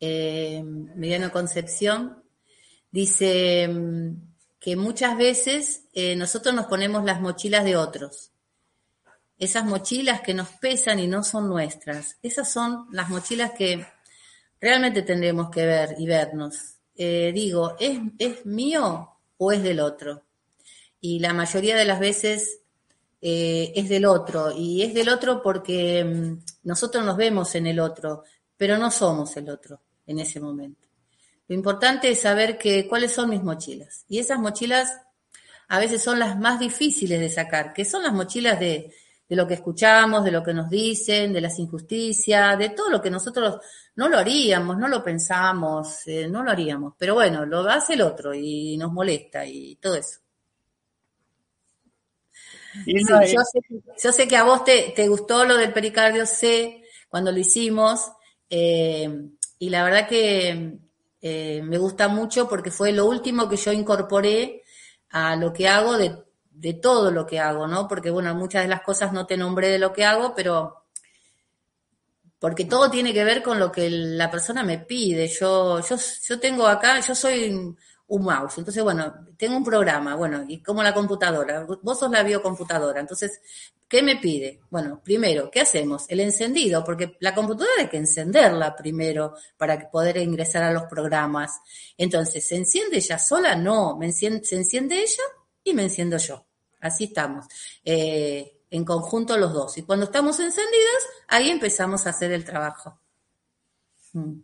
eh, 0.00 0.62
meridiano 0.62 1.32
concepción, 1.32 2.22
dice 2.90 3.66
mm, 3.66 4.10
que 4.60 4.76
muchas 4.76 5.16
veces 5.16 5.84
eh, 5.94 6.16
nosotros 6.16 6.54
nos 6.54 6.66
ponemos 6.66 7.02
las 7.02 7.22
mochilas 7.22 7.64
de 7.64 7.78
otros 7.78 8.32
esas 9.38 9.64
mochilas 9.64 10.20
que 10.20 10.34
nos 10.34 10.48
pesan 10.48 10.98
y 10.98 11.06
no 11.06 11.22
son 11.22 11.48
nuestras. 11.48 12.18
Esas 12.22 12.50
son 12.50 12.86
las 12.90 13.08
mochilas 13.08 13.52
que 13.52 13.86
realmente 14.60 15.02
tendremos 15.02 15.50
que 15.50 15.64
ver 15.64 15.94
y 15.98 16.06
vernos. 16.06 16.78
Eh, 16.96 17.30
digo, 17.32 17.76
¿es, 17.78 17.98
¿es 18.18 18.44
mío 18.44 19.16
o 19.36 19.52
es 19.52 19.62
del 19.62 19.80
otro? 19.80 20.24
Y 21.00 21.20
la 21.20 21.32
mayoría 21.32 21.76
de 21.76 21.84
las 21.84 22.00
veces 22.00 22.60
eh, 23.20 23.72
es 23.76 23.88
del 23.88 24.04
otro. 24.04 24.50
Y 24.50 24.82
es 24.82 24.92
del 24.92 25.08
otro 25.08 25.40
porque 25.40 26.04
mm, 26.04 26.38
nosotros 26.64 27.04
nos 27.04 27.16
vemos 27.16 27.54
en 27.54 27.68
el 27.68 27.78
otro, 27.78 28.24
pero 28.56 28.76
no 28.76 28.90
somos 28.90 29.36
el 29.36 29.48
otro 29.50 29.80
en 30.06 30.18
ese 30.18 30.40
momento. 30.40 30.88
Lo 31.46 31.54
importante 31.54 32.10
es 32.10 32.20
saber 32.20 32.58
que, 32.58 32.88
cuáles 32.88 33.12
son 33.12 33.30
mis 33.30 33.42
mochilas. 33.42 34.04
Y 34.08 34.18
esas 34.18 34.40
mochilas 34.40 34.92
a 35.68 35.78
veces 35.78 36.02
son 36.02 36.18
las 36.18 36.38
más 36.38 36.58
difíciles 36.58 37.20
de 37.20 37.30
sacar, 37.30 37.72
que 37.72 37.84
son 37.84 38.02
las 38.02 38.12
mochilas 38.12 38.58
de, 38.58 38.92
de 39.28 39.36
lo 39.36 39.46
que 39.46 39.54
escuchamos, 39.54 40.24
de 40.24 40.30
lo 40.30 40.42
que 40.42 40.54
nos 40.54 40.70
dicen, 40.70 41.32
de 41.32 41.40
las 41.40 41.58
injusticias, 41.58 42.58
de 42.58 42.70
todo 42.70 42.88
lo 42.88 43.02
que 43.02 43.10
nosotros 43.10 43.58
no 43.96 44.08
lo 44.08 44.18
haríamos, 44.18 44.78
no 44.78 44.88
lo 44.88 45.04
pensamos, 45.04 46.06
eh, 46.06 46.28
no 46.28 46.42
lo 46.42 46.50
haríamos. 46.50 46.94
Pero 46.98 47.14
bueno, 47.14 47.44
lo 47.44 47.60
hace 47.68 47.94
el 47.94 48.02
otro 48.02 48.32
y 48.32 48.76
nos 48.78 48.92
molesta 48.92 49.44
y 49.44 49.76
todo 49.76 49.96
eso. 49.96 50.20
Sí, 52.84 52.94
yo, 53.08 53.16
sé, 53.44 53.60
yo, 54.02 54.12
sé, 54.12 54.28
que 54.28 54.36
a 54.36 54.44
vos 54.44 54.64
te, 54.64 54.92
te, 54.94 55.08
gustó 55.08 55.44
lo 55.44 55.56
del 55.56 55.72
pericardio 55.72 56.26
C 56.26 56.84
cuando 57.08 57.32
lo 57.32 57.38
hicimos 57.38 58.12
eh, 58.48 59.10
y 59.58 59.70
la 59.70 59.82
verdad 59.84 60.06
que 60.06 60.78
eh, 61.20 61.62
me 61.64 61.78
gusta 61.78 62.08
mucho 62.08 62.48
porque 62.48 62.70
fue 62.70 62.92
lo 62.92 63.06
último 63.06 63.48
que 63.48 63.56
yo 63.56 63.72
incorporé 63.72 64.62
a 65.10 65.34
lo 65.36 65.52
que 65.52 65.66
hago 65.66 65.98
de 65.98 66.16
de 66.58 66.74
todo 66.74 67.10
lo 67.10 67.24
que 67.24 67.38
hago, 67.38 67.66
¿no? 67.66 67.86
Porque, 67.86 68.10
bueno, 68.10 68.34
muchas 68.34 68.62
de 68.62 68.68
las 68.68 68.82
cosas 68.82 69.12
no 69.12 69.26
te 69.26 69.36
nombré 69.36 69.68
de 69.68 69.78
lo 69.78 69.92
que 69.92 70.04
hago, 70.04 70.34
pero 70.34 70.84
porque 72.38 72.64
todo 72.64 72.90
tiene 72.90 73.12
que 73.12 73.24
ver 73.24 73.42
con 73.42 73.58
lo 73.58 73.70
que 73.72 73.90
la 73.90 74.30
persona 74.30 74.62
me 74.62 74.78
pide. 74.78 75.28
Yo, 75.28 75.80
yo, 75.80 75.96
yo 76.28 76.40
tengo 76.40 76.66
acá, 76.66 77.00
yo 77.00 77.14
soy 77.14 77.76
un 78.08 78.24
mouse, 78.24 78.58
entonces, 78.58 78.82
bueno, 78.82 79.26
tengo 79.36 79.56
un 79.56 79.64
programa, 79.64 80.14
bueno, 80.14 80.44
y 80.48 80.62
como 80.62 80.82
la 80.82 80.94
computadora, 80.94 81.66
vos 81.82 81.98
sos 81.98 82.10
la 82.10 82.22
biocomputadora, 82.22 83.00
entonces, 83.00 83.40
¿qué 83.86 84.02
me 84.02 84.16
pide? 84.16 84.60
Bueno, 84.70 85.02
primero, 85.04 85.50
¿qué 85.50 85.60
hacemos? 85.60 86.06
El 86.08 86.20
encendido, 86.20 86.82
porque 86.84 87.16
la 87.20 87.34
computadora 87.34 87.70
hay 87.80 87.88
que 87.88 87.98
encenderla 87.98 88.74
primero 88.74 89.34
para 89.58 89.90
poder 89.90 90.16
ingresar 90.16 90.62
a 90.62 90.72
los 90.72 90.84
programas. 90.84 91.60
Entonces, 91.98 92.46
¿se 92.48 92.56
enciende 92.56 92.96
ella 92.96 93.18
sola? 93.18 93.54
No, 93.54 93.96
me 93.96 94.06
enciende, 94.06 94.44
se 94.44 94.56
enciende 94.56 95.02
ella 95.02 95.24
y 95.62 95.74
me 95.74 95.82
enciendo 95.82 96.16
yo. 96.16 96.47
Así 96.80 97.04
estamos. 97.04 97.46
Eh, 97.84 98.58
en 98.70 98.84
conjunto 98.84 99.36
los 99.36 99.52
dos. 99.52 99.78
Y 99.78 99.82
cuando 99.82 100.06
estamos 100.06 100.38
encendidas, 100.40 101.06
ahí 101.28 101.50
empezamos 101.50 102.06
a 102.06 102.10
hacer 102.10 102.32
el 102.32 102.44
trabajo. 102.44 103.00
Mm. 104.12 104.40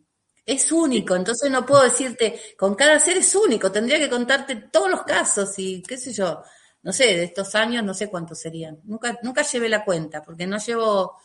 Es 0.46 0.70
único, 0.72 1.16
entonces 1.16 1.50
no 1.50 1.64
puedo 1.64 1.84
decirte, 1.84 2.38
con 2.58 2.74
cada 2.74 3.00
ser 3.00 3.16
es 3.16 3.34
único, 3.34 3.72
tendría 3.72 3.98
que 3.98 4.10
contarte 4.10 4.56
todos 4.70 4.90
los 4.90 5.02
casos 5.02 5.58
y 5.58 5.82
qué 5.82 5.96
sé 5.96 6.12
yo, 6.12 6.42
no 6.82 6.92
sé, 6.92 7.04
de 7.04 7.24
estos 7.24 7.54
años 7.54 7.82
no 7.82 7.94
sé 7.94 8.10
cuántos 8.10 8.40
serían. 8.40 8.78
Nunca, 8.84 9.18
nunca 9.22 9.42
llevé 9.42 9.70
la 9.70 9.84
cuenta, 9.84 10.22
porque 10.22 10.46
no 10.46 10.58
llevo, 10.58 11.16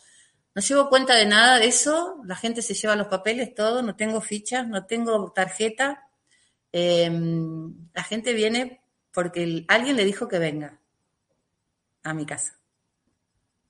No 0.54 0.62
llevo 0.62 0.88
cuenta 0.88 1.14
de 1.16 1.26
nada 1.26 1.58
de 1.58 1.66
eso, 1.68 2.20
la 2.24 2.36
gente 2.36 2.62
se 2.62 2.74
lleva 2.74 2.96
los 2.96 3.08
papeles, 3.08 3.54
todo, 3.54 3.82
no 3.82 3.94
tengo 3.96 4.20
fichas, 4.20 4.66
no 4.68 4.86
tengo 4.86 5.32
tarjeta. 5.32 6.08
Em, 6.72 7.90
la 7.94 8.02
gente 8.04 8.32
viene 8.34 8.82
porque 9.12 9.64
alguien 9.68 9.96
le 9.96 10.04
dijo 10.04 10.28
que 10.28 10.38
venga 10.38 10.79
a 12.02 12.14
mi 12.14 12.26
casa. 12.26 12.58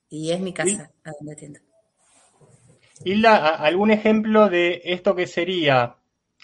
Y 0.09 0.31
es 0.31 0.39
mi 0.39 0.53
casa 0.53 0.91
a 1.03 1.11
donde 1.11 1.33
atiendo. 1.33 1.59
Hilda, 3.03 3.55
¿algún 3.55 3.91
ejemplo 3.91 4.49
de 4.49 4.81
esto 4.83 5.15
que 5.15 5.27
sería, 5.27 5.95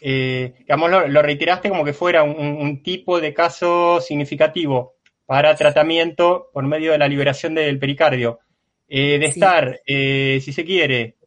eh, 0.01 0.55
digamos, 0.59 0.89
lo, 0.89 1.21
reiteraste 1.21 1.69
como 1.69 1.83
que 1.83 1.93
fuera 1.93 2.23
un, 2.23 2.81
tipo 2.81 3.19
de 3.19 3.33
caso 3.33 4.01
significativo 4.01 4.95
para 5.25 5.55
tratamiento 5.55 6.49
por 6.53 6.65
medio 6.65 6.93
de 6.93 6.97
la 6.97 7.07
liberación 7.07 7.53
del 7.53 7.77
pericardio, 7.77 8.39
eh, 8.87 9.19
de 9.19 9.25
estar, 9.25 9.81
eh, 9.85 10.39
si 10.41 10.53
se 10.53 10.65
quiere, 10.65 11.17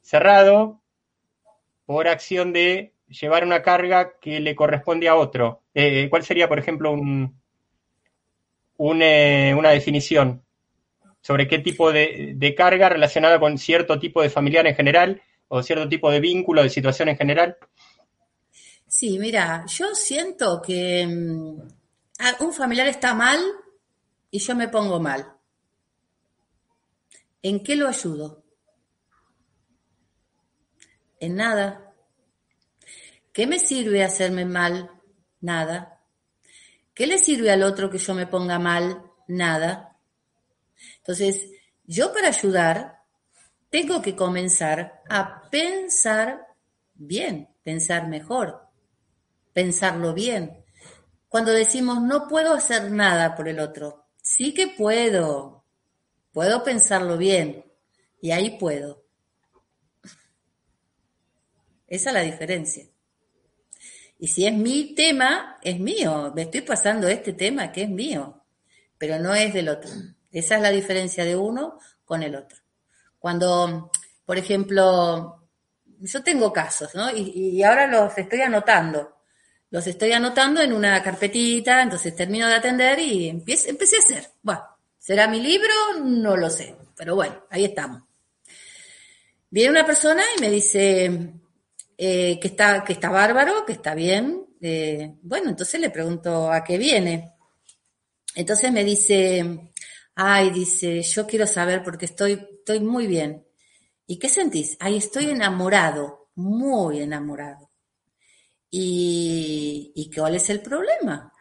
cerrado 0.00 0.82
por 1.86 2.08
acción 2.08 2.52
de 2.52 2.92
llevar 3.08 3.44
una 3.44 3.62
carga 3.62 4.18
que 4.20 4.40
le 4.40 4.54
corresponde 4.54 5.08
a 5.08 5.14
otro. 5.14 5.62
¿Cuál 6.10 6.24
sería, 6.24 6.48
por 6.48 6.58
ejemplo, 6.58 6.92
un, 6.92 7.41
una 8.76 9.70
definición? 9.70 10.42
sobre 11.22 11.46
qué 11.46 11.60
tipo 11.60 11.92
de, 11.92 12.54
carga 12.56 12.88
relacionada 12.88 13.40
con 13.40 13.56
cierto 13.56 13.98
tipo 13.98 14.20
de 14.20 14.28
familiar 14.28 14.66
en 14.66 14.74
general 14.74 15.22
o 15.48 15.62
cierto 15.62 15.88
tipo 15.88 16.10
de 16.10 16.20
vínculo, 16.20 16.62
de 16.62 16.68
situación 16.68 17.08
en 17.08 17.16
general? 17.16 17.56
Sí, 18.86 19.18
mira, 19.18 19.64
yo 19.66 19.94
siento 19.94 20.60
que 20.60 21.06
mm, 21.06 22.44
un 22.44 22.52
familiar 22.52 22.88
está 22.88 23.14
mal 23.14 23.40
y 24.30 24.38
yo 24.38 24.54
me 24.54 24.68
pongo 24.68 25.00
mal. 25.00 25.32
¿En 27.40 27.62
qué 27.62 27.76
lo 27.76 27.88
ayudo? 27.88 28.42
En 31.20 31.36
nada. 31.36 31.94
¿Qué 33.32 33.46
me 33.46 33.58
sirve 33.58 34.02
hacerme 34.02 34.44
mal? 34.44 34.90
Nada. 35.40 35.91
¿Qué 36.94 37.06
le 37.06 37.18
sirve 37.18 37.50
al 37.50 37.62
otro 37.62 37.90
que 37.90 37.98
yo 37.98 38.14
me 38.14 38.26
ponga 38.26 38.58
mal? 38.58 39.02
Nada. 39.28 39.98
Entonces, 40.98 41.48
yo 41.84 42.12
para 42.12 42.28
ayudar 42.28 42.98
tengo 43.70 44.02
que 44.02 44.14
comenzar 44.14 45.02
a 45.08 45.48
pensar 45.50 46.46
bien, 46.94 47.48
pensar 47.62 48.08
mejor, 48.08 48.68
pensarlo 49.52 50.12
bien. 50.12 50.64
Cuando 51.28 51.52
decimos 51.52 52.02
no 52.02 52.28
puedo 52.28 52.52
hacer 52.52 52.90
nada 52.90 53.34
por 53.34 53.48
el 53.48 53.58
otro, 53.58 54.08
sí 54.20 54.52
que 54.52 54.68
puedo, 54.68 55.64
puedo 56.32 56.62
pensarlo 56.62 57.16
bien 57.16 57.64
y 58.20 58.32
ahí 58.32 58.58
puedo. 58.58 59.06
Esa 61.86 62.10
es 62.10 62.14
la 62.14 62.20
diferencia. 62.20 62.91
Y 64.22 64.28
si 64.28 64.46
es 64.46 64.54
mi 64.54 64.94
tema, 64.94 65.58
es 65.60 65.80
mío. 65.80 66.32
Me 66.32 66.42
estoy 66.42 66.60
pasando 66.60 67.08
este 67.08 67.32
tema 67.32 67.72
que 67.72 67.82
es 67.82 67.88
mío, 67.88 68.44
pero 68.96 69.18
no 69.18 69.34
es 69.34 69.52
del 69.52 69.68
otro. 69.68 69.90
Esa 70.30 70.54
es 70.54 70.62
la 70.62 70.70
diferencia 70.70 71.24
de 71.24 71.34
uno 71.34 71.80
con 72.04 72.22
el 72.22 72.36
otro. 72.36 72.56
Cuando, 73.18 73.90
por 74.24 74.38
ejemplo, 74.38 75.48
yo 75.98 76.22
tengo 76.22 76.52
casos, 76.52 76.94
¿no? 76.94 77.10
Y, 77.10 77.64
ahora 77.64 77.88
los 77.88 78.16
estoy 78.16 78.42
anotando. 78.42 79.12
Los 79.70 79.88
estoy 79.88 80.12
anotando 80.12 80.60
en 80.60 80.72
una 80.72 81.02
carpetita, 81.02 81.82
entonces 81.82 82.14
termino 82.14 82.46
de 82.46 82.54
atender 82.54 83.00
y 83.00 83.28
empecé, 83.28 83.70
empecé 83.70 83.96
a 83.96 83.98
hacer. 83.98 84.30
Bueno, 84.40 84.62
¿será 84.98 85.26
mi 85.26 85.40
libro? 85.40 85.74
No 86.00 86.36
lo 86.36 86.48
sé, 86.48 86.76
pero 86.96 87.16
bueno, 87.16 87.44
ahí 87.50 87.64
estamos. 87.64 88.04
Viene 89.50 89.70
una 89.70 89.84
persona 89.84 90.22
y 90.36 90.40
me 90.40 90.48
dice 90.48 91.41
eh, 91.96 92.38
que, 92.40 92.48
está, 92.48 92.84
que 92.84 92.94
está 92.94 93.10
bárbaro, 93.10 93.64
que 93.64 93.72
está 93.72 93.94
bien. 93.94 94.46
Eh, 94.60 95.14
bueno, 95.22 95.50
entonces 95.50 95.80
le 95.80 95.90
pregunto 95.90 96.50
a 96.50 96.62
qué 96.62 96.78
viene. 96.78 97.32
Entonces 98.34 98.72
me 98.72 98.84
dice, 98.84 99.72
Ay, 100.14 100.50
dice, 100.50 101.02
yo 101.02 101.26
quiero 101.26 101.46
saber 101.46 101.82
porque 101.82 102.04
estoy, 102.04 102.32
estoy 102.58 102.80
muy 102.80 103.06
bien. 103.06 103.46
¿Y 104.06 104.18
qué 104.18 104.28
sentís? 104.28 104.76
Ay, 104.78 104.98
estoy 104.98 105.30
enamorado, 105.30 106.30
muy 106.34 107.00
enamorado. 107.00 107.70
¿Y, 108.70 109.92
¿Y 109.94 110.10
cuál 110.14 110.34
es 110.34 110.50
el 110.50 110.60
problema? 110.60 111.32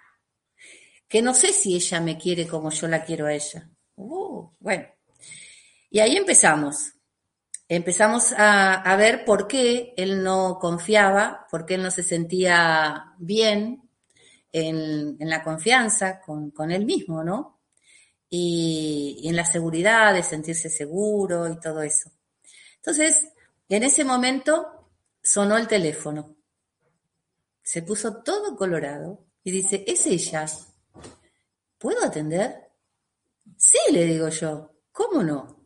Que 1.07 1.21
no 1.21 1.33
sé 1.33 1.51
si 1.51 1.75
ella 1.75 1.99
me 1.99 2.17
quiere 2.17 2.47
como 2.47 2.69
yo 2.71 2.87
la 2.87 3.03
quiero 3.03 3.25
a 3.25 3.33
ella. 3.33 3.69
Uh, 3.95 4.49
bueno. 4.59 4.87
Y 5.89 5.99
ahí 5.99 6.15
empezamos. 6.15 6.93
Empezamos 7.73 8.33
a, 8.33 8.73
a, 8.73 8.95
ver 8.97 9.23
por 9.23 9.47
qué 9.47 9.93
él 9.95 10.23
no 10.23 10.57
confiaba, 10.59 11.47
por 11.49 11.65
qué 11.65 11.75
él 11.75 11.83
no 11.83 11.91
se 11.91 12.03
sentía 12.03 13.13
bien 13.17 13.89
en, 14.51 15.15
en 15.19 15.29
la 15.29 15.41
confianza 15.41 16.19
con, 16.19 16.51
con 16.51 16.71
él 16.71 16.85
mismo, 16.85 17.23
¿no? 17.23 17.61
y, 18.33 19.21
en 19.25 19.35
la 19.35 19.45
seguridad 19.45 20.13
de 20.13 20.23
sentirse 20.23 20.69
seguro 20.69 21.47
y 21.49 21.59
todo 21.59 21.83
eso. 21.83 22.09
Entonces, 22.77 23.27
en 23.69 23.83
ese 23.83 24.03
momento 24.03 24.89
sonó 25.21 25.57
el 25.57 25.67
teléfono. 25.67 26.35
Se 27.61 27.83
puso 27.83 28.23
todo 28.23 28.55
colorado 28.55 29.25
y 29.43 29.51
dice, 29.51 29.83
es 29.85 30.07
ella. 30.07 30.45
¿Puedo 31.77 32.03
atender? 32.03 32.69
Sí, 33.57 33.79
le 33.91 34.05
digo 34.05 34.29
yo. 34.29 34.71
¿Cómo 34.91 35.21
no? 35.21 35.65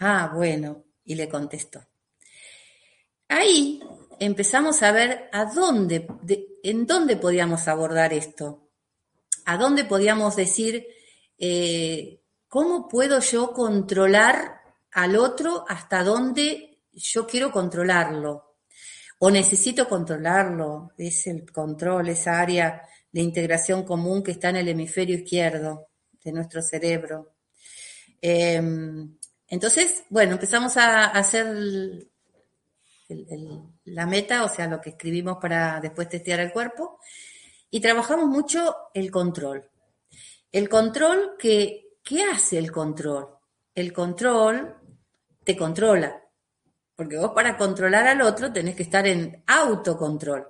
Ah, 0.00 0.32
bueno, 0.34 0.84
y 1.04 1.14
le 1.14 1.28
contestó. 1.28 1.84
Ahí 3.28 3.80
empezamos 4.18 4.82
a 4.82 4.92
ver 4.92 5.28
a 5.32 5.46
dónde, 5.46 6.06
en 6.62 6.86
dónde 6.86 7.16
podíamos 7.16 7.66
abordar 7.66 8.12
esto, 8.12 8.68
a 9.46 9.56
dónde 9.56 9.84
podíamos 9.84 10.36
decir, 10.36 10.86
eh, 11.38 12.20
¿cómo 12.46 12.88
puedo 12.88 13.20
yo 13.20 13.52
controlar 13.52 14.60
al 14.92 15.16
otro 15.16 15.64
hasta 15.66 16.04
dónde 16.04 16.82
yo 16.92 17.26
quiero 17.26 17.50
controlarlo? 17.50 18.56
O 19.18 19.30
necesito 19.30 19.88
controlarlo, 19.88 20.92
es 20.98 21.26
el 21.26 21.50
control, 21.50 22.08
esa 22.10 22.40
área 22.40 22.82
de 23.10 23.20
integración 23.20 23.84
común 23.84 24.22
que 24.22 24.32
está 24.32 24.50
en 24.50 24.56
el 24.56 24.68
hemisferio 24.68 25.16
izquierdo 25.16 25.88
de 26.22 26.32
nuestro 26.32 26.62
cerebro. 26.62 27.34
Em, 28.20 29.16
entonces, 29.52 30.04
bueno, 30.08 30.32
empezamos 30.32 30.78
a 30.78 31.08
hacer 31.08 32.08
la 33.84 34.06
meta, 34.06 34.44
o 34.44 34.48
sea, 34.48 34.66
lo 34.66 34.80
que 34.80 34.88
escribimos 34.88 35.36
para 35.42 35.78
después 35.78 36.08
testear 36.08 36.40
el 36.40 36.52
cuerpo, 36.52 36.98
y 37.68 37.78
trabajamos 37.78 38.30
mucho 38.30 38.74
el 38.94 39.10
control. 39.10 39.68
El 40.50 40.70
control, 40.70 41.34
que, 41.38 41.98
¿qué 42.02 42.24
hace 42.24 42.56
el 42.56 42.72
control? 42.72 43.28
El 43.74 43.92
control 43.92 44.74
te 45.44 45.54
controla, 45.54 46.18
porque 46.96 47.18
vos 47.18 47.32
para 47.34 47.58
controlar 47.58 48.08
al 48.08 48.22
otro 48.22 48.50
tenés 48.50 48.74
que 48.74 48.84
estar 48.84 49.06
en 49.06 49.44
autocontrol. 49.46 50.46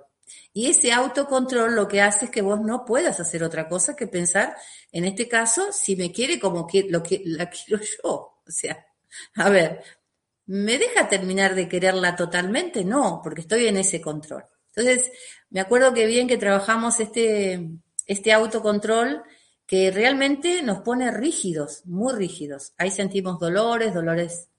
Y 0.53 0.69
ese 0.69 0.93
autocontrol 0.93 1.75
lo 1.75 1.89
que 1.89 2.01
hace 2.01 2.23
es 2.25 2.31
que 2.31 2.41
vos 2.41 2.61
no 2.61 2.85
puedas 2.85 3.19
hacer 3.19 3.43
otra 3.43 3.67
cosa 3.67 3.97
que 3.97 4.07
pensar, 4.07 4.55
en 4.93 5.03
este 5.03 5.27
caso, 5.27 5.73
si 5.73 5.97
me 5.97 6.09
quiere 6.09 6.39
como 6.39 6.65
que, 6.65 6.87
lo 6.89 7.03
que 7.03 7.21
la 7.25 7.49
quiero 7.49 7.83
yo. 7.83 8.29
O 8.45 8.51
sea, 8.51 8.85
a 9.35 9.49
ver, 9.49 9.83
¿me 10.45 10.77
deja 10.77 11.07
terminar 11.07 11.55
de 11.55 11.67
quererla 11.67 12.15
totalmente? 12.15 12.83
No, 12.83 13.21
porque 13.23 13.41
estoy 13.41 13.67
en 13.67 13.77
ese 13.77 14.01
control. 14.01 14.45
Entonces, 14.75 15.11
me 15.49 15.59
acuerdo 15.59 15.93
que 15.93 16.05
bien 16.05 16.27
que 16.27 16.37
trabajamos 16.37 16.99
este, 16.99 17.69
este 18.07 18.33
autocontrol 18.33 19.23
que 19.65 19.91
realmente 19.91 20.61
nos 20.61 20.81
pone 20.81 21.11
rígidos, 21.11 21.85
muy 21.85 22.13
rígidos. 22.13 22.73
Ahí 22.77 22.91
sentimos 22.91 23.39
dolores, 23.39 23.93
dolores, 23.93 24.49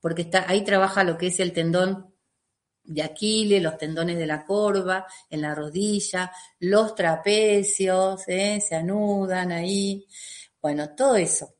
porque 0.00 0.22
está, 0.22 0.48
ahí 0.48 0.64
trabaja 0.64 1.04
lo 1.04 1.18
que 1.18 1.28
es 1.28 1.40
el 1.40 1.52
tendón 1.52 2.14
de 2.84 3.02
Aquiles, 3.02 3.62
los 3.62 3.76
tendones 3.76 4.16
de 4.16 4.26
la 4.26 4.44
corva, 4.44 5.06
en 5.28 5.42
la 5.42 5.54
rodilla, 5.54 6.30
los 6.60 6.94
trapecios, 6.94 8.22
¿eh? 8.28 8.60
se 8.60 8.76
anudan 8.76 9.52
ahí, 9.52 10.06
bueno, 10.62 10.94
todo 10.94 11.16
eso. 11.16 11.55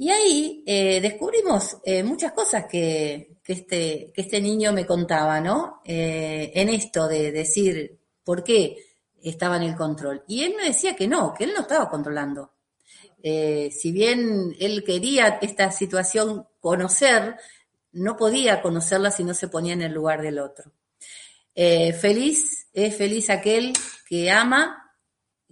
Y 0.00 0.10
ahí 0.10 0.64
eh, 0.66 1.00
descubrimos 1.00 1.76
eh, 1.84 2.02
muchas 2.02 2.32
cosas 2.32 2.64
este, 2.64 4.12
que 4.12 4.12
este 4.16 4.40
niño 4.40 4.72
me 4.72 4.86
contaba, 4.86 5.40
¿no? 5.40 5.82
en 5.84 6.68
esto 6.70 7.06
de 7.06 7.30
decir, 7.30 7.98
¿por 8.24 8.42
qué? 8.42 8.78
estaba 9.22 9.56
en 9.56 9.64
el 9.64 9.76
control. 9.76 10.24
Y 10.26 10.42
él 10.44 10.54
me 10.56 10.64
decía 10.64 10.96
que 10.96 11.06
no, 11.06 11.34
que 11.34 11.44
él 11.44 11.52
no 11.54 11.60
estaba 11.60 11.88
controlando. 11.88 12.52
Eh, 13.22 13.70
si 13.70 13.92
bien 13.92 14.56
él 14.58 14.82
quería 14.84 15.38
esta 15.42 15.70
situación 15.70 16.46
conocer, 16.60 17.36
no 17.92 18.16
podía 18.16 18.62
conocerla 18.62 19.10
si 19.10 19.24
no 19.24 19.34
se 19.34 19.48
ponía 19.48 19.74
en 19.74 19.82
el 19.82 19.92
lugar 19.92 20.22
del 20.22 20.38
otro. 20.38 20.72
Eh, 21.54 21.92
feliz 21.92 22.68
es 22.72 22.96
feliz 22.96 23.28
aquel 23.28 23.72
que 24.08 24.30
ama, 24.30 24.96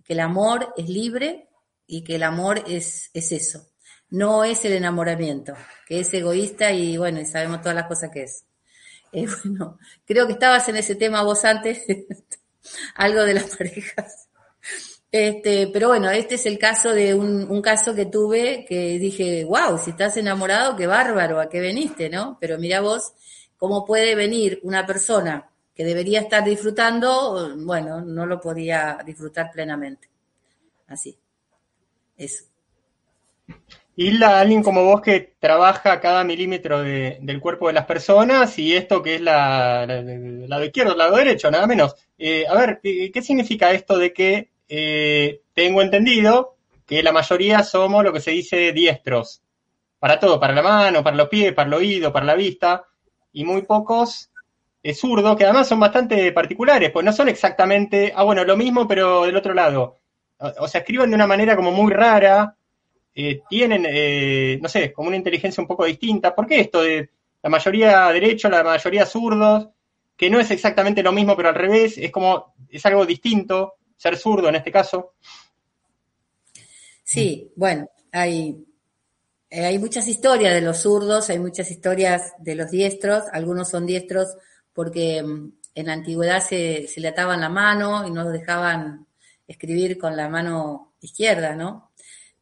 que 0.05 0.15
el 0.15 0.21
amor 0.21 0.73
es 0.77 0.89
libre 0.89 1.49
y 1.87 2.03
que 2.03 2.15
el 2.15 2.23
amor 2.23 2.65
es 2.67 3.11
eso. 3.13 3.67
No 4.11 4.45
es 4.45 4.65
el 4.65 4.73
enamoramiento, 4.73 5.55
que 5.87 6.01
es 6.01 6.13
egoísta 6.15 6.73
y 6.73 6.97
bueno, 6.97 7.21
y 7.21 7.27
sabemos 7.27 7.61
todas 7.61 7.75
las 7.75 7.87
cosas 7.87 8.11
que 8.11 8.25
es. 8.25 8.45
Eh, 9.13 9.27
bueno, 9.45 9.79
creo 10.07 10.27
que 10.27 10.35
estabas 10.35 10.69
en 10.69 10.77
ese 10.77 10.95
tema 10.95 11.23
vos 11.23 11.45
antes, 11.45 11.83
algo 12.95 13.23
de 13.23 13.35
las 13.35 13.57
parejas. 13.57 14.29
Este, 15.11 15.69
pero 15.73 15.89
bueno, 15.89 16.11
este 16.11 16.35
es 16.35 16.45
el 16.45 16.59
caso 16.59 16.93
de 16.93 17.15
un, 17.15 17.51
un, 17.51 17.63
caso 17.63 17.95
que 17.95 18.05
tuve 18.05 18.67
que 18.69 18.99
dije, 18.99 19.43
wow, 19.45 19.79
si 19.79 19.91
estás 19.91 20.19
enamorado, 20.19 20.77
qué 20.77 20.87
bárbaro, 20.87 21.41
a 21.41 21.49
qué 21.49 21.61
veniste, 21.61 22.11
¿no? 22.11 22.37
Pero 22.39 22.59
mira 22.59 22.83
vos, 22.83 23.15
cómo 23.57 23.87
puede 23.87 24.15
venir 24.15 24.61
una 24.65 24.85
persona 24.85 25.51
que 25.75 25.85
debería 25.85 26.21
estar 26.21 26.45
disfrutando, 26.45 27.55
bueno, 27.59 28.03
no 28.03 28.27
lo 28.27 28.41
podía 28.41 28.99
disfrutar 29.07 29.51
plenamente. 29.51 30.11
Así. 30.89 31.17
Eso. 32.17 32.45
Hilda, 34.01 34.39
alguien 34.39 34.63
como 34.63 34.85
vos 34.85 35.01
que 35.01 35.35
trabaja 35.41 35.99
cada 35.99 36.23
milímetro 36.23 36.83
de, 36.83 37.19
del 37.21 37.41
cuerpo 37.41 37.67
de 37.67 37.73
las 37.73 37.85
personas 37.85 38.57
y 38.57 38.77
esto 38.77 39.03
que 39.03 39.17
es 39.17 39.21
la, 39.21 39.87
la, 39.89 40.01
lado 40.03 40.65
izquierdo, 40.65 40.95
lado 40.95 41.17
derecho, 41.17 41.51
nada 41.51 41.67
menos. 41.67 41.97
Eh, 42.17 42.45
a 42.49 42.55
ver, 42.55 42.79
¿qué 42.81 43.23
significa 43.23 43.73
esto 43.73 43.99
de 43.99 44.13
que 44.13 44.51
eh, 44.69 45.41
tengo 45.53 45.83
entendido 45.83 46.55
que 46.87 47.03
la 47.03 47.11
mayoría 47.11 47.65
somos 47.65 48.05
lo 48.05 48.13
que 48.13 48.21
se 48.21 48.31
dice 48.31 48.73
diestros? 48.73 49.43
Para 49.99 50.21
todo, 50.21 50.39
para 50.39 50.55
la 50.55 50.63
mano, 50.63 51.03
para 51.03 51.17
los 51.17 51.29
pies, 51.29 51.53
para 51.53 51.67
el 51.67 51.75
oído, 51.75 52.13
para 52.13 52.25
la 52.25 52.37
vista, 52.37 52.85
y 53.33 53.45
muy 53.45 53.63
pocos 53.63 54.31
es 54.81 55.01
zurdo, 55.01 55.35
que 55.37 55.43
además 55.43 55.67
son 55.67 55.81
bastante 55.81 56.31
particulares, 56.31 56.93
pues 56.93 57.05
no 57.05 57.13
son 57.13 57.29
exactamente, 57.29 58.13
ah, 58.15 58.23
bueno, 58.23 58.45
lo 58.45 58.57
mismo, 58.57 58.87
pero 58.87 59.25
del 59.25 59.37
otro 59.37 59.55
lado. 59.55 59.99
O 60.61 60.69
sea, 60.69 60.83
escriben 60.83 61.11
de 61.11 61.17
una 61.17 61.27
manera 61.27 61.57
como 61.57 61.73
muy 61.73 61.93
rara, 61.93 62.55
eh, 63.21 63.43
tienen, 63.51 63.85
eh, 63.85 64.61
no 64.63 64.69
sé, 64.69 64.93
como 64.93 65.09
una 65.09 65.17
inteligencia 65.17 65.61
un 65.61 65.67
poco 65.67 65.85
distinta. 65.85 66.37
¿Por 66.37 66.47
qué 66.47 66.61
esto 66.61 66.83
de 66.83 67.11
la 67.43 67.51
mayoría 67.51 68.13
derecho, 68.13 68.49
la 68.49 68.63
mayoría 68.63 69.05
zurdos, 69.07 69.71
que 70.17 70.31
no 70.31 70.39
es 70.39 70.53
exactamente 70.53 71.03
lo 71.03 71.11
mismo, 71.11 71.37
pero 71.37 71.49
al 71.49 71.57
revés, 71.57 71.99
es 71.99 72.13
como, 72.13 72.55
es 72.69 72.87
algo 72.87 73.05
distinto, 73.05 73.75
ser 73.97 74.17
zurdo 74.17 74.49
en 74.49 74.55
este 74.55 74.71
caso? 74.71 75.15
Sí, 77.03 77.51
bueno, 77.57 77.91
hay, 78.13 78.65
eh, 79.51 79.65
hay 79.65 79.81
muchas 79.81 80.07
historias 80.07 80.55
de 80.55 80.61
los 80.61 80.79
zurdos, 80.79 81.29
hay 81.29 81.41
muchas 81.41 81.73
historias 81.73 82.35
de 82.39 82.55
los 82.55 82.71
diestros, 82.71 83.25
algunos 83.33 83.69
son 83.69 83.85
diestros 83.85 84.37
porque 84.73 85.25
mm, 85.25 85.55
en 85.75 85.87
la 85.87 85.93
antigüedad 85.93 86.41
se, 86.41 86.87
se 86.87 87.01
le 87.01 87.09
ataban 87.09 87.41
la 87.41 87.49
mano 87.49 88.07
y 88.07 88.13
no 88.13 88.31
dejaban 88.31 89.09
escribir 89.49 89.99
con 89.99 90.17
la 90.17 90.29
mano 90.29 90.95
izquierda, 91.01 91.57
¿no? 91.57 91.91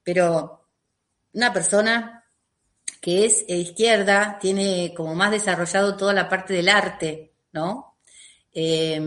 Pero 0.03 0.66
una 1.37 1.53
persona 1.53 2.25
que 3.01 3.27
es 3.27 3.45
izquierda 3.47 4.39
tiene 4.41 4.95
como 4.97 5.15
más 5.15 5.31
desarrollado 5.31 5.97
toda 5.97 6.15
la 6.15 6.29
parte 6.29 6.55
del 6.55 6.69
arte, 6.69 7.35
¿no? 7.53 7.99
Eh, 8.53 9.01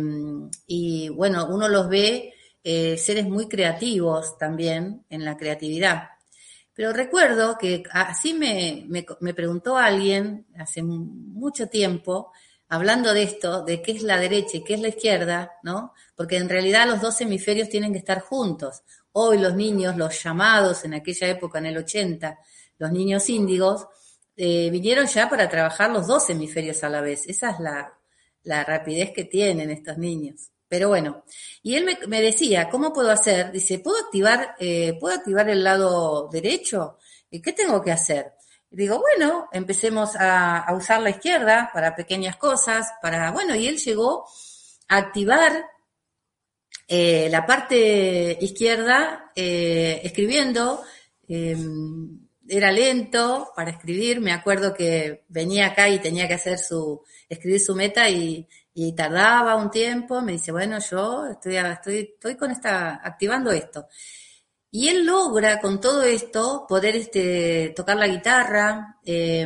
y 0.67 1.09
bueno, 1.09 1.47
uno 1.49 1.67
los 1.67 1.89
ve 1.89 2.33
eh, 2.63 2.97
seres 2.97 3.27
muy 3.27 3.47
creativos 3.47 4.37
también 4.37 5.05
en 5.09 5.25
la 5.25 5.37
creatividad. 5.37 6.09
Pero 6.71 6.93
recuerdo 6.93 7.57
que 7.57 7.83
así 7.91 8.35
me, 8.35 8.85
me, 8.87 9.05
me, 9.21 9.33
preguntó 9.33 9.75
alguien 9.75 10.45
hace 10.55 10.83
mucho 10.83 11.67
tiempo, 11.67 12.31
hablando 12.69 13.11
de 13.11 13.23
esto, 13.23 13.63
de 13.63 13.81
qué 13.81 13.93
es 13.93 14.03
la 14.03 14.17
derecha 14.17 14.57
y 14.57 14.63
qué 14.63 14.75
es 14.75 14.81
la 14.81 14.89
izquierda, 14.89 15.53
¿no? 15.63 15.93
Porque 16.15 16.37
en 16.37 16.47
realidad 16.47 16.87
los 16.87 17.01
dos 17.01 17.19
hemisferios 17.21 17.69
tienen 17.69 17.91
que 17.91 17.97
estar 17.97 18.19
juntos. 18.21 18.83
Hoy 19.11 19.39
los 19.39 19.55
niños, 19.55 19.97
los 19.97 20.21
llamados 20.23 20.85
en 20.85 20.93
aquella 20.93 21.27
época, 21.27 21.59
en 21.59 21.67
el 21.67 21.77
80, 21.77 22.39
los 22.77 22.91
niños 22.91 23.29
índigos, 23.29 23.87
eh, 24.35 24.69
vinieron 24.71 25.07
ya 25.07 25.27
para 25.29 25.49
trabajar 25.49 25.89
los 25.89 26.07
dos 26.07 26.29
hemisferios 26.29 26.83
a 26.83 26.89
la 26.89 27.01
vez. 27.01 27.27
Esa 27.27 27.51
es 27.51 27.59
la, 27.59 27.93
la 28.43 28.63
rapidez 28.63 29.11
que 29.13 29.25
tienen 29.25 29.69
estos 29.69 29.97
niños. 29.97 30.51
Pero 30.67 30.89
bueno, 30.89 31.23
y 31.63 31.75
él 31.75 31.97
me, 32.07 32.21
decía, 32.21 32.69
¿cómo 32.69 32.93
puedo 32.93 33.09
hacer? 33.09 33.51
Dice, 33.51 33.79
¿puedo 33.79 33.97
activar, 33.97 34.55
eh, 34.59 34.95
¿puedo 34.99 35.15
activar 35.15 35.49
el 35.49 35.63
lado 35.63 36.29
derecho? 36.31 36.97
¿Y 37.31 37.41
qué 37.41 37.53
tengo 37.53 37.81
que 37.81 37.91
hacer? 37.91 38.33
Digo, 38.69 38.99
bueno, 38.99 39.49
empecemos 39.51 40.15
a, 40.15 40.59
a 40.59 40.75
usar 40.75 41.01
la 41.01 41.09
izquierda 41.09 41.71
para 41.73 41.95
pequeñas 41.95 42.37
cosas, 42.37 42.87
para, 43.01 43.31
bueno, 43.31 43.55
y 43.55 43.67
él 43.67 43.77
llegó 43.77 44.27
a 44.87 44.97
activar 44.97 45.65
eh, 46.91 47.29
la 47.29 47.45
parte 47.45 48.35
izquierda 48.41 49.31
eh, 49.35 50.01
escribiendo, 50.03 50.81
eh, 51.27 51.55
era 52.47 52.71
lento 52.71 53.51
para 53.55 53.69
escribir, 53.69 54.19
me 54.19 54.31
acuerdo 54.31 54.73
que 54.73 55.23
venía 55.27 55.67
acá 55.67 55.87
y 55.87 55.99
tenía 55.99 56.27
que 56.27 56.33
hacer 56.33 56.57
su, 56.57 57.03
escribir 57.29 57.59
su 57.59 57.75
meta 57.75 58.09
y, 58.09 58.47
tardaba 58.95 59.57
un 59.57 59.69
tiempo, 59.69 60.21
me 60.21 60.31
dice, 60.31 60.53
bueno, 60.53 60.79
yo 60.79 61.25
estoy, 61.27 61.57
estoy, 61.57 62.13
estoy 62.13 62.35
con 62.37 62.49
esta, 62.49 63.01
activando 63.03 63.51
esto. 63.51 63.87
Y 64.71 64.87
él 64.87 65.05
logra 65.05 65.59
con 65.59 65.81
todo 65.81 66.01
esto 66.03 66.65
poder 66.67 66.95
este, 66.95 67.73
tocar 67.75 67.97
la 67.97 68.07
guitarra, 68.07 68.97
eh, 69.05 69.45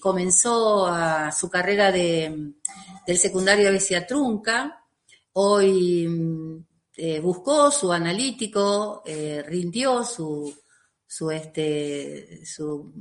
comenzó 0.00 0.92
su 1.30 1.48
carrera 1.48 1.92
de, 1.92 2.52
del 3.06 3.16
secundario 3.16 3.70
de 3.70 4.00
Trunca, 4.02 4.84
hoy 5.34 6.08
eh, 6.96 7.20
buscó 7.20 7.70
su 7.70 7.92
analítico, 7.92 9.02
eh, 9.04 9.44
rindió 9.46 10.04
su, 10.04 10.54
su, 11.06 11.30
este, 11.30 12.44
su 12.46 12.92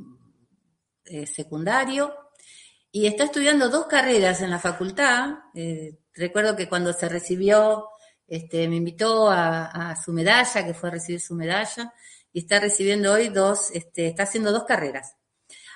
eh, 1.06 1.28
secundario 1.28 2.14
y 2.92 3.06
está 3.08 3.26
estudiando 3.26 3.70
dos 3.70 3.88
carreras 3.88 4.42
en 4.42 4.50
la 4.50 4.60
facultad. 4.60 5.36
Recuerdo 6.14 6.56
que 6.56 6.70
cuando 6.70 6.94
se 6.94 7.10
recibió, 7.10 7.90
este, 8.28 8.68
me 8.68 8.78
invitó 8.78 9.30
a, 9.30 9.96
su 10.04 10.14
medalla, 10.14 10.66
que 10.66 10.74
fue 10.74 10.90
a 10.90 10.94
recibir 10.94 11.22
su 11.22 11.36
medalla, 11.36 11.94
y 12.32 12.40
está 12.40 12.60
recibiendo 12.60 13.14
hoy 13.14 13.30
dos, 13.30 13.72
este, 13.72 14.08
está 14.08 14.24
haciendo 14.24 14.52
dos 14.52 14.64
carreras. 14.64 15.16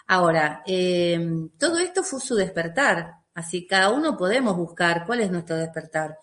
Ahora, 0.08 0.64
eh, 0.66 1.20
todo 1.60 1.80
esto 1.80 2.04
fue 2.04 2.20
su 2.20 2.36
despertar, 2.36 3.14
así 3.34 3.68
cada 3.68 3.90
uno 3.90 4.18
podemos 4.18 4.56
buscar 4.56 5.06
cuál 5.06 5.22
es 5.22 5.32
nuestro 5.32 5.58
despertar. 5.58 6.18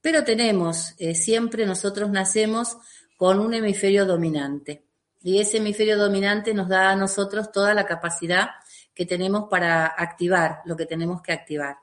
Pero 0.00 0.24
tenemos, 0.24 0.94
eh, 0.98 1.14
siempre 1.14 1.66
nosotros 1.66 2.10
nacemos 2.10 2.76
con 3.16 3.38
un 3.38 3.52
hemisferio 3.54 4.06
dominante. 4.06 4.86
Y 5.22 5.38
ese 5.38 5.58
hemisferio 5.58 5.98
dominante 5.98 6.54
nos 6.54 6.68
da 6.68 6.90
a 6.90 6.96
nosotros 6.96 7.52
toda 7.52 7.74
la 7.74 7.84
capacidad 7.84 8.48
que 8.94 9.04
tenemos 9.04 9.48
para 9.50 9.86
activar 9.86 10.60
lo 10.64 10.76
que 10.76 10.86
tenemos 10.86 11.20
que 11.20 11.32
activar. 11.32 11.76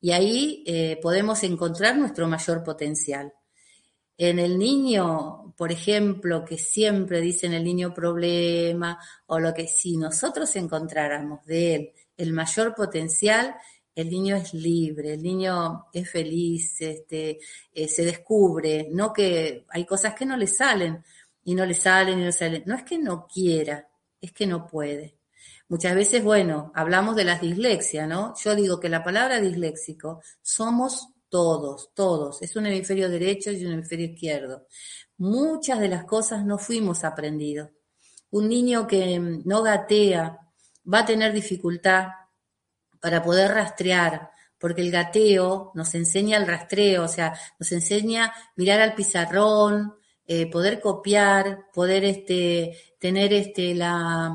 Y 0.00 0.10
ahí 0.12 0.62
eh, 0.66 0.98
podemos 1.00 1.42
encontrar 1.44 1.96
nuestro 1.96 2.26
mayor 2.28 2.62
potencial. 2.62 3.32
En 4.18 4.38
el 4.38 4.58
niño, 4.58 5.54
por 5.56 5.72
ejemplo, 5.72 6.44
que 6.44 6.58
siempre 6.58 7.20
dicen 7.20 7.54
el 7.54 7.64
niño 7.64 7.94
problema, 7.94 8.98
o 9.26 9.38
lo 9.38 9.54
que 9.54 9.66
si 9.66 9.96
nosotros 9.96 10.54
encontráramos 10.56 11.44
de 11.46 11.74
él 11.74 11.92
el 12.16 12.32
mayor 12.32 12.74
potencial, 12.74 13.54
el 13.94 14.08
niño 14.08 14.36
es 14.36 14.54
libre, 14.54 15.14
el 15.14 15.22
niño 15.22 15.86
es 15.92 16.10
feliz, 16.10 16.80
este, 16.80 17.38
eh, 17.72 17.88
se 17.88 18.04
descubre, 18.04 18.88
no 18.90 19.12
que 19.12 19.66
hay 19.68 19.84
cosas 19.84 20.14
que 20.14 20.24
no 20.24 20.36
le 20.36 20.46
salen 20.46 21.04
y 21.44 21.54
no 21.54 21.66
le 21.66 21.74
salen 21.74 22.20
y 22.20 22.24
no 22.24 22.32
salen. 22.32 22.62
No 22.66 22.74
es 22.74 22.84
que 22.84 22.98
no 22.98 23.26
quiera, 23.26 23.88
es 24.20 24.32
que 24.32 24.46
no 24.46 24.66
puede. 24.66 25.18
Muchas 25.68 25.94
veces, 25.94 26.22
bueno, 26.22 26.72
hablamos 26.74 27.16
de 27.16 27.24
las 27.24 27.40
dislexias, 27.40 28.08
¿no? 28.08 28.34
Yo 28.42 28.54
digo 28.54 28.78
que 28.78 28.88
la 28.88 29.02
palabra 29.02 29.40
disléxico 29.40 30.22
somos 30.42 31.08
todos, 31.28 31.90
todos. 31.94 32.42
Es 32.42 32.56
un 32.56 32.66
hemisferio 32.66 33.08
derecho 33.08 33.50
y 33.50 33.64
un 33.64 33.72
hemisferio 33.72 34.06
izquierdo. 34.06 34.66
Muchas 35.18 35.80
de 35.80 35.88
las 35.88 36.04
cosas 36.04 36.44
no 36.44 36.58
fuimos 36.58 37.04
aprendidos. 37.04 37.70
Un 38.30 38.48
niño 38.48 38.86
que 38.86 39.18
no 39.18 39.62
gatea 39.62 40.38
va 40.92 41.00
a 41.00 41.06
tener 41.06 41.32
dificultad 41.32 42.08
para 43.02 43.20
poder 43.20 43.50
rastrear, 43.50 44.30
porque 44.58 44.80
el 44.80 44.92
gateo 44.92 45.72
nos 45.74 45.92
enseña 45.96 46.38
el 46.38 46.46
rastreo, 46.46 47.02
o 47.02 47.08
sea, 47.08 47.34
nos 47.58 47.72
enseña 47.72 48.32
mirar 48.54 48.80
al 48.80 48.94
pizarrón, 48.94 49.94
eh, 50.24 50.48
poder 50.48 50.80
copiar, 50.80 51.66
poder 51.74 52.04
este, 52.04 52.78
tener 53.00 53.32
este, 53.32 53.74
la, 53.74 54.32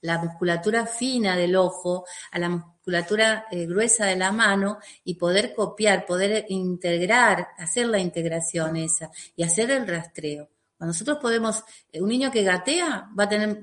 la 0.00 0.18
musculatura 0.18 0.86
fina 0.86 1.36
del 1.36 1.56
ojo 1.56 2.06
a 2.32 2.38
la 2.38 2.48
musculatura 2.48 3.46
eh, 3.50 3.66
gruesa 3.66 4.06
de 4.06 4.16
la 4.16 4.32
mano 4.32 4.78
y 5.04 5.16
poder 5.16 5.54
copiar, 5.54 6.06
poder 6.06 6.46
integrar, 6.48 7.48
hacer 7.58 7.88
la 7.88 7.98
integración 7.98 8.76
esa 8.76 9.10
y 9.36 9.42
hacer 9.42 9.70
el 9.70 9.86
rastreo. 9.86 10.48
Cuando 10.78 10.92
nosotros 10.92 11.18
podemos, 11.20 11.62
eh, 11.92 12.00
un 12.00 12.08
niño 12.08 12.30
que 12.30 12.42
gatea 12.42 13.10
va 13.18 13.24
a 13.24 13.28
tener 13.28 13.60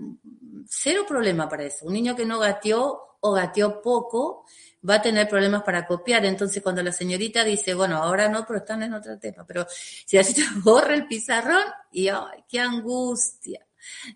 cero 0.68 1.06
problema 1.08 1.50
para 1.50 1.64
eso. 1.64 1.88
Un 1.88 1.94
niño 1.94 2.16
que 2.16 2.26
no 2.26 2.38
gateó 2.38 3.13
o 3.24 3.34
gateó 3.34 3.82
poco, 3.82 4.46
va 4.88 4.96
a 4.96 5.02
tener 5.02 5.28
problemas 5.28 5.64
para 5.64 5.88
copiar. 5.88 6.26
Entonces, 6.26 6.62
cuando 6.62 6.84
la 6.84 6.92
señorita 6.92 7.44
dice, 7.44 7.74
bueno, 7.74 7.98
ahora 7.98 8.30
no, 8.30 8.46
pero 8.46 8.60
están 8.60 8.84
en 8.84 8.94
otro 8.94 9.18
tema, 9.18 9.46
pero 9.46 9.66
si 9.70 10.18
así 10.18 10.34
te 10.36 10.44
borra 10.64 10.94
el 10.94 11.08
pizarrón 11.08 11.64
y 11.92 12.10
¡ay, 12.10 12.44
qué 12.48 12.60
angustia! 12.60 13.66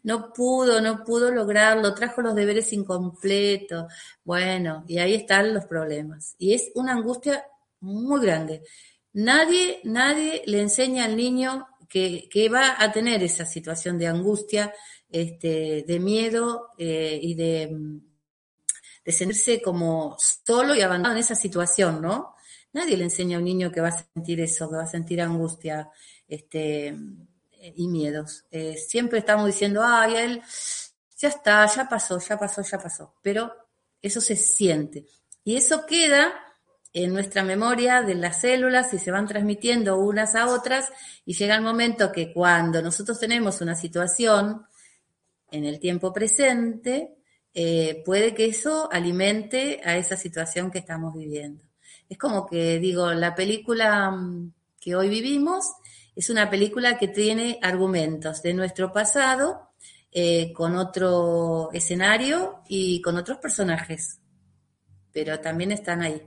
no 0.03 0.31
pudo, 0.33 0.81
no 0.81 1.03
pudo 1.03 1.31
lograrlo, 1.31 1.93
trajo 1.93 2.21
los 2.21 2.35
deberes 2.35 2.71
incompletos. 2.73 3.91
Bueno, 4.23 4.83
y 4.87 4.99
ahí 4.99 5.15
están 5.15 5.53
los 5.53 5.65
problemas. 5.65 6.35
Y 6.37 6.53
es 6.53 6.71
una 6.75 6.93
angustia 6.93 7.45
muy 7.81 8.21
grande. 8.21 8.63
Nadie, 9.13 9.79
nadie 9.83 10.43
le 10.45 10.61
enseña 10.61 11.05
al 11.05 11.15
niño 11.15 11.67
que, 11.89 12.49
va 12.53 12.75
a 12.81 12.91
tener 12.91 13.23
esa 13.23 13.45
situación 13.45 13.97
de 13.97 14.07
angustia, 14.07 14.73
este, 15.09 15.83
de 15.87 15.99
miedo 15.99 16.69
eh, 16.77 17.19
y 17.21 17.35
de, 17.35 17.75
de 19.07 19.13
sentirse 19.13 19.61
como 19.61 20.17
solo 20.19 20.75
y 20.75 20.81
abandonado 20.81 21.15
en 21.15 21.21
esa 21.21 21.33
situación, 21.33 22.01
¿no? 22.01 22.35
Nadie 22.73 22.97
le 22.97 23.05
enseña 23.05 23.37
a 23.37 23.39
un 23.39 23.45
niño 23.45 23.71
que 23.71 23.79
va 23.79 23.87
a 23.87 24.05
sentir 24.13 24.41
eso, 24.41 24.69
que 24.69 24.75
va 24.75 24.83
a 24.83 24.87
sentir 24.87 25.21
angustia 25.21 25.89
este, 26.27 26.93
y 27.73 27.87
miedos. 27.87 28.43
Eh, 28.51 28.75
siempre 28.75 29.19
estamos 29.19 29.45
diciendo, 29.45 29.81
ay, 29.81 30.17
él 30.17 30.41
ya 31.17 31.29
está, 31.29 31.65
ya 31.67 31.87
pasó, 31.87 32.19
ya 32.19 32.37
pasó, 32.37 32.61
ya 32.61 32.77
pasó. 32.79 33.13
Pero 33.21 33.49
eso 34.01 34.19
se 34.19 34.35
siente. 34.35 35.05
Y 35.41 35.55
eso 35.55 35.85
queda 35.85 36.33
en 36.91 37.13
nuestra 37.13 37.45
memoria 37.45 38.01
de 38.01 38.15
las 38.15 38.41
células 38.41 38.93
y 38.93 38.99
se 38.99 39.11
van 39.11 39.25
transmitiendo 39.25 39.99
unas 39.99 40.35
a 40.35 40.47
otras 40.47 40.91
y 41.25 41.33
llega 41.33 41.55
el 41.55 41.61
momento 41.61 42.11
que 42.11 42.33
cuando 42.33 42.81
nosotros 42.81 43.17
tenemos 43.17 43.61
una 43.61 43.75
situación 43.75 44.65
en 45.49 45.63
el 45.63 45.79
tiempo 45.79 46.11
presente, 46.11 47.16
eh, 47.59 48.03
puede 48.05 48.35
que 48.35 48.45
eso 48.45 48.87
alimente 48.91 49.81
a 49.83 49.97
esa 49.97 50.15
situación 50.15 50.69
que 50.69 50.77
estamos 50.77 51.15
viviendo. 51.15 51.63
Es 52.07 52.15
como 52.15 52.45
que 52.45 52.77
digo, 52.77 53.11
la 53.13 53.33
película 53.33 54.11
mm, 54.11 54.53
que 54.79 54.95
hoy 54.95 55.09
vivimos 55.09 55.65
es 56.15 56.29
una 56.29 56.51
película 56.51 56.99
que 56.99 57.07
tiene 57.07 57.57
argumentos 57.63 58.43
de 58.43 58.53
nuestro 58.53 58.93
pasado 58.93 59.71
eh, 60.11 60.53
con 60.53 60.75
otro 60.75 61.71
escenario 61.73 62.61
y 62.69 63.01
con 63.01 63.17
otros 63.17 63.39
personajes, 63.39 64.19
pero 65.11 65.39
también 65.39 65.71
están 65.71 66.03
ahí. 66.03 66.21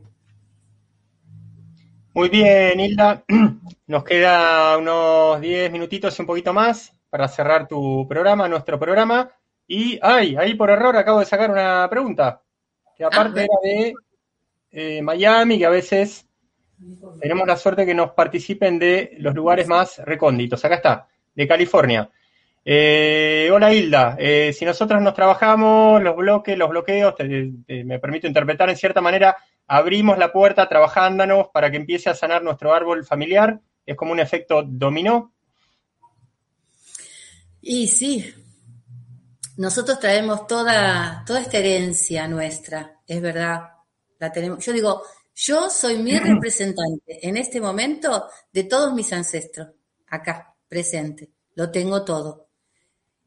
Muy 2.12 2.28
bien, 2.28 2.81
Hilda. 2.81 3.24
Nos 3.87 4.03
queda 4.03 4.76
unos 4.78 5.41
10 5.41 5.70
minutitos 5.70 6.18
y 6.18 6.22
un 6.22 6.26
poquito 6.26 6.53
más 6.53 6.93
para 7.09 7.28
cerrar 7.28 7.68
tu 7.68 8.05
programa, 8.09 8.49
nuestro 8.49 8.81
programa. 8.81 9.31
Y, 9.73 10.01
ay, 10.03 10.35
ahí 10.37 10.55
por 10.55 10.68
error 10.68 10.97
acabo 10.97 11.21
de 11.21 11.27
sacar 11.27 11.49
una 11.49 11.89
pregunta, 11.89 12.43
que 12.97 13.05
aparte 13.05 13.43
ah, 13.43 13.45
era 13.45 13.55
de 13.62 13.95
eh, 14.73 15.01
Miami, 15.01 15.59
que 15.59 15.66
a 15.66 15.71
veces 15.71 16.27
tenemos 17.21 17.47
la 17.47 17.57
suerte 17.57 17.87
que 17.87 17.95
nos 17.95 18.11
participen 18.11 18.81
de 18.81 19.14
los 19.18 19.33
lugares 19.33 19.68
más 19.68 19.99
recónditos. 19.99 20.64
Acá 20.64 20.75
está, 20.75 21.09
de 21.33 21.47
California. 21.47 22.11
Eh, 22.64 23.49
hola 23.53 23.73
Hilda, 23.73 24.16
eh, 24.18 24.53
si 24.53 24.64
nosotros 24.64 25.01
nos 25.01 25.14
trabajamos 25.14 26.03
los 26.03 26.16
bloques, 26.16 26.59
los 26.59 26.68
bloqueos, 26.68 27.14
me 27.68 28.01
permito 28.01 28.27
interpretar 28.27 28.71
en 28.71 28.77
cierta 28.77 29.01
manera, 29.01 29.37
abrimos 29.68 30.18
la 30.18 30.33
puerta 30.33 30.68
trabajándonos 30.68 31.47
para 31.55 31.71
que 31.71 31.77
empiece 31.77 32.11
a 32.11 32.14
sanar 32.16 32.43
nuestro 32.43 32.75
árbol 32.75 33.05
familiar, 33.05 33.61
es 33.87 33.95
como 33.95 34.11
un 34.11 34.18
efecto 34.18 34.64
dominó. 34.64 35.33
Y 37.62 37.87
sí, 37.87 38.35
nosotros 39.61 40.00
traemos 40.00 40.46
toda, 40.46 41.22
toda 41.26 41.42
esta 41.42 41.58
herencia 41.58 42.26
nuestra, 42.26 42.98
es 43.06 43.20
verdad, 43.20 43.61
la 44.18 44.32
tenemos. 44.32 44.64
Yo 44.64 44.72
digo, 44.72 45.02
yo 45.34 45.68
soy 45.68 45.98
mi 45.98 46.18
representante 46.18 47.28
en 47.28 47.36
este 47.36 47.61
momento 47.61 48.26
de 48.50 48.64
todos 48.64 48.94
mis 48.94 49.12
ancestros, 49.12 49.68
acá, 50.06 50.56
presente. 50.66 51.28
Lo 51.56 51.70
tengo 51.70 52.02
todo. 52.06 52.48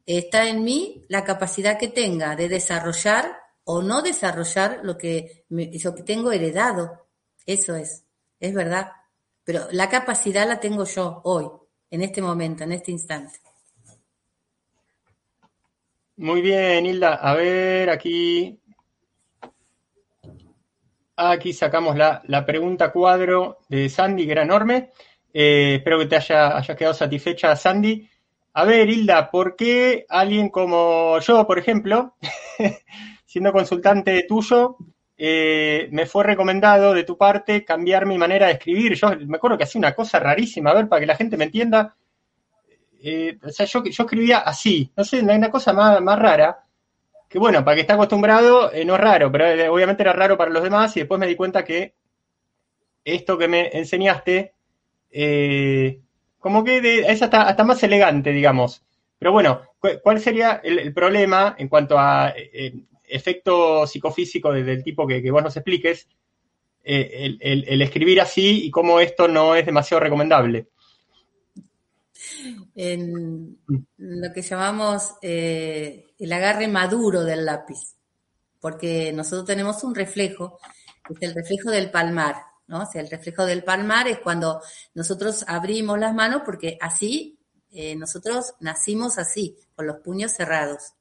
Está 0.04 0.48
en 0.48 0.64
mí 0.64 1.04
la 1.08 1.22
capacidad 1.22 1.78
que 1.78 1.86
tenga 1.86 2.34
de 2.34 2.48
desarrollar 2.48 3.38
o 3.62 3.80
no 3.80 4.02
desarrollar 4.02 4.80
lo 4.82 4.98
que, 4.98 5.46
que 5.48 6.02
tengo 6.04 6.32
heredado. 6.32 7.06
Eso 7.46 7.76
es, 7.76 8.02
es 8.40 8.52
verdad. 8.52 8.88
Pero 9.44 9.68
la 9.70 9.88
capacidad 9.88 10.48
la 10.48 10.58
tengo 10.58 10.84
yo 10.84 11.20
hoy, 11.22 11.48
en 11.90 12.02
este 12.02 12.20
momento, 12.20 12.64
en 12.64 12.72
este 12.72 12.90
instante. 12.90 13.38
Muy 16.16 16.42
bien, 16.42 16.86
Hilda. 16.86 17.14
A 17.14 17.34
ver, 17.34 17.90
aquí 17.90 18.60
Aquí 21.16 21.52
sacamos 21.52 21.96
la, 21.96 22.44
pregunta 22.44 22.90
cuadro 22.90 23.58
de 23.68 23.88
Sandy, 23.88 24.26
que 24.26 24.32
era 24.32 24.42
enorme. 24.42 24.90
Eh, 25.32 25.76
espero 25.76 25.98
que 26.00 26.06
te 26.06 26.16
haya, 26.16 26.60
quedado 26.76 26.94
satisfecha, 26.94 27.54
Sandy. 27.54 28.08
A 28.54 28.64
ver, 28.64 28.88
Hilda, 28.88 29.30
¿por 29.30 29.54
qué 29.54 30.06
alguien 30.08 30.48
como 30.48 31.18
yo, 31.20 31.46
por 31.46 31.58
ejemplo, 31.58 32.16
siendo 33.26 33.52
consultante 33.52 34.24
tuyo, 34.28 34.76
eh, 35.16 35.88
me 35.92 36.06
fue 36.06 36.24
recomendado 36.24 36.92
de 36.92 37.04
tu 37.04 37.16
parte 37.16 37.64
cambiar 37.64 38.06
mi 38.06 38.18
manera 38.18 38.46
de 38.46 38.54
escribir? 38.54 38.94
Yo 38.94 39.10
me 39.26 39.36
acuerdo 39.36 39.56
que 39.56 39.64
hacía 39.64 39.78
una 39.78 39.94
cosa 39.94 40.18
rarísima, 40.18 40.70
a 40.70 40.74
ver, 40.74 40.88
para 40.88 41.00
que 41.00 41.06
la 41.06 41.16
gente 41.16 41.36
me 41.36 41.44
entienda. 41.44 41.96
Eh, 43.06 43.38
o 43.42 43.50
sea, 43.50 43.66
yo, 43.66 43.84
yo 43.84 44.04
escribía 44.04 44.38
así, 44.38 44.90
no 44.96 45.04
sé, 45.04 45.20
una 45.20 45.50
cosa 45.50 45.74
más, 45.74 46.00
más 46.00 46.18
rara 46.18 46.64
que 47.28 47.38
bueno, 47.38 47.62
para 47.62 47.74
que 47.74 47.82
esté 47.82 47.92
acostumbrado 47.92 48.72
eh, 48.72 48.82
no 48.86 48.94
es 48.94 49.00
raro, 49.00 49.30
pero 49.30 49.46
eh, 49.46 49.68
obviamente 49.68 50.02
era 50.02 50.14
raro 50.14 50.38
para 50.38 50.50
los 50.50 50.62
demás 50.62 50.96
y 50.96 51.00
después 51.00 51.20
me 51.20 51.26
di 51.26 51.36
cuenta 51.36 51.66
que 51.66 51.92
esto 53.04 53.36
que 53.36 53.46
me 53.46 53.68
enseñaste, 53.76 54.54
como 56.38 56.64
que 56.64 57.04
es 57.06 57.20
hasta, 57.20 57.62
más 57.62 57.82
elegante, 57.82 58.30
digamos. 58.30 58.82
Pero 59.18 59.32
bueno, 59.32 59.60
¿cuál 60.02 60.18
sería 60.18 60.62
el, 60.64 60.94
problema 60.94 61.56
en 61.58 61.68
cuanto 61.68 61.98
a 61.98 62.32
efecto 63.06 63.86
psicofísico 63.86 64.50
del 64.50 64.82
tipo 64.82 65.06
que, 65.06 65.30
vos 65.30 65.42
nos 65.42 65.56
expliques? 65.58 66.08
el, 66.82 67.82
escribir 67.82 68.22
así 68.22 68.64
y 68.64 68.70
cómo 68.70 69.00
esto 69.00 69.28
no 69.28 69.54
es 69.54 69.66
demasiado 69.66 70.00
recomendable. 70.00 70.68
En 72.74 73.58
lo 73.96 74.32
que 74.32 74.42
llamamos 74.42 75.14
el 75.22 76.32
agarre 76.32 76.68
maduro 76.68 77.24
del 77.24 77.44
lápiz, 77.44 77.96
porque 78.60 79.12
nosotros 79.12 79.46
tenemos 79.46 79.84
un 79.84 79.94
reflejo, 79.94 80.58
que 81.06 81.14
es 81.14 81.22
el 81.22 81.34
reflejo 81.34 81.70
del 81.70 81.90
palmar, 81.90 82.36
¿no? 82.66 82.82
O 82.82 82.86
sea, 82.86 83.00
el 83.02 83.10
reflejo 83.10 83.44
del 83.44 83.62
palmar 83.62 84.08
es 84.08 84.18
cuando 84.18 84.60
nosotros 84.94 85.44
abrimos 85.46 85.98
las 85.98 86.14
manos, 86.14 86.42
porque 86.44 86.78
así 86.80 87.38
eh, 87.70 87.96
nosotros 87.96 88.54
nacimos 88.60 89.18
así, 89.18 89.58
con 89.74 89.86
los 89.86 89.96
puños 89.98 90.32
cerrados. 90.32 90.94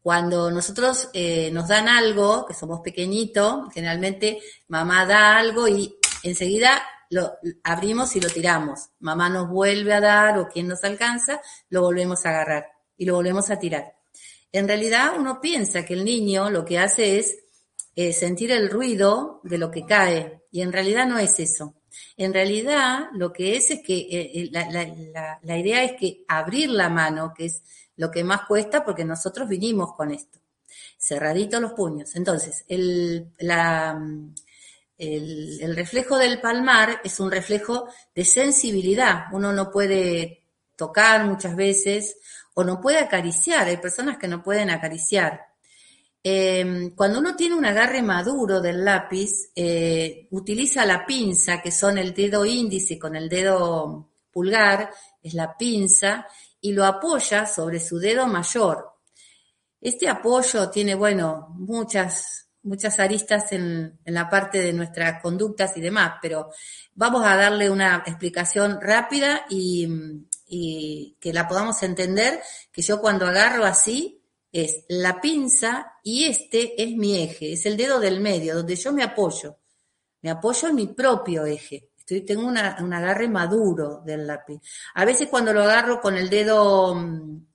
Cuando 0.00 0.50
nosotros 0.50 1.08
eh, 1.12 1.50
nos 1.50 1.68
dan 1.68 1.88
algo, 1.88 2.46
que 2.46 2.54
somos 2.54 2.80
pequeñitos, 2.80 3.72
generalmente 3.72 4.38
mamá 4.68 5.04
da 5.04 5.36
algo 5.36 5.66
y 5.66 5.96
enseguida 6.22 6.82
lo 7.14 7.38
abrimos 7.62 8.16
y 8.16 8.20
lo 8.20 8.28
tiramos. 8.28 8.88
Mamá 8.98 9.30
nos 9.30 9.48
vuelve 9.48 9.94
a 9.94 10.00
dar 10.00 10.36
o 10.38 10.48
quien 10.48 10.66
nos 10.66 10.82
alcanza, 10.82 11.40
lo 11.70 11.82
volvemos 11.82 12.26
a 12.26 12.30
agarrar 12.30 12.66
y 12.96 13.04
lo 13.04 13.14
volvemos 13.14 13.50
a 13.50 13.58
tirar. 13.58 13.94
En 14.50 14.66
realidad 14.66 15.12
uno 15.16 15.40
piensa 15.40 15.84
que 15.84 15.94
el 15.94 16.04
niño 16.04 16.50
lo 16.50 16.64
que 16.64 16.78
hace 16.78 17.18
es 17.18 17.38
eh, 17.94 18.12
sentir 18.12 18.50
el 18.50 18.68
ruido 18.68 19.40
de 19.44 19.58
lo 19.58 19.70
que 19.70 19.86
cae 19.86 20.42
y 20.50 20.60
en 20.62 20.72
realidad 20.72 21.06
no 21.06 21.18
es 21.18 21.38
eso. 21.38 21.76
En 22.16 22.34
realidad 22.34 23.06
lo 23.12 23.32
que 23.32 23.56
es 23.56 23.70
es 23.70 23.80
que 23.82 23.96
eh, 23.96 24.32
eh, 24.34 24.50
la, 24.50 25.58
idea 25.58 25.84
es 25.84 25.92
que 25.92 26.24
abrir 26.26 26.70
la 26.70 26.88
mano, 26.88 27.32
que 27.32 27.46
es 27.46 27.62
lo 27.96 28.10
que 28.10 28.24
más 28.24 28.44
cuesta 28.46 28.84
porque 28.84 29.04
nosotros 29.04 29.48
vinimos 29.48 29.94
con 29.94 30.10
esto. 30.10 30.40
Cerraditos 30.98 31.60
los 31.60 31.74
puños. 31.74 32.16
Entonces, 32.16 32.64
el, 32.66 33.28
el 34.96 35.74
reflejo 35.74 36.18
del 36.18 36.40
palmar 36.40 37.00
es 37.02 37.20
un 37.20 37.30
reflejo 37.30 37.88
de 38.14 38.24
sensibilidad. 38.24 39.24
Uno 39.32 39.52
no 39.52 39.70
puede 39.70 40.44
tocar 40.76 41.24
muchas 41.24 41.56
veces 41.56 42.16
o 42.54 42.64
no 42.64 42.80
puede 42.80 42.98
acariciar. 42.98 43.66
Hay 43.66 43.78
personas 43.78 44.18
que 44.18 44.28
no 44.28 44.42
pueden 44.42 44.70
acariciar. 44.70 45.40
Em, 46.26 46.94
cuando 46.94 47.18
uno 47.18 47.36
tiene 47.36 47.54
un 47.54 47.66
agarre 47.66 48.00
maduro 48.00 48.60
del 48.60 48.82
lápiz, 48.82 49.50
eh, 49.54 50.26
utiliza 50.30 50.86
la 50.86 51.04
pinza, 51.04 51.60
que 51.60 51.70
son 51.70 51.98
el 51.98 52.14
dedo 52.14 52.46
índice 52.46 52.98
con 52.98 53.14
el 53.14 53.28
dedo 53.28 54.10
pulgar, 54.32 54.90
es 55.22 55.34
la 55.34 55.54
pinza, 55.54 56.26
y 56.62 56.72
lo 56.72 56.86
apoya 56.86 57.44
sobre 57.44 57.78
su 57.78 57.98
dedo 57.98 58.26
mayor. 58.26 58.90
Este 59.78 60.08
apoyo 60.08 60.70
tiene, 60.70 60.94
bueno, 60.94 61.48
muchas, 61.58 62.43
muchas 62.64 62.98
aristas 62.98 63.52
en, 63.52 63.98
la 64.04 64.28
parte 64.28 64.60
de 64.60 64.72
nuestras 64.72 65.22
conductas 65.22 65.76
y 65.76 65.80
demás, 65.80 66.14
pero 66.20 66.50
vamos 66.94 67.24
a 67.24 67.36
darle 67.36 67.70
una 67.70 68.02
explicación 68.06 68.78
rápida 68.80 69.46
y, 69.48 69.88
y 70.46 71.16
que 71.20 71.32
la 71.32 71.46
podamos 71.46 71.82
entender, 71.82 72.40
que 72.72 72.82
yo 72.82 73.00
cuando 73.00 73.26
agarro 73.26 73.64
así 73.64 74.20
es 74.50 74.84
la 74.88 75.20
pinza 75.20 75.94
y 76.02 76.24
este 76.24 76.82
es 76.82 76.96
mi 76.96 77.22
eje, 77.22 77.52
es 77.52 77.66
el 77.66 77.76
dedo 77.76 78.00
del 78.00 78.20
medio, 78.20 78.56
donde 78.56 78.76
yo 78.76 78.92
me 78.92 79.02
apoyo. 79.02 79.58
Me 80.22 80.30
apoyo 80.30 80.68
en 80.68 80.74
mi 80.74 80.86
propio 80.86 81.44
eje. 81.44 81.90
Estoy, 81.98 82.22
tengo 82.22 82.46
un 82.46 82.56
agarre 82.56 83.28
maduro 83.28 84.02
del 84.04 84.26
lápiz. 84.26 84.60
A 84.94 85.04
veces 85.04 85.28
cuando 85.28 85.52
lo 85.52 85.62
agarro 85.62 86.00
con 86.00 86.16
el 86.16 86.30
dedo 86.30 86.94
mm, 86.94 87.46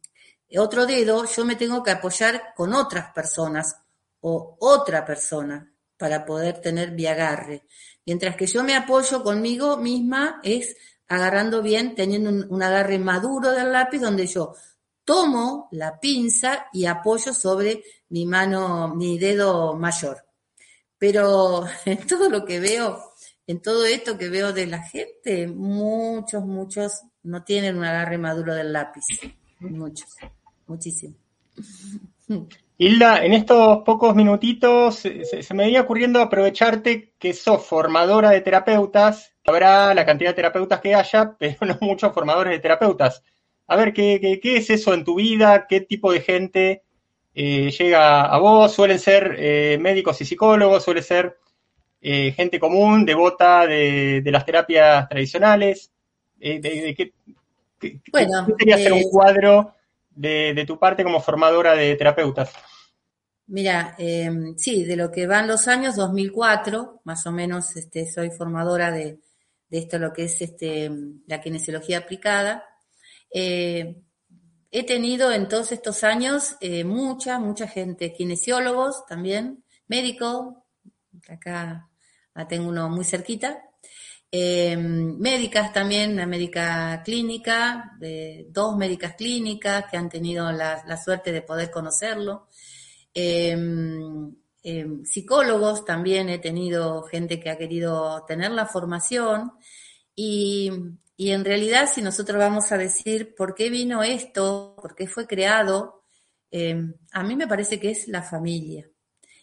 otro 0.58 0.86
dedo, 0.86 1.26
yo 1.26 1.46
me 1.46 1.56
tengo 1.56 1.84
que 1.84 1.92
apoyar 1.92 2.54
con 2.56 2.74
otras 2.74 3.14
personas 3.14 3.76
o 4.22 4.58
otra 4.60 5.06
persona 5.06 5.72
para 5.98 6.26
poder 6.26 6.62
tener 6.62 6.94
mi 6.94 7.06
agarre. 7.06 7.64
Mientras 8.06 8.36
que 8.36 8.48
yo 8.48 8.64
me 8.64 8.76
apoyo 8.76 9.22
conmigo 9.22 9.78
misma 9.78 10.40
es 10.44 10.76
agarrando 11.08 11.62
bien, 11.62 11.96
teniendo 11.96 12.30
un, 12.30 12.64
agarre 12.64 12.98
maduro 13.00 13.52
del 13.52 13.72
lápiz 13.72 14.00
donde 14.00 14.26
yo 14.28 14.56
tomo 15.04 15.68
la 15.72 16.00
pinza 16.00 16.68
y 16.72 16.86
apoyo 16.86 17.34
sobre 17.34 17.84
mi 18.10 18.26
mano, 18.26 18.96
mi 18.96 19.18
dedo 19.18 19.76
mayor. 19.76 20.24
Pero 20.98 21.66
en 21.86 22.08
todo 22.08 22.30
lo 22.30 22.46
que 22.46 22.60
veo, 22.60 23.14
en 23.46 23.62
todo 23.62 23.86
esto 23.86 24.18
que 24.18 24.30
veo 24.30 24.54
de 24.54 24.68
la 24.68 24.84
gente, 24.84 25.48
muchos, 25.48 26.46
muchos 26.46 27.02
no 27.24 27.44
tienen 27.44 27.78
un 27.78 27.84
agarre 27.84 28.18
maduro 28.18 28.54
del 28.56 28.72
lápiz. 28.72 29.06
Muchos, 29.60 30.16
muchísimo. 30.68 31.16
Hilda, 32.82 33.26
en 33.26 33.34
estos 33.34 33.84
pocos 33.84 34.16
minutitos 34.16 35.00
se, 35.00 35.54
me 35.54 35.66
venía 35.66 35.82
ocurriendo 35.82 36.22
aprovecharte 36.22 37.12
que 37.20 37.34
sos 37.34 37.66
formadora 37.66 38.30
de 38.30 38.40
terapeutas. 38.40 39.34
Habrá 39.46 39.94
la 39.94 40.06
cantidad 40.06 40.30
de 40.30 40.36
terapeutas 40.36 40.80
que 40.80 40.96
haya, 40.96 41.36
pero 41.40 41.58
no 41.66 41.78
muchos 41.82 42.14
formadores 42.14 42.54
de 42.54 42.60
terapeutas. 42.60 43.22
A 43.68 43.76
ver, 43.76 43.92
¿qué, 43.92 44.40
es 44.42 44.70
eso 44.70 44.94
en 44.94 45.04
tu 45.04 45.16
vida? 45.16 45.68
¿Qué 45.68 45.82
tipo 45.82 46.14
de 46.14 46.22
gente 46.22 46.84
eh, 47.36 47.70
llega 47.70 48.22
a 48.22 48.40
vos? 48.40 48.72
¿Suelen 48.72 49.00
ser 49.00 49.36
eh, 49.38 49.78
médicos 49.78 50.22
y 50.22 50.26
psicólogos? 50.26 50.82
¿Suele 50.82 51.02
ser 51.02 51.38
eh, 52.00 52.32
gente 52.32 52.62
común, 52.62 53.06
devota 53.06 53.68
de, 53.68 54.24
las 54.26 54.46
terapias 54.46 55.10
tradicionales? 55.10 55.92
De, 56.40 56.96
qué, 56.96 57.12
bueno, 58.10 58.48
sería 58.58 58.76
hacer 58.76 58.94
un 58.94 59.04
cuadro 59.04 59.74
de, 60.10 60.64
tu 60.66 60.78
parte 60.78 61.04
como 61.04 61.22
formadora 61.22 61.76
de 61.76 61.96
terapeutas? 61.96 62.52
Mira, 63.48 63.96
em, 63.98 64.56
sí, 64.58 64.84
de 64.84 64.96
lo 64.96 65.12
que 65.12 65.26
van 65.26 65.48
los 65.48 65.68
años, 65.68 65.96
2004, 65.96 67.02
más 67.04 67.26
o 67.26 67.32
menos 67.32 67.76
este, 67.76 68.10
soy 68.10 68.30
formadora 68.32 68.92
de, 68.92 69.20
esto, 69.70 69.98
lo 70.00 70.14
que 70.14 70.26
es 70.26 70.42
este, 70.42 70.92
la 71.28 71.42
kinesiología 71.42 72.00
aplicada. 72.00 72.64
Eh, 73.34 74.02
he 74.72 74.86
tenido 74.86 75.32
en 75.32 75.48
todos 75.48 75.72
estos 75.72 76.04
años 76.04 76.56
eh, 76.62 76.84
mucha, 76.84 77.40
mucha 77.40 77.68
gente, 77.68 78.14
kinesiólogos 78.14 79.06
también, 79.08 79.64
médico, 79.88 80.68
acá 81.28 81.90
tengo 82.48 82.70
uno 82.70 82.90
muy 82.90 83.04
cerquita, 83.04 83.69
eh, 84.32 84.78
médicas 84.78 85.74
también, 85.74 86.14
una 86.14 86.28
médica 86.28 87.02
clínica, 87.04 87.98
dos 88.50 88.78
médicas 88.78 89.16
clínicas 89.16 89.86
que 89.90 89.98
han 89.98 90.10
tenido 90.10 90.52
la, 90.52 90.98
suerte 91.04 91.32
de 91.32 91.42
poder 91.42 91.72
conocerlo. 91.72 92.48
Em, 93.14 94.32
em, 94.64 95.04
psicólogos 95.04 95.84
también 95.84 96.30
he 96.30 96.38
tenido 96.40 97.04
gente 97.04 97.40
que 97.40 97.50
ha 97.50 97.58
querido 97.58 98.24
tener 98.28 98.52
la 98.52 98.68
formación 98.68 99.54
y, 100.16 100.72
y, 101.18 101.32
en 101.32 101.44
realidad 101.44 101.90
si 101.92 102.02
nosotros 102.02 102.38
vamos 102.38 102.72
a 102.72 102.78
decir 102.78 103.34
por 103.36 103.56
qué 103.56 103.70
vino 103.70 104.04
esto, 104.04 104.76
por 104.80 104.96
qué 104.96 105.08
fue 105.08 105.26
creado, 105.28 106.04
a 107.12 107.24
mí 107.24 107.36
me 107.36 107.48
parece 107.48 107.80
que 107.80 107.92
es 107.92 108.08
la 108.08 108.22
familia. 108.24 108.90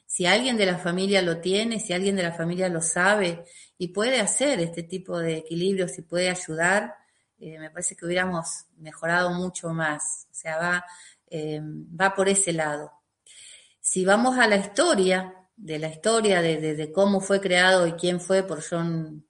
Si 0.07 0.25
alguien 0.25 0.57
de 0.57 0.67
la 0.67 0.79
familia 0.79 1.21
lo 1.21 1.41
tiene, 1.41 1.81
si 1.81 1.93
alguien 1.93 2.17
de 2.17 2.23
la 2.23 2.33
familia 2.33 2.69
lo 2.69 2.81
sabe, 2.81 3.45
y 3.77 3.89
puede 3.89 4.21
hacer 4.21 4.61
este 4.61 4.85
tipo 4.85 5.19
de 5.19 5.39
equilibrios 5.39 5.99
y 5.99 6.03
puede 6.03 6.31
ayudar, 6.31 6.95
eh, 7.39 7.59
me 7.59 7.71
parece 7.71 7.97
que 7.97 8.07
hubiéramos 8.07 8.67
mejorado 8.79 9.31
mucho 9.31 9.71
más. 9.71 10.27
O 10.31 10.35
sea, 10.35 10.57
va, 10.59 10.85
eh, 11.29 11.61
va 11.61 12.15
por 12.15 12.29
ese 12.29 12.53
lado. 12.53 12.93
Si 13.81 14.05
vamos 14.05 14.39
a 14.39 14.47
la 14.47 14.57
historia, 14.57 15.35
de 15.57 15.79
la 15.79 15.89
historia 15.89 16.43
de, 16.43 16.93
cómo 16.93 17.21
fue 17.21 17.41
creado 17.41 17.87
y 17.87 17.93
quién 17.93 18.21
fue 18.21 18.43
por 18.43 18.63
John, 18.63 19.27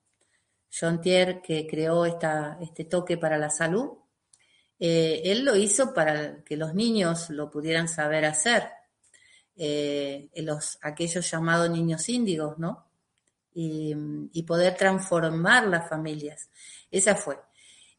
John 0.79 1.01
Tier 1.01 1.41
que 1.41 1.67
creó 1.67 2.05
esta, 2.05 2.59
este 2.61 2.85
toque 2.85 3.17
para 3.17 3.39
la 3.39 3.49
salud, 3.49 3.93
eh, 4.79 5.23
él 5.25 5.45
lo 5.45 5.57
hizo 5.57 5.95
para 5.95 6.43
que 6.45 6.57
los 6.57 6.75
niños 6.75 7.31
lo 7.31 7.51
pudieran 7.51 7.89
saber 7.89 8.25
hacer. 8.25 8.65
Los, 9.57 10.79
aquellos 10.83 11.31
llamados 11.31 11.71
niños 11.71 12.09
índigos, 12.09 12.59
¿no? 12.59 12.87
y, 13.57 14.43
poder 14.43 14.77
transformar 14.77 15.67
las 15.67 15.89
familias. 15.89 16.51
Esa 16.91 17.15
fue. 17.15 17.39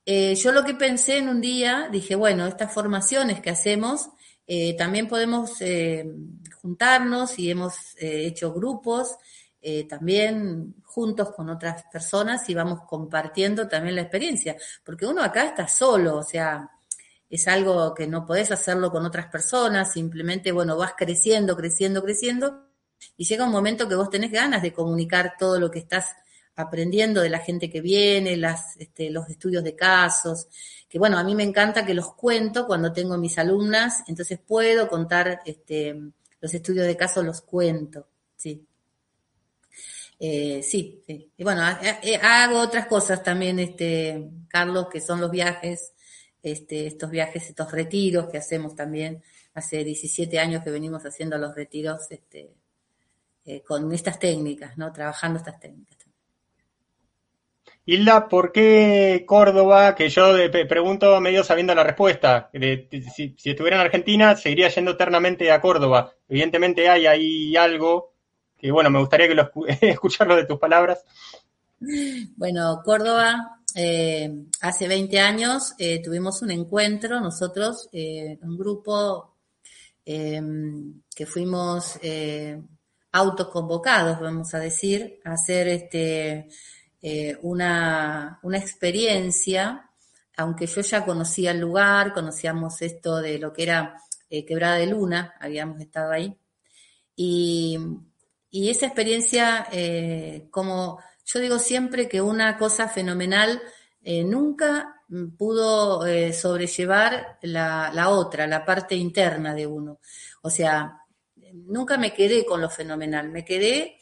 Eh, 0.05 0.35
yo 0.35 0.51
lo 0.51 0.63
que 0.63 0.75
pensé 0.75 1.17
en 1.17 1.29
un 1.29 1.41
día, 1.41 1.89
dije, 1.91 2.15
bueno, 2.15 2.45
estas 2.45 2.73
formaciones 2.73 3.41
que 3.41 3.49
hacemos, 3.49 4.09
eh, 4.45 4.75
también 4.77 5.07
podemos 5.07 5.59
eh, 5.61 6.05
juntarnos 6.61 7.37
y 7.39 7.51
hemos 7.51 7.75
hecho 7.97 8.53
grupos 8.53 9.17
también 9.89 10.75
juntos 10.85 11.33
con 11.33 11.49
otras 11.49 11.83
personas 11.91 12.47
y 12.49 12.53
vamos 12.53 12.83
compartiendo 12.87 13.67
también 13.67 13.95
la 13.95 14.03
experiencia, 14.03 14.55
porque 14.85 15.05
uno 15.05 15.21
acá 15.21 15.43
está 15.43 15.67
solo, 15.67 16.15
o 16.15 16.23
sea, 16.23 16.71
es 17.29 17.47
algo 17.47 17.93
que 17.93 18.07
no 18.07 18.25
podés 18.25 18.51
hacerlo 18.51 18.91
con 18.91 19.05
otras 19.05 19.27
personas, 19.27 19.91
simplemente, 19.91 20.51
bueno, 20.51 20.77
vas 20.77 20.93
creciendo, 20.97 21.55
creciendo, 21.55 22.03
creciendo 22.03 22.67
y 23.15 23.25
llega 23.25 23.45
un 23.45 23.51
momento 23.51 23.87
que 23.87 23.95
vos 23.95 24.09
tenés 24.09 24.31
ganas 24.31 24.61
de 24.61 24.73
comunicar 24.73 25.33
todo 25.37 25.59
lo 25.59 25.69
que 25.69 25.79
estás 25.79 26.15
aprendiendo 26.55 27.21
de 27.21 27.29
la 27.29 27.39
gente 27.39 27.69
que 27.69 27.81
viene, 27.81 28.39
este, 28.79 29.11
los 29.11 29.29
estudios 29.29 29.63
de 29.63 29.75
casos, 29.75 30.47
que 30.89 30.97
bueno, 30.97 31.17
a 31.17 31.23
mí 31.23 31.35
me 31.35 31.43
encanta 31.43 31.85
que 31.85 31.93
los 31.93 32.13
cuento 32.15 32.65
cuando 32.65 32.91
tengo 32.93 33.17
mis 33.17 33.37
alumnas, 33.37 34.03
entonces 34.07 34.39
puedo 34.39 34.87
contar 34.87 35.41
este, 35.45 35.95
los 36.39 36.53
estudios 36.53 36.87
de 36.87 36.97
casos, 36.97 37.23
los 37.23 37.41
cuento, 37.41 38.07
sí. 38.35 38.65
Eh, 40.19 40.63
sí, 40.63 41.03
sí. 41.05 41.31
Y 41.37 41.43
bueno, 41.43 41.61
hago 42.23 42.59
otras 42.59 42.87
cosas 42.87 43.21
también, 43.21 43.59
este, 43.59 44.27
Carlos, 44.47 44.87
que 44.91 44.99
son 44.99 45.21
los 45.21 45.29
viajes, 45.29 45.93
este, 46.43 46.87
estos 46.87 47.09
viajes, 47.09 47.49
estos 47.49 47.71
retiros 47.71 48.29
que 48.29 48.37
hacemos 48.37 48.75
también. 48.75 49.23
Hace 49.53 49.83
17 49.83 50.39
años 50.39 50.63
que 50.63 50.71
venimos 50.71 51.05
haciendo 51.05 51.37
los 51.37 51.55
retiros, 51.55 52.11
este, 52.11 52.51
eh, 53.45 53.61
con 53.61 53.91
estas 53.93 54.19
técnicas, 54.19 54.77
¿no? 54.77 54.91
Trabajando 54.91 55.39
estas 55.39 55.59
técnicas. 55.59 55.97
Hilda, 57.89 58.27
¿por 58.27 58.51
qué 58.51 59.23
Córdoba? 59.25 59.95
Que 59.95 60.09
yo 60.09 60.33
pregunto 60.67 61.21
medio 61.21 61.45
sabiendo 61.45 61.73
la 61.73 61.85
respuesta. 61.85 62.49
si, 62.51 63.33
estuviera 63.45 63.77
en 63.77 63.81
Argentina, 63.81 64.35
seguiría 64.35 64.67
yendo 64.67 64.91
eternamente 64.91 65.49
a 65.53 65.61
Córdoba. 65.61 66.13
Evidentemente 66.27 66.89
hay 66.89 67.05
ahí 67.05 67.55
algo 67.55 68.11
que, 68.57 68.71
bueno, 68.71 68.89
me 68.89 68.99
gustaría 68.99 69.29
que 69.29 69.35
lo 69.35 69.49
escucharlo 69.81 70.35
de 70.35 70.45
tus 70.45 70.59
palabras. 70.59 71.05
Bueno, 71.79 72.81
Córdoba, 72.83 73.61
eh, 73.75 74.45
hace 74.61 74.87
20 74.87 75.19
años 75.19 75.73
eh, 75.77 76.01
tuvimos 76.01 76.41
un 76.41 76.51
encuentro, 76.51 77.19
nosotros, 77.19 77.89
un 77.93 78.57
grupo 78.57 79.35
que 80.03 81.25
fuimos 81.25 81.99
autoconvocados, 83.11 84.19
vamos 84.19 84.53
a 84.53 84.59
decir, 84.59 85.19
a 85.25 85.33
hacer 85.33 85.67
este, 85.67 86.47
eh, 87.01 87.37
una, 87.41 88.39
experiencia, 88.53 89.89
aunque 90.35 90.65
yo 90.67 90.81
ya 90.81 91.05
conocía 91.05 91.51
el 91.51 91.59
lugar, 91.59 92.13
conocíamos 92.13 92.81
esto 92.81 93.17
de 93.21 93.39
lo 93.39 93.53
que 93.53 93.63
era 93.63 94.01
eh, 94.29 94.45
Quebrada 94.45 94.77
de 94.77 94.87
Luna, 94.87 95.33
habíamos 95.39 95.79
estado 95.79 96.11
ahí, 96.11 96.35
y, 97.15 97.77
esa 98.51 98.87
experiencia, 98.87 99.67
eh, 99.71 100.47
como 100.51 100.99
yo 101.27 101.39
digo 101.39 101.59
siempre 101.59 102.07
que 102.09 102.21
una 102.21 102.57
cosa 102.57 102.87
fenomenal 102.89 103.61
nunca 104.25 105.03
pudo 105.37 106.05
sobrellevar 106.33 107.37
la, 107.41 107.91
la 107.93 108.09
otra, 108.09 108.47
la 108.47 108.63
parte 108.63 108.95
interna 108.95 109.53
de 109.53 109.67
uno. 109.67 109.99
O 110.41 110.49
sea, 110.49 111.01
nunca 111.53 111.97
me 111.97 112.13
quedé 112.13 112.45
con 112.45 112.61
lo 112.61 112.69
fenomenal, 112.69 113.29
me 113.29 113.43
quedé 113.43 113.97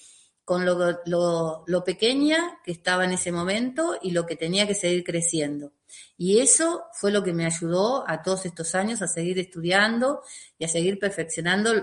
con 0.45 0.63
lo, 0.63 1.83
pequeña 1.83 2.59
que 2.63 2.71
estaba 2.71 3.03
en 3.03 3.13
ese 3.13 3.31
momento 3.31 3.97
y 4.01 4.11
lo 4.11 4.27
que 4.27 4.35
tenía 4.35 4.67
que 4.67 4.75
seguir 4.75 5.03
creciendo. 5.03 5.73
Y 6.17 6.37
eso 6.39 6.83
fue 6.93 7.11
lo 7.11 7.23
que 7.23 7.33
me 7.33 7.47
ayudó 7.47 8.07
a 8.07 8.21
todos 8.21 8.45
estos 8.45 8.75
años 8.75 9.01
a 9.01 9.07
seguir 9.07 9.39
estudiando 9.39 10.21
y 10.59 10.65
a 10.65 10.67
seguir 10.67 10.99
perfeccionando 10.99 11.73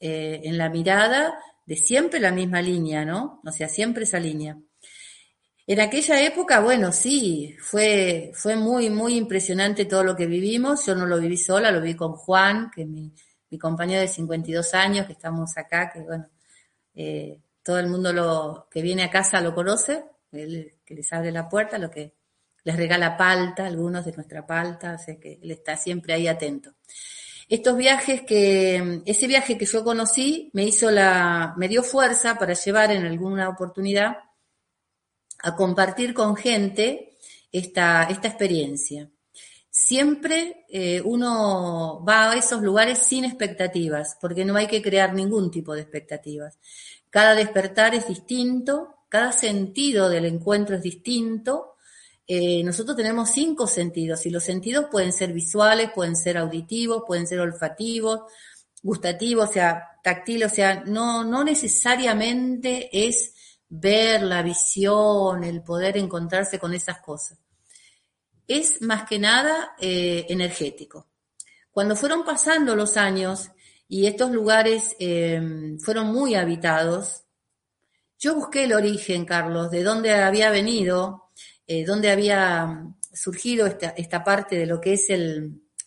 eh, 0.00 0.40
en 0.44 0.56
la 0.56 0.70
mirada 0.70 1.34
de 1.66 1.76
siempre 1.76 2.20
la 2.20 2.32
misma 2.32 2.62
línea, 2.62 3.04
¿no? 3.04 3.42
O 3.44 3.52
sea, 3.52 3.68
siempre 3.68 4.04
esa 4.04 4.18
línea. 4.18 4.58
En 5.70 5.78
aquella 5.78 6.20
época, 6.20 6.58
bueno, 6.58 6.90
sí, 6.90 7.56
fue, 7.60 8.32
fue 8.34 8.56
muy, 8.56 8.90
muy 8.90 9.14
impresionante 9.14 9.84
todo 9.84 10.02
lo 10.02 10.16
que 10.16 10.26
vivimos. 10.26 10.84
Yo 10.84 10.96
no 10.96 11.06
lo 11.06 11.20
viví 11.20 11.36
sola, 11.36 11.70
lo 11.70 11.80
vi 11.80 11.94
con 11.94 12.14
Juan, 12.14 12.72
que 12.74 12.84
mi 12.84 13.12
compañero 13.56 14.00
de 14.00 14.08
52 14.08 14.74
años, 14.74 15.06
que 15.06 15.12
estamos 15.12 15.56
acá, 15.56 15.88
que 15.88 16.00
bueno, 16.00 16.26
eh, 16.96 17.38
todo 17.62 17.78
el 17.78 17.86
mundo 17.86 18.12
lo 18.12 18.66
que 18.68 18.82
viene 18.82 19.04
a 19.04 19.10
casa 19.10 19.40
lo 19.40 19.54
conoce, 19.54 20.02
él 20.32 20.74
que 20.84 20.96
les 20.96 21.12
abre 21.12 21.30
la 21.30 21.48
puerta, 21.48 21.78
lo 21.78 21.88
que 21.88 22.14
les 22.64 22.76
regala 22.76 23.16
palta, 23.16 23.66
algunos 23.66 24.04
de 24.04 24.10
nuestra 24.10 24.44
palta, 24.44 24.96
o 24.96 25.20
que 25.20 25.38
él 25.40 25.52
está 25.52 25.76
siempre 25.76 26.14
ahí 26.14 26.26
atento. 26.26 26.72
Estos 27.48 27.76
viajes 27.76 28.22
que, 28.22 29.02
ese 29.06 29.28
viaje 29.28 29.56
que 29.56 29.66
yo 29.66 29.84
conocí 29.84 30.50
me 30.52 30.64
hizo 30.64 30.90
la, 30.90 31.54
me 31.56 31.68
dio 31.68 31.84
fuerza 31.84 32.34
para 32.34 32.54
llevar 32.54 32.90
en 32.90 33.06
alguna 33.06 33.48
oportunidad 33.48 34.16
a 35.42 35.56
compartir 35.56 36.14
con 36.14 36.36
gente 36.36 37.16
esta, 37.52 38.04
esta 38.04 38.28
experiencia. 38.28 39.10
Siempre 39.70 40.64
eh, 40.68 41.00
uno 41.04 42.04
va 42.06 42.32
a 42.32 42.36
esos 42.36 42.60
lugares 42.60 42.98
sin 42.98 43.24
expectativas, 43.24 44.16
porque 44.20 44.44
no 44.44 44.56
hay 44.56 44.66
que 44.66 44.82
crear 44.82 45.14
ningún 45.14 45.50
tipo 45.50 45.74
de 45.74 45.82
expectativas. 45.82 46.58
Cada 47.08 47.34
despertar 47.34 47.94
es 47.94 48.08
distinto, 48.08 48.96
cada 49.08 49.32
sentido 49.32 50.08
del 50.08 50.24
encuentro 50.24 50.76
es 50.76 50.82
distinto. 50.82 51.76
Eh, 52.26 52.62
nosotros 52.62 52.96
tenemos 52.96 53.30
cinco 53.30 53.66
sentidos 53.66 54.24
y 54.26 54.30
los 54.30 54.44
sentidos 54.44 54.86
pueden 54.90 55.12
ser 55.12 55.32
visuales, 55.32 55.90
pueden 55.94 56.16
ser 56.16 56.38
auditivos, 56.38 57.04
pueden 57.06 57.26
ser 57.26 57.40
olfativos, 57.40 58.20
gustativos, 58.82 59.50
o 59.50 59.52
sea, 59.52 59.98
táctiles, 60.02 60.52
o 60.52 60.54
sea, 60.54 60.84
no, 60.84 61.24
no 61.24 61.44
necesariamente 61.44 62.88
es 62.92 63.34
ver 63.70 64.22
la 64.22 64.42
visión, 64.42 65.44
el 65.44 65.62
poder 65.62 65.96
encontrarse 65.96 66.58
con 66.58 66.74
esas 66.74 67.00
cosas. 67.00 67.38
Es 68.46 68.82
más 68.82 69.08
que 69.08 69.18
nada 69.18 69.74
eh, 69.78 70.26
energético. 70.28 71.06
Cuando 71.70 71.94
fueron 71.94 72.24
pasando 72.24 72.74
los 72.74 72.96
años 72.96 73.50
y 73.88 74.06
estos 74.06 74.32
lugares 74.32 74.96
em, 74.98 75.78
fueron 75.78 76.08
muy 76.08 76.34
habitados, 76.34 77.22
yo 78.18 78.34
busqué 78.34 78.64
el 78.64 78.72
origen, 78.72 79.24
Carlos, 79.24 79.70
de 79.70 79.84
dónde 79.84 80.12
había 80.12 80.50
venido, 80.50 81.30
eh, 81.66 81.84
dónde 81.84 82.10
había 82.10 82.84
surgido 83.12 83.66
esta, 83.66 84.24
parte 84.24 84.56
de 84.56 84.66
lo 84.66 84.80
que 84.80 84.94
es 84.94 85.06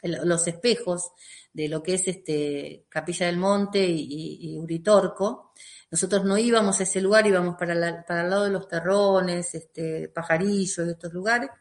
los 0.02 0.48
espejos, 0.48 1.12
de 1.54 1.70
lo 1.70 1.82
que 1.84 1.94
es 1.94 2.08
este 2.08 2.86
Capilla 2.90 3.28
del 3.28 3.38
Monte 3.38 3.86
y 3.86 4.58
Uritorco, 4.58 5.54
nosotros 5.94 6.26
no 6.26 6.40
íbamos 6.40 6.80
a 6.80 6.84
ese 6.84 7.00
lugar, 7.02 7.28
íbamos 7.28 7.56
para, 7.56 8.04
para 8.04 8.24
el 8.24 8.30
lado 8.32 8.46
de 8.46 8.50
los 8.50 8.68
terrones, 8.68 9.54
este, 9.54 10.10
pajarillos, 10.10 10.80
estos 10.80 11.14
lugares. 11.14 11.52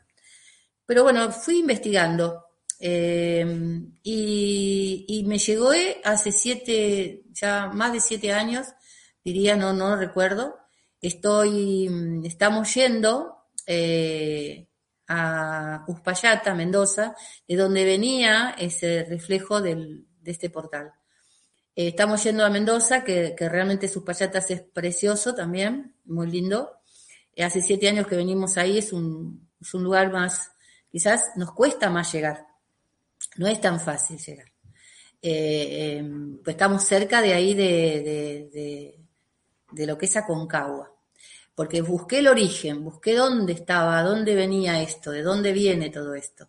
Pero 0.87 1.03
bueno, 1.03 1.31
fui 1.31 1.59
investigando 1.59 2.47
eh, 2.81 3.45
y, 4.03 5.25
me 5.27 5.37
llegó 5.37 5.75
eh, 5.75 6.01
hace 6.03 6.33
siete, 6.33 7.25
ya 7.31 7.69
más 7.75 7.93
de 7.93 8.01
siete 8.01 8.33
años, 8.33 8.69
diría, 9.23 9.55
no, 9.55 9.75
no 9.75 9.97
recuerdo. 9.97 10.57
Estoy, 10.99 12.23
estamos 12.25 12.73
yendo 12.75 13.37
eh, 13.67 14.67
a 15.09 15.85
Uspallata, 15.89 16.55
Mendoza, 16.55 17.15
de 17.47 17.57
donde 17.57 17.85
venía 17.85 18.55
ese 18.59 19.05
reflejo 19.05 19.61
de 19.61 20.05
este 20.25 20.51
portal. 20.51 20.93
Eh, 21.75 21.89
estamos 21.89 22.23
yendo 22.23 22.45
a 22.45 22.51
Mendoza, 22.51 23.03
que, 23.03 23.35
realmente 23.39 23.89
sus 23.89 24.03
payatas 24.03 24.51
es 24.51 24.61
precioso 24.61 25.35
también, 25.35 25.95
muy 26.05 26.31
lindo. 26.31 26.71
Eh, 27.35 27.45
hace 27.45 27.63
siete 27.63 27.89
años 27.89 28.07
que 28.07 28.17
venimos 28.17 28.59
ahí, 28.59 28.79
es 28.79 28.93
un, 28.93 29.49
lugar 29.73 30.13
más, 30.13 30.53
quizás 30.91 31.31
nos 31.37 31.53
cuesta 31.53 31.89
más 31.89 32.13
llegar. 32.13 32.47
No 33.37 33.47
es 33.47 33.61
tan 33.61 33.81
fácil 33.81 34.19
llegar. 34.19 34.53
Eh, 35.23 35.97
em, 35.99 36.39
pues 36.43 36.55
estamos 36.55 36.85
cerca 36.85 37.23
de 37.23 37.33
ahí 37.33 37.55
de, 37.55 38.51
de, 38.53 38.99
de, 39.71 39.87
lo 39.87 39.97
que 39.97 40.07
es 40.07 40.17
Aconcagua. 40.17 40.92
Porque 41.55 41.83
busqué 41.83 42.19
el 42.19 42.29
origen, 42.29 42.83
busqué 42.83 43.15
dónde 43.15 43.53
estaba, 43.53 44.03
dónde 44.03 44.35
venía 44.35 44.83
esto, 44.83 45.11
de 45.11 45.23
dónde 45.23 45.53
viene 45.53 45.91
todo 45.91 46.15
esto. 46.15 46.49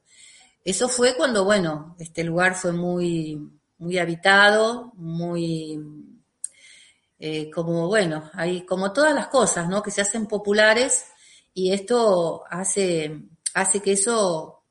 Eso 0.63 0.87
fue 0.87 1.15
cuando, 1.15 1.43
bueno, 1.43 1.95
este 1.99 2.23
lugar 2.23 2.55
fue 2.55 2.71
muy, 2.71 3.37
muy 3.79 3.97
habitado, 3.97 4.93
muy, 4.95 5.79
eh, 7.19 7.49
como 7.51 7.87
bueno, 7.87 8.29
hay 8.33 8.65
como 8.65 8.93
todas 8.93 9.13
las 9.13 9.27
cosas, 9.27 9.67
¿no? 9.67 9.83
Que 9.83 9.91
se 9.91 10.01
hacen 10.01 10.25
populares 10.25 11.05
y 11.53 11.71
esto 11.71 12.43
hace, 12.49 13.23
hace 13.53 13.81
que 13.81 13.93
eso, 13.93 14.63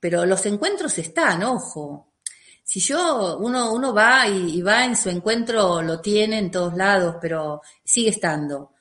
pero 0.00 0.26
los 0.26 0.44
encuentros 0.46 0.98
están, 0.98 1.42
ojo. 1.44 2.12
Si 2.62 2.80
yo, 2.80 3.38
uno, 3.38 3.72
uno 3.72 3.92
va 3.94 4.26
y, 4.26 4.62
va 4.62 4.84
en 4.84 4.96
su 4.96 5.10
encuentro, 5.10 5.82
lo 5.82 6.00
tiene 6.00 6.38
en 6.38 6.50
todos 6.50 6.74
lados, 6.74 7.16
pero 7.20 7.60
sigue 7.84 8.10
estando. 8.10 8.73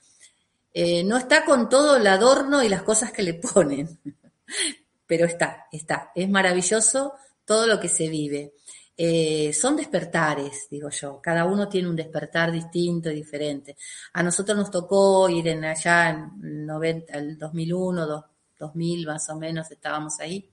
Eh, 0.74 1.04
no 1.04 1.18
está 1.18 1.46
con 1.46 1.70
todo 1.70 1.98
el 1.98 2.08
adorno 2.08 2.64
y 2.64 2.70
las 2.70 2.82
cosas 2.82 3.12
que 3.12 3.22
le 3.22 3.36
ponen, 3.36 4.00
pero 5.06 5.26
está, 5.26 5.68
está. 5.72 6.12
Es 6.16 6.30
maravilloso 6.30 7.14
todo 7.46 7.68
lo 7.68 7.80
que 7.80 7.90
se 7.90 8.10
vive. 8.10 8.54
Eh, 8.96 9.54
son 9.54 9.76
despertares, 9.76 10.68
digo 10.70 10.90
yo. 10.90 11.20
Cada 11.22 11.46
uno 11.46 11.68
tiene 11.68 11.90
un 11.90 11.96
despertar 11.96 12.52
distinto 12.52 13.10
y 13.10 13.16
diferente. 13.16 13.76
A 14.14 14.24
nosotros 14.24 14.58
nos 14.58 14.72
tocó 14.72 15.30
ir 15.30 15.48
en 15.48 15.66
allá 15.66 16.10
en 16.10 16.66
90, 16.66 17.14
el 17.18 17.38
2001, 17.38 18.26
2000 18.60 19.08
más 19.08 19.30
o 19.30 19.36
menos, 19.36 19.70
estábamos 19.72 20.20
ahí. 20.20 20.50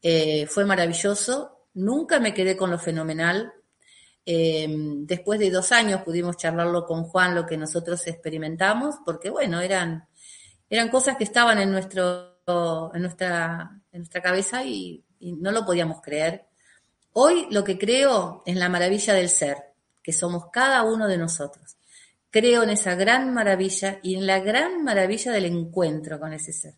Eh, 0.00 0.46
fue 0.46 0.64
maravilloso. 0.64 1.68
Nunca 1.74 2.20
me 2.20 2.32
quedé 2.32 2.56
con 2.56 2.70
lo 2.70 2.78
fenomenal. 2.78 3.52
Eh, 4.26 4.66
después 5.00 5.38
de 5.38 5.50
dos 5.50 5.72
años 5.72 6.02
pudimos 6.02 6.36
charlarlo 6.36 6.86
con 6.86 7.04
Juan, 7.04 7.34
lo 7.34 7.46
que 7.46 7.56
nosotros 7.56 8.06
experimentamos, 8.06 8.96
porque 9.04 9.30
bueno, 9.30 9.60
eran, 9.60 10.08
eran 10.68 10.88
cosas 10.88 11.16
que 11.16 11.24
estaban 11.24 11.58
en 11.58 11.70
nuestro, 11.70 12.40
en 12.94 13.02
nuestra, 13.02 13.80
en 13.92 14.00
nuestra 14.00 14.22
cabeza 14.22 14.64
y 14.64 15.04
no 15.20 15.50
lo 15.50 15.64
podíamos 15.64 16.00
creer 16.02 16.46
Hoy 17.16 17.46
lo 17.50 17.62
que 17.62 17.78
creo 17.78 18.42
es 18.44 18.56
la 18.56 18.68
maravilla 18.68 19.14
del 19.14 19.28
ser, 19.28 19.56
que 20.02 20.12
somos 20.12 20.46
cada 20.52 20.82
uno 20.82 21.06
de 21.06 21.16
nosotros. 21.16 21.76
Creo 22.28 22.64
en 22.64 22.70
esa 22.70 22.96
gran 22.96 23.32
maravilla 23.32 24.00
y 24.02 24.16
en 24.16 24.26
la 24.26 24.40
gran 24.40 24.82
maravilla 24.82 25.30
del 25.30 25.44
encuentro 25.44 26.18
con 26.18 26.32
ese 26.32 26.52
ser. 26.52 26.74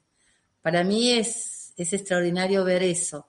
Para 0.61 0.85
mí 0.85 1.13
es, 1.13 1.73
es 1.79 1.91
extraordinario 1.95 2.65
ver 2.65 2.83
eso. 2.83 3.27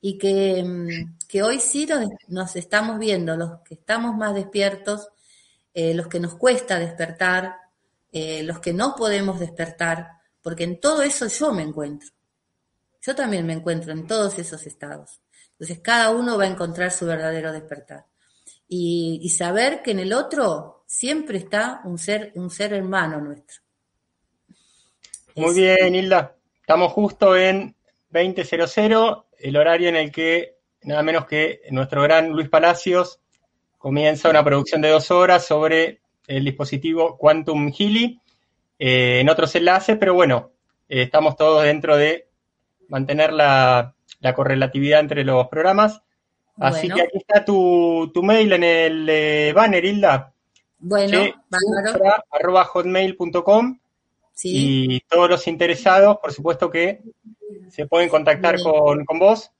Y 0.00 0.18
que, 0.18 0.62
mm, 0.62 1.18
que 1.28 1.42
hoy 1.42 1.60
sí 1.60 1.88
nos, 2.28 2.56
estamos 2.56 2.98
viendo, 2.98 3.36
los 3.36 3.60
que 3.60 3.74
estamos 3.74 4.16
más 4.16 4.34
despiertos, 4.34 5.08
eh, 5.74 5.94
los 5.94 6.08
que 6.08 6.20
nos 6.20 6.34
cuesta 6.34 6.78
despertar, 6.78 7.56
eh, 8.12 8.42
los 8.42 8.58
que 8.60 8.72
no 8.72 8.94
podemos 8.96 9.38
despertar, 9.38 10.08
porque 10.42 10.64
en 10.64 10.80
todo 10.80 11.02
eso 11.02 11.26
yo 11.26 11.52
me 11.52 11.62
encuentro. 11.62 12.08
Yo 13.02 13.14
también 13.14 13.46
me 13.46 13.52
encuentro 13.52 13.92
en 13.92 14.06
todos 14.06 14.38
esos 14.38 14.66
estados. 14.66 15.20
Entonces 15.52 15.80
cada 15.80 16.10
uno 16.10 16.38
va 16.38 16.44
a 16.44 16.48
encontrar 16.48 16.90
su 16.90 17.06
verdadero 17.06 17.52
despertar. 17.52 18.06
Y, 18.72 19.28
saber 19.30 19.82
que 19.82 19.90
en 19.90 19.98
el 19.98 20.12
otro 20.12 20.84
siempre 20.86 21.38
está 21.38 21.80
un 21.84 21.98
ser, 21.98 22.32
un 22.36 22.50
ser 22.50 22.72
hermano 22.72 23.20
nuestro. 23.20 23.60
Muy 25.34 25.54
bien, 25.54 25.94
Hilda. 25.94 26.36
Estamos 26.60 26.92
justo 26.92 27.36
en 27.36 27.74
20.00, 28.12 29.24
el 29.42 29.56
horario 29.56 29.88
en 29.88 29.96
el 29.96 30.12
que 30.12 30.56
nada 30.82 31.02
menos 31.02 31.26
que 31.26 31.62
nuestro 31.70 32.02
gran 32.02 32.30
Luis 32.30 32.48
Palacios 32.48 33.20
comienza 33.78 34.30
una 34.30 34.44
producción 34.44 34.80
de 34.80 34.90
dos 34.90 35.10
horas 35.10 35.46
sobre 35.46 36.00
el 36.26 36.44
dispositivo 36.44 37.16
Quantum 37.16 37.72
Healy 37.72 38.20
eh, 38.78 39.20
en 39.20 39.28
otros 39.28 39.54
enlaces, 39.56 39.96
pero 39.98 40.14
bueno, 40.14 40.52
eh, 40.88 41.02
estamos 41.02 41.36
todos 41.36 41.64
dentro 41.64 41.96
de 41.96 42.28
mantener 42.88 43.32
la, 43.32 43.94
la 44.20 44.34
correlatividad 44.34 45.00
entre 45.00 45.24
los 45.24 45.48
programas. 45.48 46.02
Así 46.58 46.88
que 46.88 47.02
aquí 47.02 47.18
está 47.18 47.44
tu, 47.44 48.10
mail 48.22 48.52
en 48.52 48.64
el 48.64 49.08
eh, 49.08 49.52
banner, 49.54 49.84
Hilda. 49.84 50.32
Bueno, 50.78 51.20
arroba 52.30 52.64
hotmail.com 52.64 53.78
y 54.42 55.00
todos 55.00 55.28
los 55.28 55.46
interesados, 55.46 56.18
por 56.20 56.32
supuesto 56.32 56.70
que 56.70 57.00
se 57.70 57.86
pueden 57.86 58.08
contactar 58.08 58.56
con, 58.62 59.04
vos. 59.18 59.50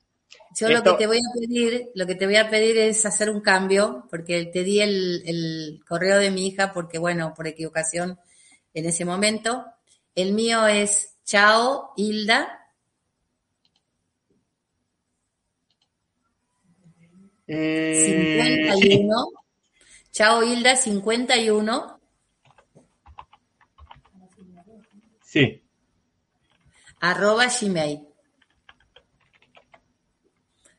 Yo 0.57 0.69
lo 0.69 0.83
que 0.83 0.93
te 0.93 1.07
voy 1.07 1.19
a 1.19 1.39
pedir, 1.39 1.91
lo 1.95 2.07
que 2.07 2.15
te 2.15 2.27
voy 2.27 2.37
a 2.37 2.49
pedir 2.49 2.79
es 2.79 3.05
hacer 3.07 3.31
un 3.31 3.41
cambio, 3.41 4.07
porque 4.11 4.47
te 4.47 4.65
di 4.65 4.81
el, 4.81 5.23
el 5.27 5.81
correo 5.87 6.19
de 6.19 6.31
mi 6.31 6.47
hija, 6.47 6.73
porque 6.73 6.99
bueno, 6.99 7.35
por 7.37 7.47
equivocación 7.47 8.19
en 8.75 8.87
ese 8.87 9.05
momento. 9.05 9.65
El 10.15 10.33
mío 10.33 10.67
es 10.67 11.17
chao 11.25 11.93
Hilda 11.97 12.61
51. 17.51 17.53
Eh, 17.53 18.71
Chao 20.13 20.43
Hilda, 20.43 20.77
51. 20.77 22.00
Sí. 25.31 25.63
Arroba 27.03 27.47
Gmail. 27.47 28.01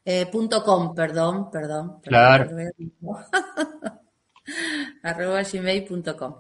Eh, 0.04 0.26
punto 0.26 0.62
com, 0.62 0.94
perdón, 0.94 1.50
perdón. 1.50 2.02
Claro. 2.02 2.50
arroba 5.04 5.44
gmail.com. 5.44 6.36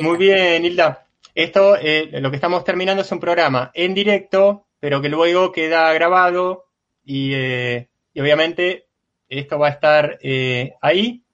Muy 0.00 0.16
bien, 0.16 0.64
Hilda. 0.64 1.08
Esto, 1.34 1.76
eh, 1.76 2.08
lo 2.20 2.30
que 2.30 2.36
estamos 2.36 2.62
terminando 2.62 3.02
es 3.02 3.10
un 3.10 3.18
programa 3.18 3.72
en 3.74 3.94
directo, 3.94 4.68
pero 4.78 5.02
que 5.02 5.08
luego 5.08 5.50
queda 5.50 5.92
grabado 5.92 6.66
y, 7.04 7.32
eh, 7.34 7.88
y 8.14 8.20
obviamente 8.20 8.86
esto 9.28 9.58
va 9.58 9.66
a 9.66 9.70
estar 9.70 10.20
eh, 10.22 10.74
ahí, 10.80 11.24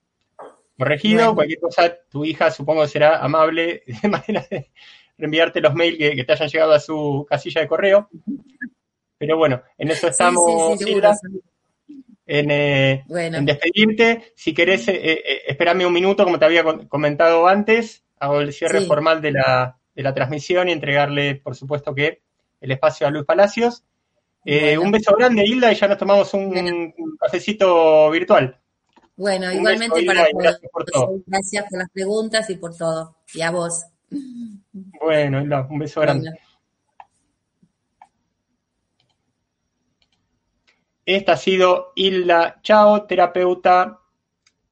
corregido. 0.78 1.18
Bueno. 1.18 1.35
Cualquier 1.35 1.61
cosa, 1.61 1.95
tu 2.09 2.24
hija 2.24 2.51
supongo 2.51 2.87
será 2.87 3.18
amable 3.18 3.83
de 4.03 4.09
manera 4.09 4.47
de 4.51 4.70
reenviarte 5.22 5.60
los 5.60 5.74
mails 5.74 5.96
que, 5.98 6.16
que 6.16 6.24
te 6.24 6.32
hayan 6.32 6.48
llegado 6.48 6.72
a 6.72 6.80
su 6.80 7.24
casilla 7.28 7.60
de 7.60 7.68
correo. 7.68 8.08
Pero 9.18 9.36
bueno, 9.36 9.62
en 9.78 9.90
eso 9.90 10.08
estamos, 10.08 10.78
sí. 10.78 10.90
Hilda, 10.90 11.16
en, 12.26 12.50
eh, 12.50 13.04
Bueno, 13.06 13.38
en 13.38 13.46
despedirte. 13.46 14.32
Si 14.34 14.52
querés, 14.52 14.88
eh, 14.88 15.00
eh, 15.02 15.42
espérame 15.46 15.86
un 15.86 15.92
minuto, 15.92 16.24
como 16.24 16.38
te 16.38 16.44
había 16.44 16.64
comentado 16.88 17.46
antes, 17.46 18.04
hago 18.18 18.40
el 18.40 18.52
cierre 18.52 18.80
Sí. 18.80 18.86
formal 18.86 19.20
de 19.22 19.32
la, 19.32 19.78
de 19.94 20.02
la 20.02 20.12
transmisión 20.14 20.68
y 20.68 20.72
entregarle, 20.72 21.36
por 21.36 21.54
supuesto, 21.54 21.94
que 21.94 22.20
el 22.60 22.70
espacio 22.72 23.06
a 23.06 23.10
Luis 23.10 23.24
Palacios. 23.24 23.84
Eh, 24.44 24.74
Bueno. 24.76 24.82
Un 24.82 24.90
beso 24.92 25.14
grande, 25.16 25.44
Hilda, 25.46 25.70
y 25.72 25.76
ya 25.76 25.86
nos 25.86 25.98
tomamos 25.98 26.34
un, 26.34 26.50
Bueno. 26.50 26.92
un 26.98 27.16
cafecito 27.16 28.10
virtual. 28.10 28.58
bueno, 29.14 29.46
Un 29.48 29.58
igualmente 29.58 30.00
beso, 30.00 30.06
para 30.06 30.30
Hilda, 30.30 30.42
gracias 30.42 30.70
por 30.72 30.84
todo. 30.84 31.14
Gracias 31.26 31.64
por 31.70 31.78
las 31.78 31.90
preguntas 31.90 32.50
y 32.50 32.56
por 32.56 32.76
todo. 32.76 33.16
Y 33.34 33.40
a 33.42 33.50
vos. 33.52 33.84
Bueno, 34.72 35.40
Hilda, 35.42 35.66
un 35.68 35.78
beso 35.78 36.00
grande. 36.00 36.30
Esta 41.04 41.32
ha 41.32 41.36
sido 41.36 41.92
Hilda 41.96 42.60
Chao, 42.62 43.06
terapeuta 43.06 44.00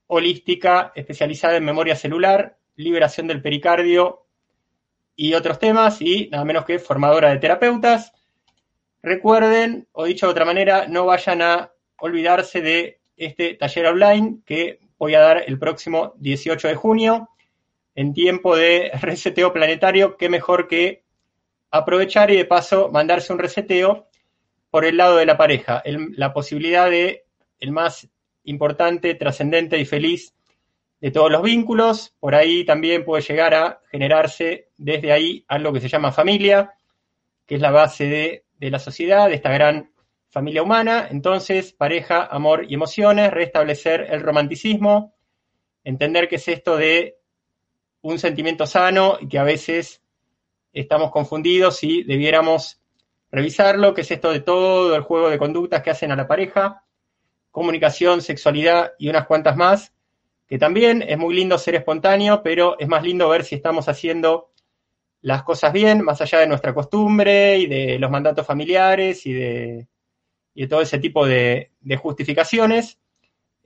holística 0.06 0.92
especializada 0.94 1.56
en 1.56 1.64
memoria 1.64 1.96
celular, 1.96 2.56
liberación 2.76 3.26
del 3.26 3.42
pericardio 3.42 4.26
y 5.16 5.34
otros 5.34 5.58
temas, 5.58 6.00
y 6.00 6.28
nada 6.30 6.44
menos 6.44 6.64
que 6.64 6.78
formadora 6.78 7.30
de 7.30 7.38
terapeutas. 7.38 8.12
Recuerden, 9.02 9.88
o 9.92 10.04
dicho 10.04 10.26
de 10.26 10.32
otra 10.32 10.44
manera, 10.44 10.86
no 10.86 11.06
vayan 11.06 11.42
a 11.42 11.72
olvidarse 11.98 12.60
de 12.60 13.00
este 13.16 13.54
taller 13.54 13.86
online 13.86 14.40
que 14.46 14.80
voy 14.98 15.14
a 15.14 15.20
dar 15.20 15.44
el 15.46 15.58
próximo 15.58 16.14
18 16.18 16.68
de 16.68 16.74
junio 16.74 17.28
en 17.94 18.12
tiempo 18.12 18.56
de 18.56 18.90
reseteo 19.00 19.52
planetario. 19.52 20.16
Qué 20.16 20.28
mejor 20.28 20.68
que 20.68 21.02
aprovechar 21.70 22.30
y 22.30 22.36
de 22.36 22.44
paso 22.44 22.90
mandarse 22.90 23.32
un 23.32 23.38
reseteo 23.38 24.08
por 24.70 24.84
el 24.84 24.96
lado 24.96 25.16
de 25.16 25.26
la 25.26 25.36
pareja, 25.36 25.82
la 25.84 26.32
posibilidad 26.32 26.88
de 26.90 27.24
el 27.58 27.72
más 27.72 28.08
importante, 28.44 29.14
trascendente 29.14 29.78
y 29.78 29.84
feliz 29.84 30.34
de 31.00 31.10
todos 31.10 31.30
los 31.30 31.42
vínculos. 31.42 32.14
Por 32.20 32.34
ahí 32.34 32.64
también 32.64 33.04
puede 33.04 33.22
llegar 33.22 33.54
a 33.54 33.80
generarse 33.90 34.68
desde 34.76 35.12
ahí 35.12 35.44
algo 35.48 35.72
que 35.72 35.80
se 35.80 35.88
llama 35.88 36.12
familia, 36.12 36.72
que 37.46 37.56
es 37.56 37.60
la 37.60 37.70
base 37.70 38.04
de, 38.04 38.44
de 38.58 38.70
la 38.70 38.78
sociedad, 38.78 39.28
de 39.28 39.34
esta 39.34 39.50
gran 39.50 39.92
familia 40.28 40.62
humana. 40.62 41.08
Entonces, 41.10 41.72
pareja, 41.72 42.24
amor 42.24 42.64
y 42.68 42.74
emociones, 42.74 43.32
restablecer 43.32 44.06
el 44.10 44.20
romanticismo, 44.20 45.14
entender 45.82 46.28
qué 46.28 46.36
es 46.36 46.48
esto 46.48 46.76
de 46.76 47.16
un 48.02 48.18
sentimiento 48.18 48.66
sano 48.66 49.18
y 49.20 49.28
que 49.28 49.38
a 49.38 49.44
veces 49.44 50.02
estamos 50.72 51.10
confundidos 51.10 51.82
y 51.82 52.02
debiéramos 52.04 52.80
revisarlo, 53.30 53.94
qué 53.94 54.00
es 54.00 54.10
esto 54.10 54.32
de 54.32 54.40
todo 54.40 54.94
el 54.94 55.02
juego 55.02 55.30
de 55.30 55.38
conductas 55.38 55.82
que 55.82 55.90
hacen 55.90 56.12
a 56.12 56.16
la 56.16 56.26
pareja, 56.26 56.84
comunicación, 57.50 58.22
sexualidad 58.22 58.92
y 58.98 59.08
unas 59.08 59.26
cuantas 59.26 59.56
más, 59.56 59.92
que 60.46 60.58
también 60.58 61.02
es 61.02 61.16
muy 61.16 61.34
lindo 61.34 61.58
ser 61.58 61.76
espontáneo, 61.76 62.42
pero 62.42 62.78
es 62.78 62.88
más 62.88 63.02
lindo 63.02 63.28
ver 63.28 63.44
si 63.44 63.54
estamos 63.54 63.88
haciendo 63.88 64.50
las 65.22 65.42
cosas 65.42 65.72
bien, 65.72 66.02
más 66.02 66.20
allá 66.20 66.40
de 66.40 66.46
nuestra 66.46 66.74
costumbre 66.74 67.58
y 67.58 67.66
de 67.66 67.98
los 67.98 68.10
mandatos 68.10 68.46
familiares 68.46 69.26
y 69.26 69.32
de, 69.32 69.86
y 70.54 70.66
todo 70.66 70.80
ese 70.80 70.98
tipo 70.98 71.26
de, 71.26 71.70
de 71.80 71.96
justificaciones. 71.96 72.98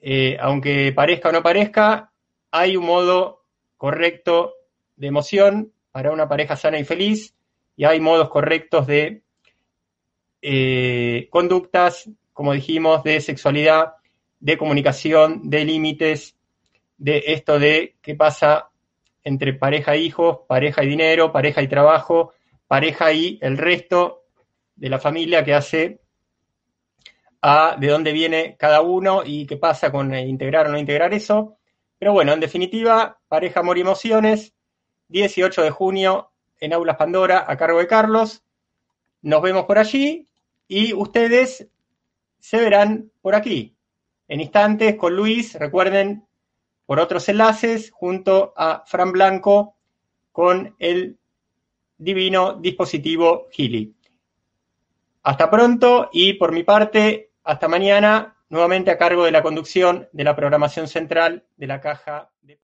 Eh, 0.00 0.36
aunque 0.40 0.92
parezca 0.92 1.30
o 1.30 1.32
no 1.32 1.42
parezca, 1.42 2.12
hay 2.50 2.76
un 2.76 2.84
modo 2.84 3.43
correcto 3.84 4.54
de 4.96 5.08
emoción 5.08 5.74
para 5.92 6.10
una 6.10 6.26
pareja 6.26 6.56
sana 6.56 6.78
y 6.78 6.84
feliz 6.84 7.34
y 7.76 7.84
hay 7.84 8.00
modos 8.00 8.30
correctos 8.30 8.86
de 8.86 9.20
eh, 10.40 11.28
conductas, 11.30 12.08
como 12.32 12.54
dijimos, 12.54 13.04
de 13.04 13.20
sexualidad, 13.20 13.96
de 14.40 14.56
comunicación, 14.56 15.50
de 15.50 15.66
límites, 15.66 16.34
de 16.96 17.24
esto 17.26 17.58
de 17.58 17.96
qué 18.00 18.14
pasa 18.14 18.70
entre 19.22 19.52
pareja 19.52 19.96
e 19.96 19.98
hijos, 19.98 20.38
pareja 20.48 20.82
y 20.82 20.88
dinero, 20.88 21.30
pareja 21.30 21.60
y 21.60 21.68
trabajo, 21.68 22.32
pareja 22.66 23.12
y 23.12 23.38
el 23.42 23.58
resto 23.58 24.22
de 24.76 24.88
la 24.88 24.98
familia 24.98 25.44
que 25.44 25.52
hace 25.52 26.00
a 27.42 27.76
de 27.78 27.88
dónde 27.88 28.12
viene 28.12 28.56
cada 28.58 28.80
uno 28.80 29.20
y 29.26 29.44
qué 29.44 29.58
pasa 29.58 29.92
con 29.92 30.14
integrar 30.14 30.68
o 30.68 30.70
no 30.70 30.78
integrar 30.78 31.12
eso. 31.12 31.58
Pero 32.04 32.12
bueno, 32.12 32.34
en 32.34 32.40
definitiva, 32.40 33.18
pareja, 33.28 33.60
amor 33.60 33.78
y 33.78 33.80
emociones, 33.80 34.52
18 35.08 35.62
de 35.62 35.70
junio 35.70 36.32
en 36.60 36.74
Aulas 36.74 36.98
Pandora 36.98 37.46
a 37.48 37.56
cargo 37.56 37.78
de 37.78 37.86
Carlos. 37.86 38.44
Nos 39.22 39.40
vemos 39.40 39.64
por 39.64 39.78
allí 39.78 40.28
y 40.68 40.92
ustedes 40.92 41.66
se 42.38 42.58
verán 42.58 43.10
por 43.22 43.34
aquí 43.34 43.74
en 44.28 44.42
instantes 44.42 44.96
con 44.96 45.16
Luis. 45.16 45.54
Recuerden 45.54 46.26
por 46.84 47.00
otros 47.00 47.26
enlaces 47.30 47.90
junto 47.90 48.52
a 48.54 48.84
Fran 48.84 49.10
Blanco 49.10 49.74
con 50.30 50.76
el 50.78 51.16
divino 51.96 52.52
dispositivo 52.52 53.46
Gili. 53.50 53.94
Hasta 55.22 55.50
pronto 55.50 56.10
y 56.12 56.34
por 56.34 56.52
mi 56.52 56.64
parte, 56.64 57.30
hasta 57.44 57.66
mañana, 57.66 58.36
nuevamente 58.48 58.90
a 58.90 58.98
cargo 58.98 59.24
de 59.24 59.30
la 59.30 59.42
conducción 59.42 60.08
de 60.12 60.24
la 60.24 60.36
programación 60.36 60.88
central 60.88 61.46
de 61.56 61.66
la 61.66 61.80
caja 61.80 62.30
de... 62.42 62.60